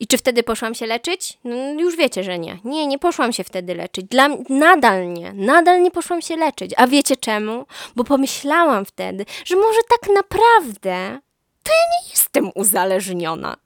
I 0.00 0.06
czy 0.06 0.18
wtedy 0.18 0.42
poszłam 0.42 0.74
się 0.74 0.86
leczyć? 0.86 1.38
No, 1.44 1.56
już 1.80 1.96
wiecie, 1.96 2.24
że 2.24 2.38
nie. 2.38 2.58
Nie, 2.64 2.86
nie 2.86 2.98
poszłam 2.98 3.32
się 3.32 3.44
wtedy 3.44 3.74
leczyć. 3.74 4.06
Dla, 4.06 4.28
nadal 4.48 5.12
nie. 5.12 5.32
Nadal 5.32 5.82
nie 5.82 5.90
poszłam 5.90 6.22
się 6.22 6.36
leczyć. 6.36 6.74
A 6.76 6.86
wiecie 6.86 7.16
czemu? 7.16 7.66
Bo 7.96 8.04
pomyślałam 8.04 8.84
wtedy, 8.84 9.26
że 9.44 9.56
może 9.56 9.78
tak 9.90 10.14
naprawdę 10.14 11.18
to 11.62 11.72
ja 11.72 11.80
nie 12.02 12.10
jestem 12.10 12.50
uzależniona. 12.54 13.56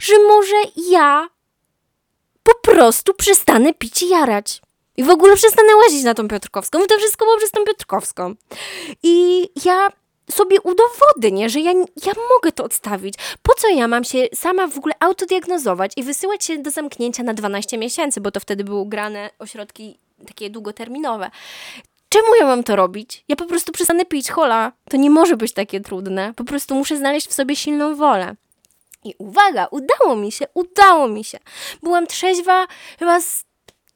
Że 0.00 0.14
może 0.28 0.56
ja 0.90 1.28
po 2.42 2.54
prostu 2.54 3.14
przestanę 3.14 3.74
pić 3.74 4.02
i 4.02 4.08
jarać. 4.08 4.60
I 4.96 5.04
w 5.04 5.10
ogóle 5.10 5.36
przestanę 5.36 5.76
łazić 5.76 6.04
na 6.04 6.14
tą 6.14 6.28
Piotrkowską. 6.28 6.84
I 6.84 6.86
to 6.86 6.98
wszystko 6.98 7.24
było 7.24 7.36
przez 7.36 7.50
tą 7.50 7.64
Piotrkowską. 7.64 8.34
I 9.02 9.48
ja 9.64 9.88
sobie 10.30 10.58
udowodnię, 10.60 11.50
że 11.50 11.60
ja, 11.60 11.72
ja 12.06 12.12
mogę 12.34 12.52
to 12.52 12.64
odstawić. 12.64 13.14
Po 13.42 13.54
co 13.54 13.68
ja 13.68 13.88
mam 13.88 14.04
się 14.04 14.26
sama 14.34 14.66
w 14.66 14.78
ogóle 14.78 14.94
autodiagnozować 15.00 15.92
i 15.96 16.02
wysyłać 16.02 16.44
się 16.44 16.58
do 16.58 16.70
zamknięcia 16.70 17.22
na 17.22 17.34
12 17.34 17.78
miesięcy, 17.78 18.20
bo 18.20 18.30
to 18.30 18.40
wtedy 18.40 18.64
były 18.64 18.86
grane 18.86 19.30
ośrodki 19.38 19.98
takie 20.26 20.50
długoterminowe. 20.50 21.30
Czemu 22.08 22.34
ja 22.40 22.46
mam 22.46 22.64
to 22.64 22.76
robić? 22.76 23.24
Ja 23.28 23.36
po 23.36 23.44
prostu 23.44 23.72
przestanę 23.72 24.04
pić, 24.04 24.30
hola. 24.30 24.72
To 24.90 24.96
nie 24.96 25.10
może 25.10 25.36
być 25.36 25.52
takie 25.52 25.80
trudne. 25.80 26.32
Po 26.36 26.44
prostu 26.44 26.74
muszę 26.74 26.96
znaleźć 26.96 27.28
w 27.28 27.34
sobie 27.34 27.56
silną 27.56 27.96
wolę. 27.96 28.34
I 29.04 29.14
uwaga, 29.18 29.66
udało 29.70 30.16
mi 30.16 30.32
się, 30.32 30.46
udało 30.54 31.08
mi 31.08 31.24
się. 31.24 31.38
Byłam 31.82 32.06
trzeźwa 32.06 32.66
chyba 32.98 33.20
z 33.20 33.44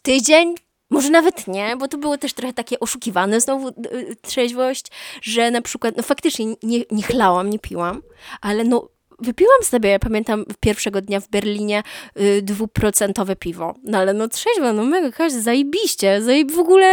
tydzień, 0.02 0.54
może 0.90 1.10
nawet 1.10 1.46
nie, 1.46 1.76
bo 1.76 1.88
to 1.88 1.98
było 1.98 2.18
też 2.18 2.32
trochę 2.32 2.52
takie 2.52 2.80
oszukiwane 2.80 3.40
znowu 3.40 3.68
y, 3.68 4.16
trzeźwość, 4.22 4.86
że 5.22 5.50
na 5.50 5.62
przykład, 5.62 5.96
no 5.96 6.02
faktycznie 6.02 6.46
nie, 6.62 6.78
nie 6.90 7.02
chlałam, 7.02 7.50
nie 7.50 7.58
piłam, 7.58 8.02
ale 8.40 8.64
no 8.64 8.88
wypiłam 9.18 9.62
sobie, 9.62 9.90
ja 9.90 9.98
pamiętam 9.98 10.44
pierwszego 10.60 11.00
dnia 11.00 11.20
w 11.20 11.28
Berlinie 11.28 11.82
y, 12.20 12.42
dwuprocentowe 12.42 13.36
piwo. 13.36 13.74
No 13.84 13.98
ale 13.98 14.12
no 14.12 14.28
trzeźwa, 14.28 14.72
no 14.72 14.84
mega, 14.84 15.10
kaś, 15.10 15.32
zajebiście, 15.32 16.22
zajeb 16.22 16.52
w 16.52 16.58
ogóle 16.58 16.86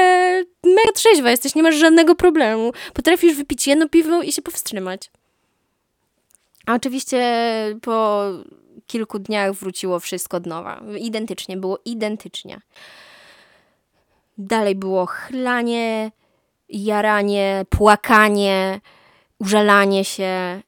mega 0.63 0.91
trzeźwa 0.93 1.31
jesteś, 1.31 1.55
nie 1.55 1.63
masz 1.63 1.75
żadnego 1.75 2.15
problemu. 2.15 2.71
Potrafisz 2.93 3.35
wypić 3.35 3.67
jedno 3.67 3.89
piwo 3.89 4.21
i 4.21 4.31
się 4.31 4.41
powstrzymać. 4.41 5.11
A 6.65 6.75
oczywiście 6.75 7.19
po 7.81 8.23
kilku 8.87 9.19
dniach 9.19 9.53
wróciło 9.53 9.99
wszystko 9.99 10.37
od 10.37 10.45
nowa. 10.45 10.81
Identycznie, 10.99 11.57
było 11.57 11.79
identycznie. 11.85 12.61
Dalej 14.37 14.75
było 14.75 15.05
chlanie, 15.05 16.11
jaranie, 16.69 17.65
płakanie, 17.69 18.81
użalanie 19.39 20.05
się. 20.05 20.61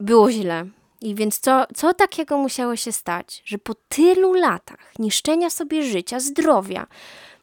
Było 0.00 0.30
źle. 0.30 0.66
I 1.00 1.14
więc 1.14 1.38
co, 1.38 1.64
co 1.74 1.94
takiego 1.94 2.38
musiało 2.38 2.76
się 2.76 2.92
stać, 2.92 3.42
że 3.44 3.58
po 3.58 3.74
tylu 3.74 4.32
latach 4.32 4.98
niszczenia 4.98 5.50
sobie 5.50 5.82
życia, 5.82 6.20
zdrowia, 6.20 6.86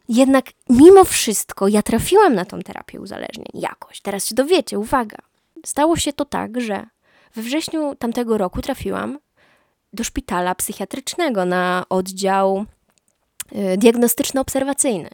jednak 0.10 0.46
mimo 0.70 1.04
wszystko 1.04 1.68
ja 1.68 1.82
trafiłam 1.82 2.36
na 2.36 2.46
tą 2.46 2.60
terapię 2.60 3.00
uzależnień 3.00 3.48
jakoś. 3.54 4.02
Teraz 4.02 4.26
się 4.26 4.36
dowiecie, 4.36 4.80
uwaga. 4.80 5.18
Stało 5.66 5.98
się 5.98 6.14
to 6.14 6.26
tak, 6.26 6.62
że 6.62 6.88
we 7.36 7.42
wrześniu 7.42 7.96
tamtego 7.96 8.38
roku 8.38 8.62
trafiłam 8.62 9.20
do 9.94 10.04
szpitala 10.04 10.56
psychiatrycznego 10.56 11.46
na 11.46 11.86
oddział 11.90 12.66
diagnostyczno-obserwacyjny. 13.78 15.10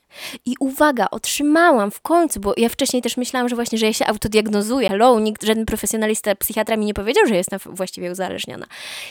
I 0.46 0.56
uwaga, 0.60 1.08
otrzymałam 1.12 1.92
w 1.92 2.02
końcu, 2.02 2.40
bo 2.40 2.54
ja 2.58 2.70
wcześniej 2.70 3.02
też 3.02 3.18
myślałam, 3.18 3.50
że 3.50 3.56
właśnie, 3.56 3.78
że 3.78 3.86
ja 3.86 3.94
się 3.94 4.06
autodiagnozuję. 4.06 4.90
Hello, 4.90 5.20
nikt, 5.20 5.44
żaden 5.44 5.66
profesjonalista, 5.66 6.36
psychiatra 6.36 6.78
mi 6.78 6.86
nie 6.86 6.94
powiedział, 6.94 7.28
że 7.28 7.36
jestem 7.36 7.60
właściwie 7.66 8.12
uzależniona. 8.12 8.66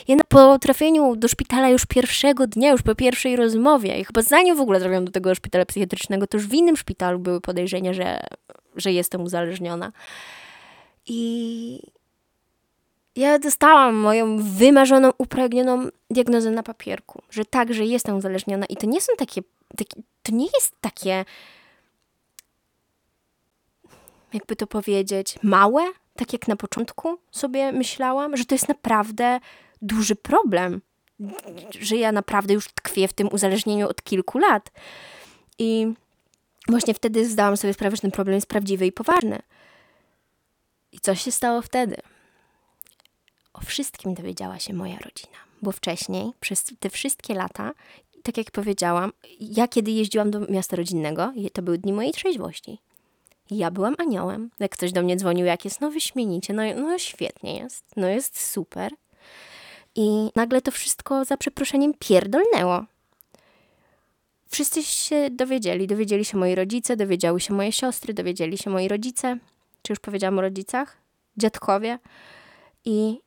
Ja 0.07 0.15
po 0.27 0.59
trafieniu 0.59 1.15
do 1.15 1.27
szpitala 1.27 1.69
już 1.69 1.85
pierwszego 1.85 2.47
dnia, 2.47 2.71
już 2.71 2.81
po 2.81 2.95
pierwszej 2.95 3.35
rozmowie, 3.35 3.99
i 3.99 4.05
chyba 4.05 4.21
zanim 4.21 4.55
w 4.55 4.61
ogóle 4.61 4.79
trafiłam 4.79 5.05
do 5.05 5.11
tego 5.11 5.35
szpitala 5.35 5.65
psychiatrycznego, 5.65 6.27
to 6.27 6.37
już 6.37 6.47
w 6.47 6.53
innym 6.53 6.77
szpitalu 6.77 7.19
były 7.19 7.41
podejrzenia, 7.41 7.93
że, 7.93 8.19
że 8.75 8.91
jestem 8.91 9.21
uzależniona. 9.21 9.91
I 11.05 11.79
ja 13.15 13.39
dostałam 13.39 13.95
moją 13.95 14.37
wymarzoną, 14.37 15.11
upragnioną 15.17 15.87
diagnozę 16.09 16.51
na 16.51 16.63
papierku, 16.63 17.21
że 17.29 17.45
tak, 17.45 17.73
że 17.73 17.85
jestem 17.85 18.17
uzależniona 18.17 18.65
i 18.65 18.75
to 18.75 18.87
nie 18.87 19.01
są 19.01 19.13
takie, 19.17 19.41
takie 19.77 20.01
to 20.23 20.31
nie 20.31 20.45
jest 20.45 20.75
takie, 20.81 21.25
jakby 24.33 24.55
to 24.55 24.67
powiedzieć, 24.67 25.35
małe, 25.43 25.83
tak 26.15 26.33
jak 26.33 26.47
na 26.47 26.55
początku 26.55 27.17
sobie 27.31 27.71
myślałam, 27.71 28.37
że 28.37 28.45
to 28.45 28.55
jest 28.55 28.67
naprawdę 28.67 29.39
duży 29.81 30.15
problem, 30.15 30.81
że 31.79 31.95
ja 31.95 32.11
naprawdę 32.11 32.53
już 32.53 32.67
tkwię 32.67 33.07
w 33.07 33.13
tym 33.13 33.29
uzależnieniu 33.31 33.89
od 33.89 34.03
kilku 34.03 34.39
lat. 34.39 34.71
I 35.59 35.93
właśnie 36.67 36.93
wtedy 36.93 37.29
zdałam 37.29 37.57
sobie 37.57 37.73
sprawę, 37.73 37.95
że 37.95 38.01
ten 38.01 38.11
problem 38.11 38.35
jest 38.35 38.47
prawdziwy 38.47 38.85
i 38.85 38.91
poważny. 38.91 39.41
I 40.91 40.99
co 40.99 41.15
się 41.15 41.31
stało 41.31 41.61
wtedy? 41.61 41.95
O 43.53 43.61
wszystkim 43.61 44.13
dowiedziała 44.13 44.59
się 44.59 44.73
moja 44.73 44.95
rodzina, 44.95 45.37
bo 45.61 45.71
wcześniej, 45.71 46.31
przez 46.39 46.63
te 46.79 46.89
wszystkie 46.89 47.33
lata, 47.33 47.71
tak 48.23 48.37
jak 48.37 48.51
powiedziałam, 48.51 49.11
ja 49.39 49.67
kiedy 49.67 49.91
jeździłam 49.91 50.31
do 50.31 50.39
miasta 50.39 50.75
rodzinnego, 50.75 51.33
to 51.53 51.61
były 51.61 51.77
dni 51.77 51.93
mojej 51.93 52.13
trzeźwości. 52.13 52.79
Ja 53.51 53.71
byłam 53.71 53.95
aniołem. 53.97 54.49
Jak 54.59 54.71
ktoś 54.71 54.91
do 54.91 55.01
mnie 55.01 55.17
dzwonił, 55.17 55.45
jak 55.45 55.65
jest, 55.65 55.81
no 55.81 55.91
wyśmienicie, 55.91 56.53
no, 56.53 56.63
no 56.75 56.99
świetnie 56.99 57.57
jest, 57.57 57.85
no 57.97 58.07
jest 58.07 58.51
super. 58.51 58.91
I 59.95 60.29
nagle 60.35 60.61
to 60.61 60.71
wszystko 60.71 61.25
za 61.25 61.37
przeproszeniem 61.37 61.93
pierdolnęło. 61.99 62.85
Wszyscy 64.47 64.83
się 64.83 65.29
dowiedzieli. 65.31 65.87
Dowiedzieli 65.87 66.25
się 66.25 66.37
moi 66.37 66.55
rodzice, 66.55 66.97
dowiedziały 66.97 67.39
się 67.39 67.53
moje 67.53 67.71
siostry, 67.71 68.13
dowiedzieli 68.13 68.57
się 68.57 68.69
moi 68.69 68.87
rodzice. 68.87 69.37
Czy 69.81 69.93
już 69.93 69.99
powiedziałam 69.99 70.39
o 70.39 70.41
rodzicach? 70.41 70.97
Dziadkowie. 71.37 71.99
I 72.85 73.19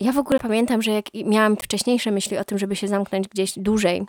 ja 0.00 0.12
w 0.12 0.18
ogóle 0.18 0.38
pamiętam, 0.38 0.82
że 0.82 0.90
jak 0.90 1.04
miałam 1.14 1.56
wcześniejsze 1.56 2.10
myśli 2.10 2.38
o 2.38 2.44
tym, 2.44 2.58
żeby 2.58 2.76
się 2.76 2.88
zamknąć 2.88 3.28
gdzieś 3.28 3.52
dłużej 3.56 4.06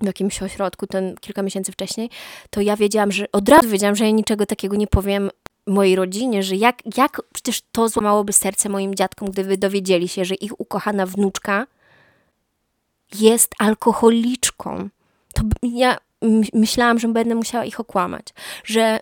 w 0.00 0.06
jakimś 0.06 0.42
ośrodku, 0.42 0.86
ten 0.86 1.16
kilka 1.20 1.42
miesięcy 1.42 1.72
wcześniej, 1.72 2.10
to 2.50 2.60
ja 2.60 2.76
wiedziałam, 2.76 3.12
że 3.12 3.32
od 3.32 3.48
razu 3.48 3.68
wiedziałam, 3.68 3.96
że 3.96 4.04
ja 4.04 4.10
niczego 4.10 4.46
takiego 4.46 4.76
nie 4.76 4.86
powiem 4.86 5.30
mojej 5.66 5.96
rodzinie, 5.96 6.42
że 6.42 6.56
jak, 6.56 6.96
jak 6.96 7.22
przecież 7.34 7.62
to 7.72 7.88
złamałoby 7.88 8.32
serce 8.32 8.68
moim 8.68 8.94
dziadkom, 8.94 9.30
gdyby 9.30 9.56
dowiedzieli 9.56 10.08
się, 10.08 10.24
że 10.24 10.34
ich 10.34 10.60
ukochana 10.60 11.06
wnuczka 11.06 11.66
jest 13.20 13.54
alkoholiczką. 13.58 14.88
To 15.34 15.42
ja 15.62 15.98
myślałam, 16.52 16.98
że 16.98 17.08
będę 17.08 17.34
musiała 17.34 17.64
ich 17.64 17.80
okłamać, 17.80 18.26
że 18.64 19.00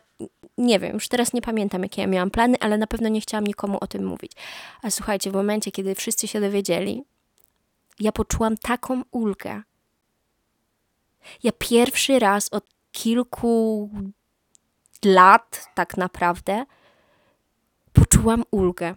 nie 0.61 0.79
wiem, 0.79 0.95
już 0.95 1.09
teraz 1.09 1.33
nie 1.33 1.43
pamiętam, 1.43 1.83
jakie 1.83 2.01
ja 2.01 2.07
miałam 2.07 2.31
plany, 2.31 2.57
ale 2.61 2.79
na 2.79 2.87
pewno 2.87 3.09
nie 3.09 3.21
chciałam 3.21 3.47
nikomu 3.47 3.79
o 3.81 3.87
tym 3.87 4.07
mówić. 4.07 4.33
A 4.83 4.91
słuchajcie, 4.91 5.31
w 5.31 5.35
momencie, 5.35 5.71
kiedy 5.71 5.95
wszyscy 5.95 6.29
się 6.29 6.41
dowiedzieli, 6.41 7.05
ja 8.01 8.13
poczułam 8.13 8.57
taką 8.57 9.03
ulgę. 9.11 9.63
Ja 11.43 11.53
pierwszy 11.59 12.19
raz 12.19 12.49
od 12.49 12.65
kilku 12.93 13.91
lat, 15.05 15.67
tak 15.75 15.97
naprawdę, 15.97 16.65
poczułam 17.93 18.45
ulgę. 18.51 18.95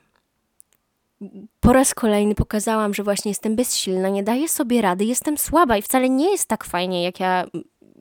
Po 1.60 1.74
raz 1.74 1.94
kolejny 1.94 2.36
pokazałam, 2.36 2.94
że 2.94 3.04
właśnie 3.04 3.32
jestem 3.32 3.56
bezsilna, 3.56 4.10
nie 4.10 4.24
daję 4.24 4.50
sobie 4.50 4.82
rady, 4.82 5.06
jestem 5.06 5.38
słaba 5.38 5.78
i 5.78 5.82
wcale 5.82 6.10
nie 6.10 6.32
jest 6.32 6.48
tak 6.48 6.64
fajnie, 6.64 7.04
jak 7.04 7.20
ja 7.20 7.46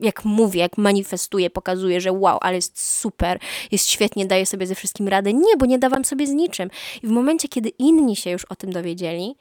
jak 0.02 0.24
mówię, 0.24 0.60
jak 0.60 0.78
manifestuję, 0.78 1.50
pokazuję, 1.50 2.00
że 2.00 2.12
wow, 2.12 2.38
ale 2.40 2.56
jest 2.56 2.80
super, 2.80 3.38
jest 3.70 3.90
świetnie, 3.90 4.26
daję 4.26 4.46
sobie 4.46 4.66
ze 4.66 4.74
wszystkim 4.74 5.08
radę. 5.08 5.32
Nie, 5.32 5.56
bo 5.56 5.66
nie 5.66 5.78
dawam 5.78 6.04
sobie 6.04 6.26
z 6.26 6.30
niczym. 6.30 6.70
I 7.02 7.06
w 7.06 7.10
momencie, 7.10 7.48
kiedy 7.48 7.68
inni 7.68 8.16
się 8.16 8.30
już 8.30 8.44
o 8.44 8.56
tym 8.56 8.72
dowiedzieli, 8.72 9.36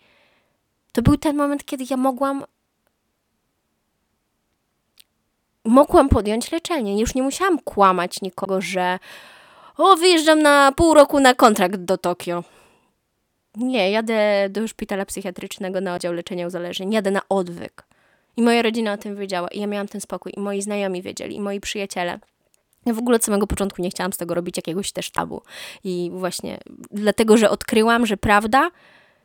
to 0.92 1.02
był 1.02 1.18
ten 1.18 1.36
moment, 1.36 1.66
kiedy 1.66 1.86
ja 1.90 1.98
mogłam 1.98 2.46
mogłam 5.66 6.10
podjąć 6.10 6.52
leczenie. 6.52 7.00
Już 7.00 7.16
nie 7.16 7.24
musiałam 7.24 7.60
kłamać 7.60 8.22
nikogo, 8.22 8.62
że 8.62 9.00
o, 9.78 9.96
wyjeżdżam 9.96 10.42
na 10.42 10.72
pół 10.72 10.94
roku 10.94 11.20
na 11.20 11.34
kontrakt 11.34 11.76
do 11.76 11.98
Tokio. 11.98 12.44
Nie, 13.56 13.92
jadę 13.92 14.50
do 14.50 14.68
szpitala 14.68 15.06
psychiatrycznego 15.06 15.82
na 15.82 15.96
oddział 15.96 16.14
leczenia 16.14 16.48
uzależnień. 16.48 16.94
Jadę 16.94 17.12
na 17.12 17.22
odwyk. 17.30 17.91
I 18.38 18.42
moja 18.42 18.62
rodzina 18.62 18.94
o 18.94 18.98
tym 18.98 19.16
wiedziała. 19.16 19.48
I 19.48 19.60
ja 19.60 19.68
miałam 19.68 19.88
ten 19.88 20.02
spokój. 20.02 20.32
I 20.38 20.40
moi 20.40 20.62
znajomi 20.62 21.02
wiedzieli. 21.02 21.36
I 21.36 21.42
moi 21.42 21.60
przyjaciele. 21.60 22.20
Ja 22.86 22.94
w 22.94 23.00
ogóle 23.00 23.16
od 23.16 23.24
samego 23.24 23.48
początku 23.48 23.82
nie 23.82 23.90
chciałam 23.90 24.14
z 24.14 24.18
tego 24.18 24.34
robić 24.34 24.58
jakiegoś 24.58 24.92
też 24.92 25.12
tabu. 25.12 25.42
I 25.84 26.12
właśnie 26.14 26.60
dlatego, 26.92 27.38
że 27.38 27.50
odkryłam, 27.50 28.06
że 28.06 28.18
prawda 28.18 28.72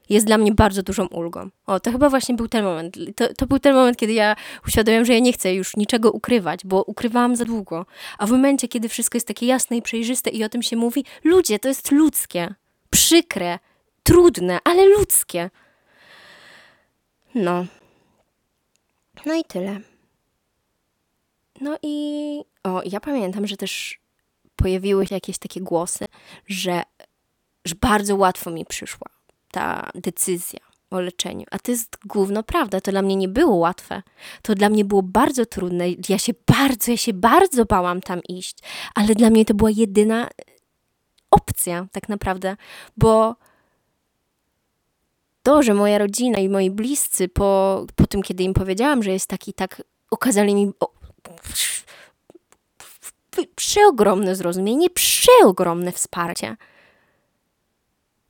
jest 0.08 0.26
dla 0.26 0.38
mnie 0.38 0.52
bardzo 0.52 0.82
dużą 0.82 1.06
ulgą. 1.06 1.50
O, 1.66 1.80
to 1.80 1.92
chyba 1.92 2.10
właśnie 2.10 2.34
był 2.34 2.48
ten 2.48 2.64
moment. 2.64 2.96
To, 3.16 3.34
to 3.34 3.46
był 3.46 3.58
ten 3.58 3.74
moment, 3.74 3.96
kiedy 3.96 4.12
ja 4.12 4.36
uświadomiłam, 4.66 5.04
że 5.04 5.12
ja 5.12 5.18
nie 5.18 5.32
chcę 5.32 5.54
już 5.54 5.76
niczego 5.76 6.10
ukrywać, 6.10 6.60
bo 6.64 6.82
ukrywałam 6.82 7.36
za 7.36 7.44
długo. 7.44 7.86
A 8.18 8.26
w 8.26 8.30
momencie, 8.30 8.68
kiedy 8.68 8.88
wszystko 8.88 9.16
jest 9.16 9.28
takie 9.28 9.46
jasne 9.46 9.76
i 9.76 9.82
przejrzyste 9.82 10.30
i 10.30 10.44
o 10.44 10.48
tym 10.48 10.62
się 10.62 10.76
mówi, 10.76 11.04
ludzie, 11.24 11.58
to 11.58 11.68
jest 11.68 11.90
ludzkie, 11.90 12.54
przykre, 12.90 13.58
trudne, 14.02 14.58
ale 14.64 14.86
ludzkie. 14.86 15.50
No. 17.34 17.66
No 19.26 19.34
i 19.34 19.44
tyle. 19.44 19.80
No 21.60 21.76
i 21.82 22.40
o, 22.64 22.82
ja 22.84 23.00
pamiętam, 23.00 23.46
że 23.46 23.56
też 23.56 24.00
pojawiły 24.56 25.06
się 25.06 25.14
jakieś 25.14 25.38
takie 25.38 25.60
głosy, 25.60 26.04
że, 26.46 26.82
że 27.64 27.74
bardzo 27.80 28.16
łatwo 28.16 28.50
mi 28.50 28.64
przyszła 28.64 29.08
ta 29.50 29.90
decyzja 29.94 30.60
o 30.90 31.00
leczeniu. 31.00 31.44
A 31.50 31.58
to 31.58 31.70
jest 31.70 31.96
główno 32.04 32.42
prawda. 32.42 32.80
To 32.80 32.90
dla 32.90 33.02
mnie 33.02 33.16
nie 33.16 33.28
było 33.28 33.56
łatwe. 33.56 34.02
To 34.42 34.54
dla 34.54 34.68
mnie 34.68 34.84
było 34.84 35.02
bardzo 35.02 35.46
trudne. 35.46 35.84
Ja 36.08 36.18
się 36.18 36.32
bardzo, 36.46 36.90
ja 36.90 36.96
się 36.96 37.12
bardzo 37.12 37.64
bałam 37.64 38.00
tam 38.00 38.20
iść, 38.28 38.58
ale 38.94 39.14
dla 39.14 39.30
mnie 39.30 39.44
to 39.44 39.54
była 39.54 39.70
jedyna 39.70 40.28
opcja, 41.30 41.86
tak 41.92 42.08
naprawdę, 42.08 42.56
bo 42.96 43.36
to, 45.46 45.62
że 45.62 45.74
moja 45.74 45.98
rodzina 45.98 46.38
i 46.38 46.48
moi 46.48 46.70
bliscy 46.70 47.28
po, 47.28 47.84
po 47.96 48.06
tym, 48.06 48.22
kiedy 48.22 48.42
im 48.42 48.54
powiedziałam, 48.54 49.02
że 49.02 49.10
jest 49.10 49.26
taki, 49.26 49.52
tak 49.52 49.82
okazali 50.10 50.54
mi 50.54 50.72
o, 50.80 50.90
przeogromne 53.54 54.36
zrozumienie, 54.36 54.90
przeogromne 54.90 55.92
wsparcie 55.92 56.56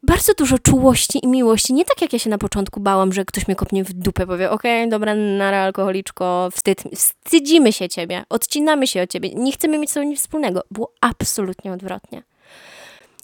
bardzo 0.02 0.32
dużo 0.34 0.58
czułości 0.58 1.24
i 1.24 1.28
miłości. 1.28 1.74
Nie 1.74 1.84
tak 1.84 2.02
jak 2.02 2.12
ja 2.12 2.18
się 2.18 2.30
na 2.30 2.38
początku 2.38 2.80
bałam, 2.80 3.12
że 3.12 3.24
ktoś 3.24 3.48
mnie 3.48 3.56
kopnie 3.56 3.84
w 3.84 3.92
dupę, 3.92 4.26
powie, 4.26 4.50
okej, 4.50 4.80
okay, 4.80 4.90
dobra, 4.90 5.14
nara 5.14 5.58
alkoholiczko, 5.58 6.48
wstyd, 6.52 6.82
wstydzimy 6.94 7.72
się 7.72 7.88
ciebie, 7.88 8.24
odcinamy 8.28 8.86
się 8.86 9.02
od 9.02 9.10
ciebie, 9.10 9.30
nie 9.34 9.52
chcemy 9.52 9.78
mieć 9.78 9.90
z 9.90 9.94
tobą 9.94 10.06
nic 10.06 10.20
wspólnego. 10.20 10.62
Było 10.70 10.92
absolutnie 11.00 11.72
odwrotnie. 11.72 12.22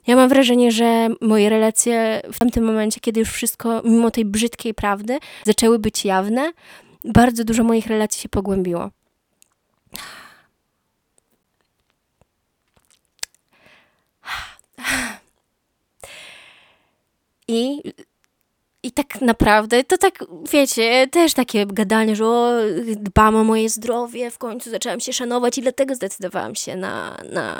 Ja 0.06 0.16
mam 0.16 0.28
wrażenie, 0.28 0.72
że 0.72 1.08
moje 1.20 1.48
relacje 1.48 2.22
w 2.32 2.38
tamtym 2.38 2.64
momencie, 2.64 3.00
kiedy 3.00 3.20
już 3.20 3.30
wszystko, 3.30 3.82
mimo 3.84 4.10
tej 4.10 4.24
brzydkiej 4.24 4.74
prawdy, 4.74 5.18
zaczęły 5.44 5.78
być 5.78 6.04
jawne, 6.04 6.52
bardzo 7.04 7.44
dużo 7.44 7.64
moich 7.64 7.86
relacji 7.86 8.22
się 8.22 8.28
pogłębiło. 8.28 8.90
I, 17.48 17.82
I 18.82 18.92
tak 18.92 19.20
naprawdę 19.20 19.84
to 19.84 19.98
tak, 19.98 20.24
wiecie, 20.52 21.08
też 21.10 21.34
takie 21.34 21.66
gadanie, 21.66 22.16
że 22.16 22.26
o, 22.26 22.52
dbam 22.96 23.36
o 23.36 23.44
moje 23.44 23.68
zdrowie, 23.68 24.30
w 24.30 24.38
końcu 24.38 24.70
zaczęłam 24.70 25.00
się 25.00 25.12
szanować 25.12 25.58
i 25.58 25.62
dlatego 25.62 25.94
zdecydowałam 25.94 26.54
się 26.54 26.76
na, 26.76 27.16
na, 27.32 27.58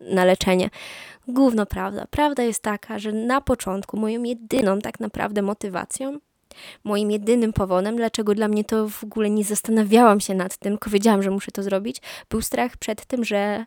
na 0.00 0.24
leczenie. 0.24 0.70
Główno 1.28 1.66
prawda. 1.66 2.06
Prawda 2.10 2.42
jest 2.42 2.62
taka, 2.62 2.98
że 2.98 3.12
na 3.12 3.40
początku 3.40 3.96
moją 3.96 4.22
jedyną 4.22 4.78
tak 4.80 5.00
naprawdę 5.00 5.42
motywacją, 5.42 6.18
moim 6.84 7.10
jedynym 7.10 7.52
powodem, 7.52 7.96
dlaczego 7.96 8.34
dla 8.34 8.48
mnie 8.48 8.64
to 8.64 8.88
w 8.88 9.04
ogóle 9.04 9.30
nie 9.30 9.44
zastanawiałam 9.44 10.20
się 10.20 10.34
nad 10.34 10.56
tym, 10.56 10.72
tylko 10.72 10.90
wiedziałam, 10.90 11.22
że 11.22 11.30
muszę 11.30 11.52
to 11.52 11.62
zrobić, 11.62 12.02
był 12.30 12.42
strach 12.42 12.76
przed 12.76 13.04
tym, 13.06 13.24
że, 13.24 13.64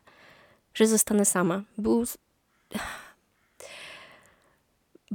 że 0.74 0.86
zostanę 0.86 1.24
sama. 1.24 1.62
Był 1.78 2.04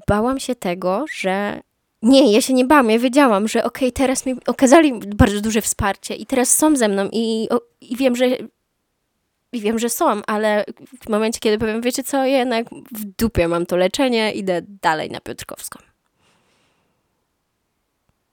bałam 0.08 0.40
się 0.40 0.56
tego, 0.56 1.06
że 1.18 1.62
nie, 2.02 2.32
ja 2.34 2.42
się 2.42 2.54
nie 2.54 2.66
bałam, 2.66 2.90
ja 2.90 3.00
wiedziałam, 3.00 3.48
że 3.48 3.64
okej, 3.64 3.90
okay, 3.90 3.92
teraz 3.92 4.26
mi 4.26 4.36
okazali 4.48 4.94
bardzo 5.16 5.42
duże 5.42 5.62
wsparcie 5.62 6.16
i 6.16 6.26
teraz 6.26 6.56
są 6.56 6.76
ze 6.76 6.88
mną 6.88 7.10
i, 7.12 7.48
i 7.82 7.96
wiem, 7.96 8.16
że 8.16 8.26
i 9.56 9.62
wiem, 9.62 9.80
że 9.80 9.90
są, 9.90 10.22
ale 10.28 10.66
w 11.04 11.10
momencie, 11.10 11.40
kiedy 11.40 11.58
powiem, 11.58 11.82
wiecie 11.82 12.04
co, 12.04 12.26
jednak 12.26 12.68
w 12.92 13.06
dupie 13.06 13.48
mam 13.48 13.66
to 13.66 13.78
leczenie, 13.78 14.32
idę 14.32 14.62
dalej 14.82 15.10
na 15.10 15.20
Piotrkowską. 15.20 15.80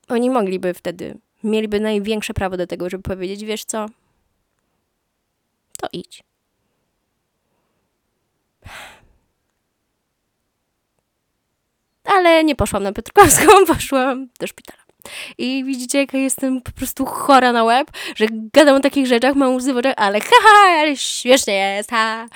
Oni 0.09 0.31
mogliby 0.31 0.75
wtedy, 0.75 1.18
mieliby 1.45 1.81
największe 1.81 2.35
prawo 2.35 2.57
do 2.57 2.66
tego, 2.66 2.91
żeby 2.91 3.03
powiedzieć, 3.03 3.45
wiesz 3.45 3.64
co, 3.64 3.87
to 5.79 5.89
idź. 5.93 6.25
ale 12.05 12.45
nie 12.45 12.57
poszłam 12.57 12.83
na 12.83 12.93
Piotrkowską, 12.93 13.47
poszłam 13.75 14.29
do 14.41 14.47
szpitala. 14.47 14.82
I 15.38 15.64
widzicie, 15.64 15.98
jaka 15.98 16.18
jestem 16.18 16.61
po 16.61 16.72
prostu 16.72 17.05
chora 17.05 17.53
na 17.53 17.64
łeb, 17.64 17.90
że 18.16 18.26
gadam 18.55 18.76
o 18.76 18.80
takich 18.80 19.07
rzeczach, 19.07 19.34
mam 19.34 19.55
łzy 19.57 19.72
w 19.74 19.76
oczach, 19.76 19.94
ale 19.96 20.20
haha, 20.20 20.80
ale 20.80 20.96
śmiesznie 20.96 21.74
jest, 21.76 21.90
ha. 21.90 22.26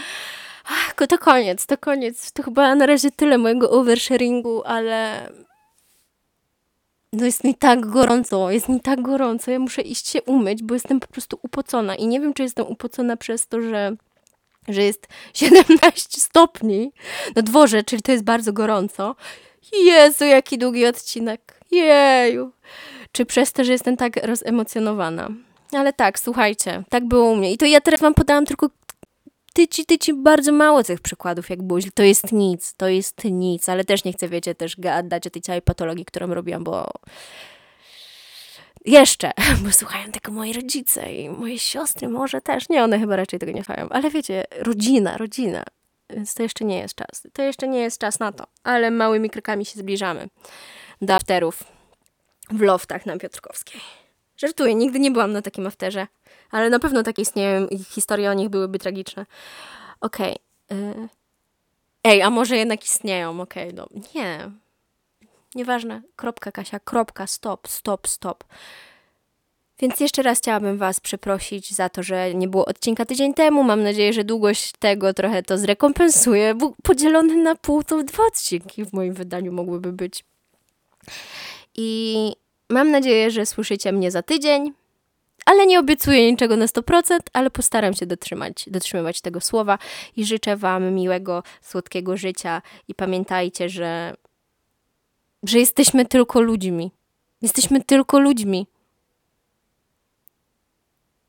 Ach, 0.64 0.94
to 1.08 1.18
koniec, 1.18 1.66
to 1.66 1.78
koniec. 1.78 2.32
To 2.32 2.42
chyba 2.42 2.74
na 2.74 2.86
razie 2.86 3.10
tyle 3.10 3.38
mojego 3.38 3.70
oversharingu, 3.70 4.62
ale 4.64 5.28
no 7.12 7.26
jest 7.26 7.44
mi 7.44 7.54
tak 7.54 7.86
gorąco, 7.86 8.50
jest 8.50 8.68
mi 8.68 8.80
tak 8.80 9.02
gorąco, 9.02 9.50
ja 9.50 9.58
muszę 9.58 9.82
iść 9.82 10.08
się 10.08 10.22
umyć, 10.22 10.62
bo 10.62 10.74
jestem 10.74 11.00
po 11.00 11.06
prostu 11.06 11.38
upocona 11.42 11.96
i 11.96 12.06
nie 12.06 12.20
wiem, 12.20 12.34
czy 12.34 12.42
jestem 12.42 12.66
upocona 12.66 13.16
przez 13.16 13.48
to, 13.48 13.60
że 13.60 13.96
że 14.68 14.82
jest 14.82 15.06
17 15.34 16.20
stopni 16.20 16.92
na 17.36 17.42
dworze, 17.42 17.82
czyli 17.82 18.02
to 18.02 18.12
jest 18.12 18.24
bardzo 18.24 18.52
gorąco. 18.52 19.16
Jezu, 19.72 20.24
jaki 20.24 20.58
długi 20.58 20.86
odcinek. 20.86 21.55
Jeju. 21.70 22.52
Czy 23.12 23.26
przez 23.26 23.52
to, 23.52 23.64
że 23.64 23.72
jestem 23.72 23.96
tak 23.96 24.26
rozemocjonowana. 24.26 25.28
Ale 25.72 25.92
tak, 25.92 26.18
słuchajcie, 26.18 26.82
tak 26.88 27.08
było 27.08 27.30
u 27.30 27.36
mnie. 27.36 27.52
I 27.52 27.58
to 27.58 27.66
ja 27.66 27.80
teraz 27.80 28.00
wam 28.00 28.14
podałam 28.14 28.46
tylko 28.46 28.68
tyci, 29.52 29.86
tyci 29.86 30.14
bardzo 30.14 30.52
mało 30.52 30.82
tych 30.82 31.00
przykładów, 31.00 31.50
jak 31.50 31.62
było 31.62 31.80
To 31.94 32.02
jest 32.02 32.32
nic, 32.32 32.74
to 32.76 32.88
jest 32.88 33.24
nic, 33.24 33.68
ale 33.68 33.84
też 33.84 34.04
nie 34.04 34.12
chcę, 34.12 34.28
wiecie, 34.28 34.54
też 34.54 34.76
gadać 34.76 35.26
o 35.26 35.30
tej 35.30 35.42
całej 35.42 35.62
patologii, 35.62 36.04
którą 36.04 36.34
robiłam, 36.34 36.64
bo 36.64 36.90
jeszcze, 38.84 39.30
bo 39.64 39.72
słuchają 39.72 40.12
tego 40.12 40.32
moi 40.32 40.52
rodzice 40.52 41.12
i 41.12 41.30
moje 41.30 41.58
siostry, 41.58 42.08
może 42.08 42.40
też. 42.40 42.68
Nie, 42.68 42.84
one 42.84 42.98
chyba 42.98 43.16
raczej 43.16 43.38
tego 43.38 43.52
nie 43.52 43.64
słuchają, 43.64 43.88
ale 43.88 44.10
wiecie, 44.10 44.44
rodzina, 44.58 45.16
rodzina. 45.16 45.62
Więc 46.11 46.34
to 46.34 46.42
jeszcze 46.42 46.64
nie 46.64 46.78
jest 46.78 46.94
czas. 46.94 47.26
To 47.32 47.42
jeszcze 47.42 47.68
nie 47.68 47.80
jest 47.80 47.98
czas 47.98 48.20
na 48.20 48.32
to, 48.32 48.44
ale 48.64 48.90
małymi 48.90 49.30
krokami 49.30 49.64
się 49.64 49.80
zbliżamy 49.80 50.28
do 51.02 51.14
afterów 51.14 51.64
w 52.50 52.61
loftach 52.61 53.07
na 53.07 53.18
Piotrkowskiej. 53.18 53.80
Żartuję, 54.36 54.74
nigdy 54.74 55.00
nie 55.00 55.11
byłam 55.11 55.32
na 55.32 55.42
takim 55.42 55.66
afterze. 55.66 56.07
Ale 56.50 56.70
na 56.70 56.78
pewno 56.78 57.02
takie 57.02 57.22
istnieją 57.22 57.66
i 57.66 57.78
historie 57.78 58.30
o 58.30 58.34
nich 58.34 58.48
byłyby 58.48 58.78
tragiczne. 58.78 59.26
Okej. 60.00 60.38
Okay. 60.68 61.09
Ej, 62.04 62.22
a 62.22 62.30
może 62.30 62.57
jednak 62.57 62.84
istnieją, 62.84 63.40
okej, 63.40 63.72
okay, 63.72 63.86
no. 63.94 64.00
Nie. 64.14 64.50
Nieważne. 65.54 66.02
Kropka, 66.16 66.52
Kasia, 66.52 66.80
kropka, 66.80 67.26
stop, 67.26 67.68
stop, 67.68 68.09
stop. 68.09 68.44
Więc 69.78 70.00
jeszcze 70.00 70.22
raz 70.22 70.38
chciałabym 70.38 70.78
Was 70.78 71.00
przeprosić 71.00 71.74
za 71.74 71.88
to, 71.88 72.02
że 72.02 72.34
nie 72.34 72.48
było 72.48 72.64
odcinka 72.64 73.04
tydzień 73.04 73.34
temu. 73.34 73.62
Mam 73.62 73.82
nadzieję, 73.82 74.12
że 74.12 74.24
długość 74.24 74.72
tego 74.78 75.14
trochę 75.14 75.42
to 75.42 75.58
zrekompensuje. 75.58 76.58
Podzielony 76.82 77.36
na 77.36 77.54
pół 77.54 77.82
to 77.82 78.02
dwa 78.02 78.26
odcinki 78.26 78.84
w 78.84 78.92
moim 78.92 79.14
wydaniu 79.14 79.52
mogłyby 79.52 79.92
być. 79.92 80.24
I 81.74 82.32
mam 82.70 82.90
nadzieję, 82.90 83.30
że 83.30 83.46
słyszycie 83.46 83.92
mnie 83.92 84.10
za 84.10 84.22
tydzień. 84.22 84.72
Ale 85.46 85.66
nie 85.66 85.80
obiecuję 85.80 86.32
niczego 86.32 86.56
na 86.56 86.66
100%, 86.66 87.18
ale 87.32 87.50
postaram 87.50 87.94
się 87.94 88.06
dotrzymać, 88.06 88.64
dotrzymywać 88.66 89.20
tego 89.20 89.40
słowa 89.40 89.78
i 90.16 90.24
życzę 90.24 90.56
Wam 90.56 90.94
miłego, 90.94 91.42
słodkiego 91.62 92.16
życia 92.16 92.62
i 92.88 92.94
pamiętajcie, 92.94 93.68
że, 93.68 94.14
że 95.42 95.58
jesteśmy 95.58 96.06
tylko 96.06 96.40
ludźmi. 96.40 96.90
Jesteśmy 97.42 97.84
tylko 97.84 98.18
ludźmi. 98.18 98.66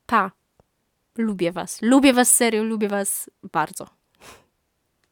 Pa. 0.07 0.31
Lubię 1.17 1.51
Was. 1.51 1.81
Lubię 1.81 2.13
Was 2.13 2.33
serio, 2.33 2.63
lubię 2.63 2.89
Was 2.89 3.29
bardzo. 3.43 3.96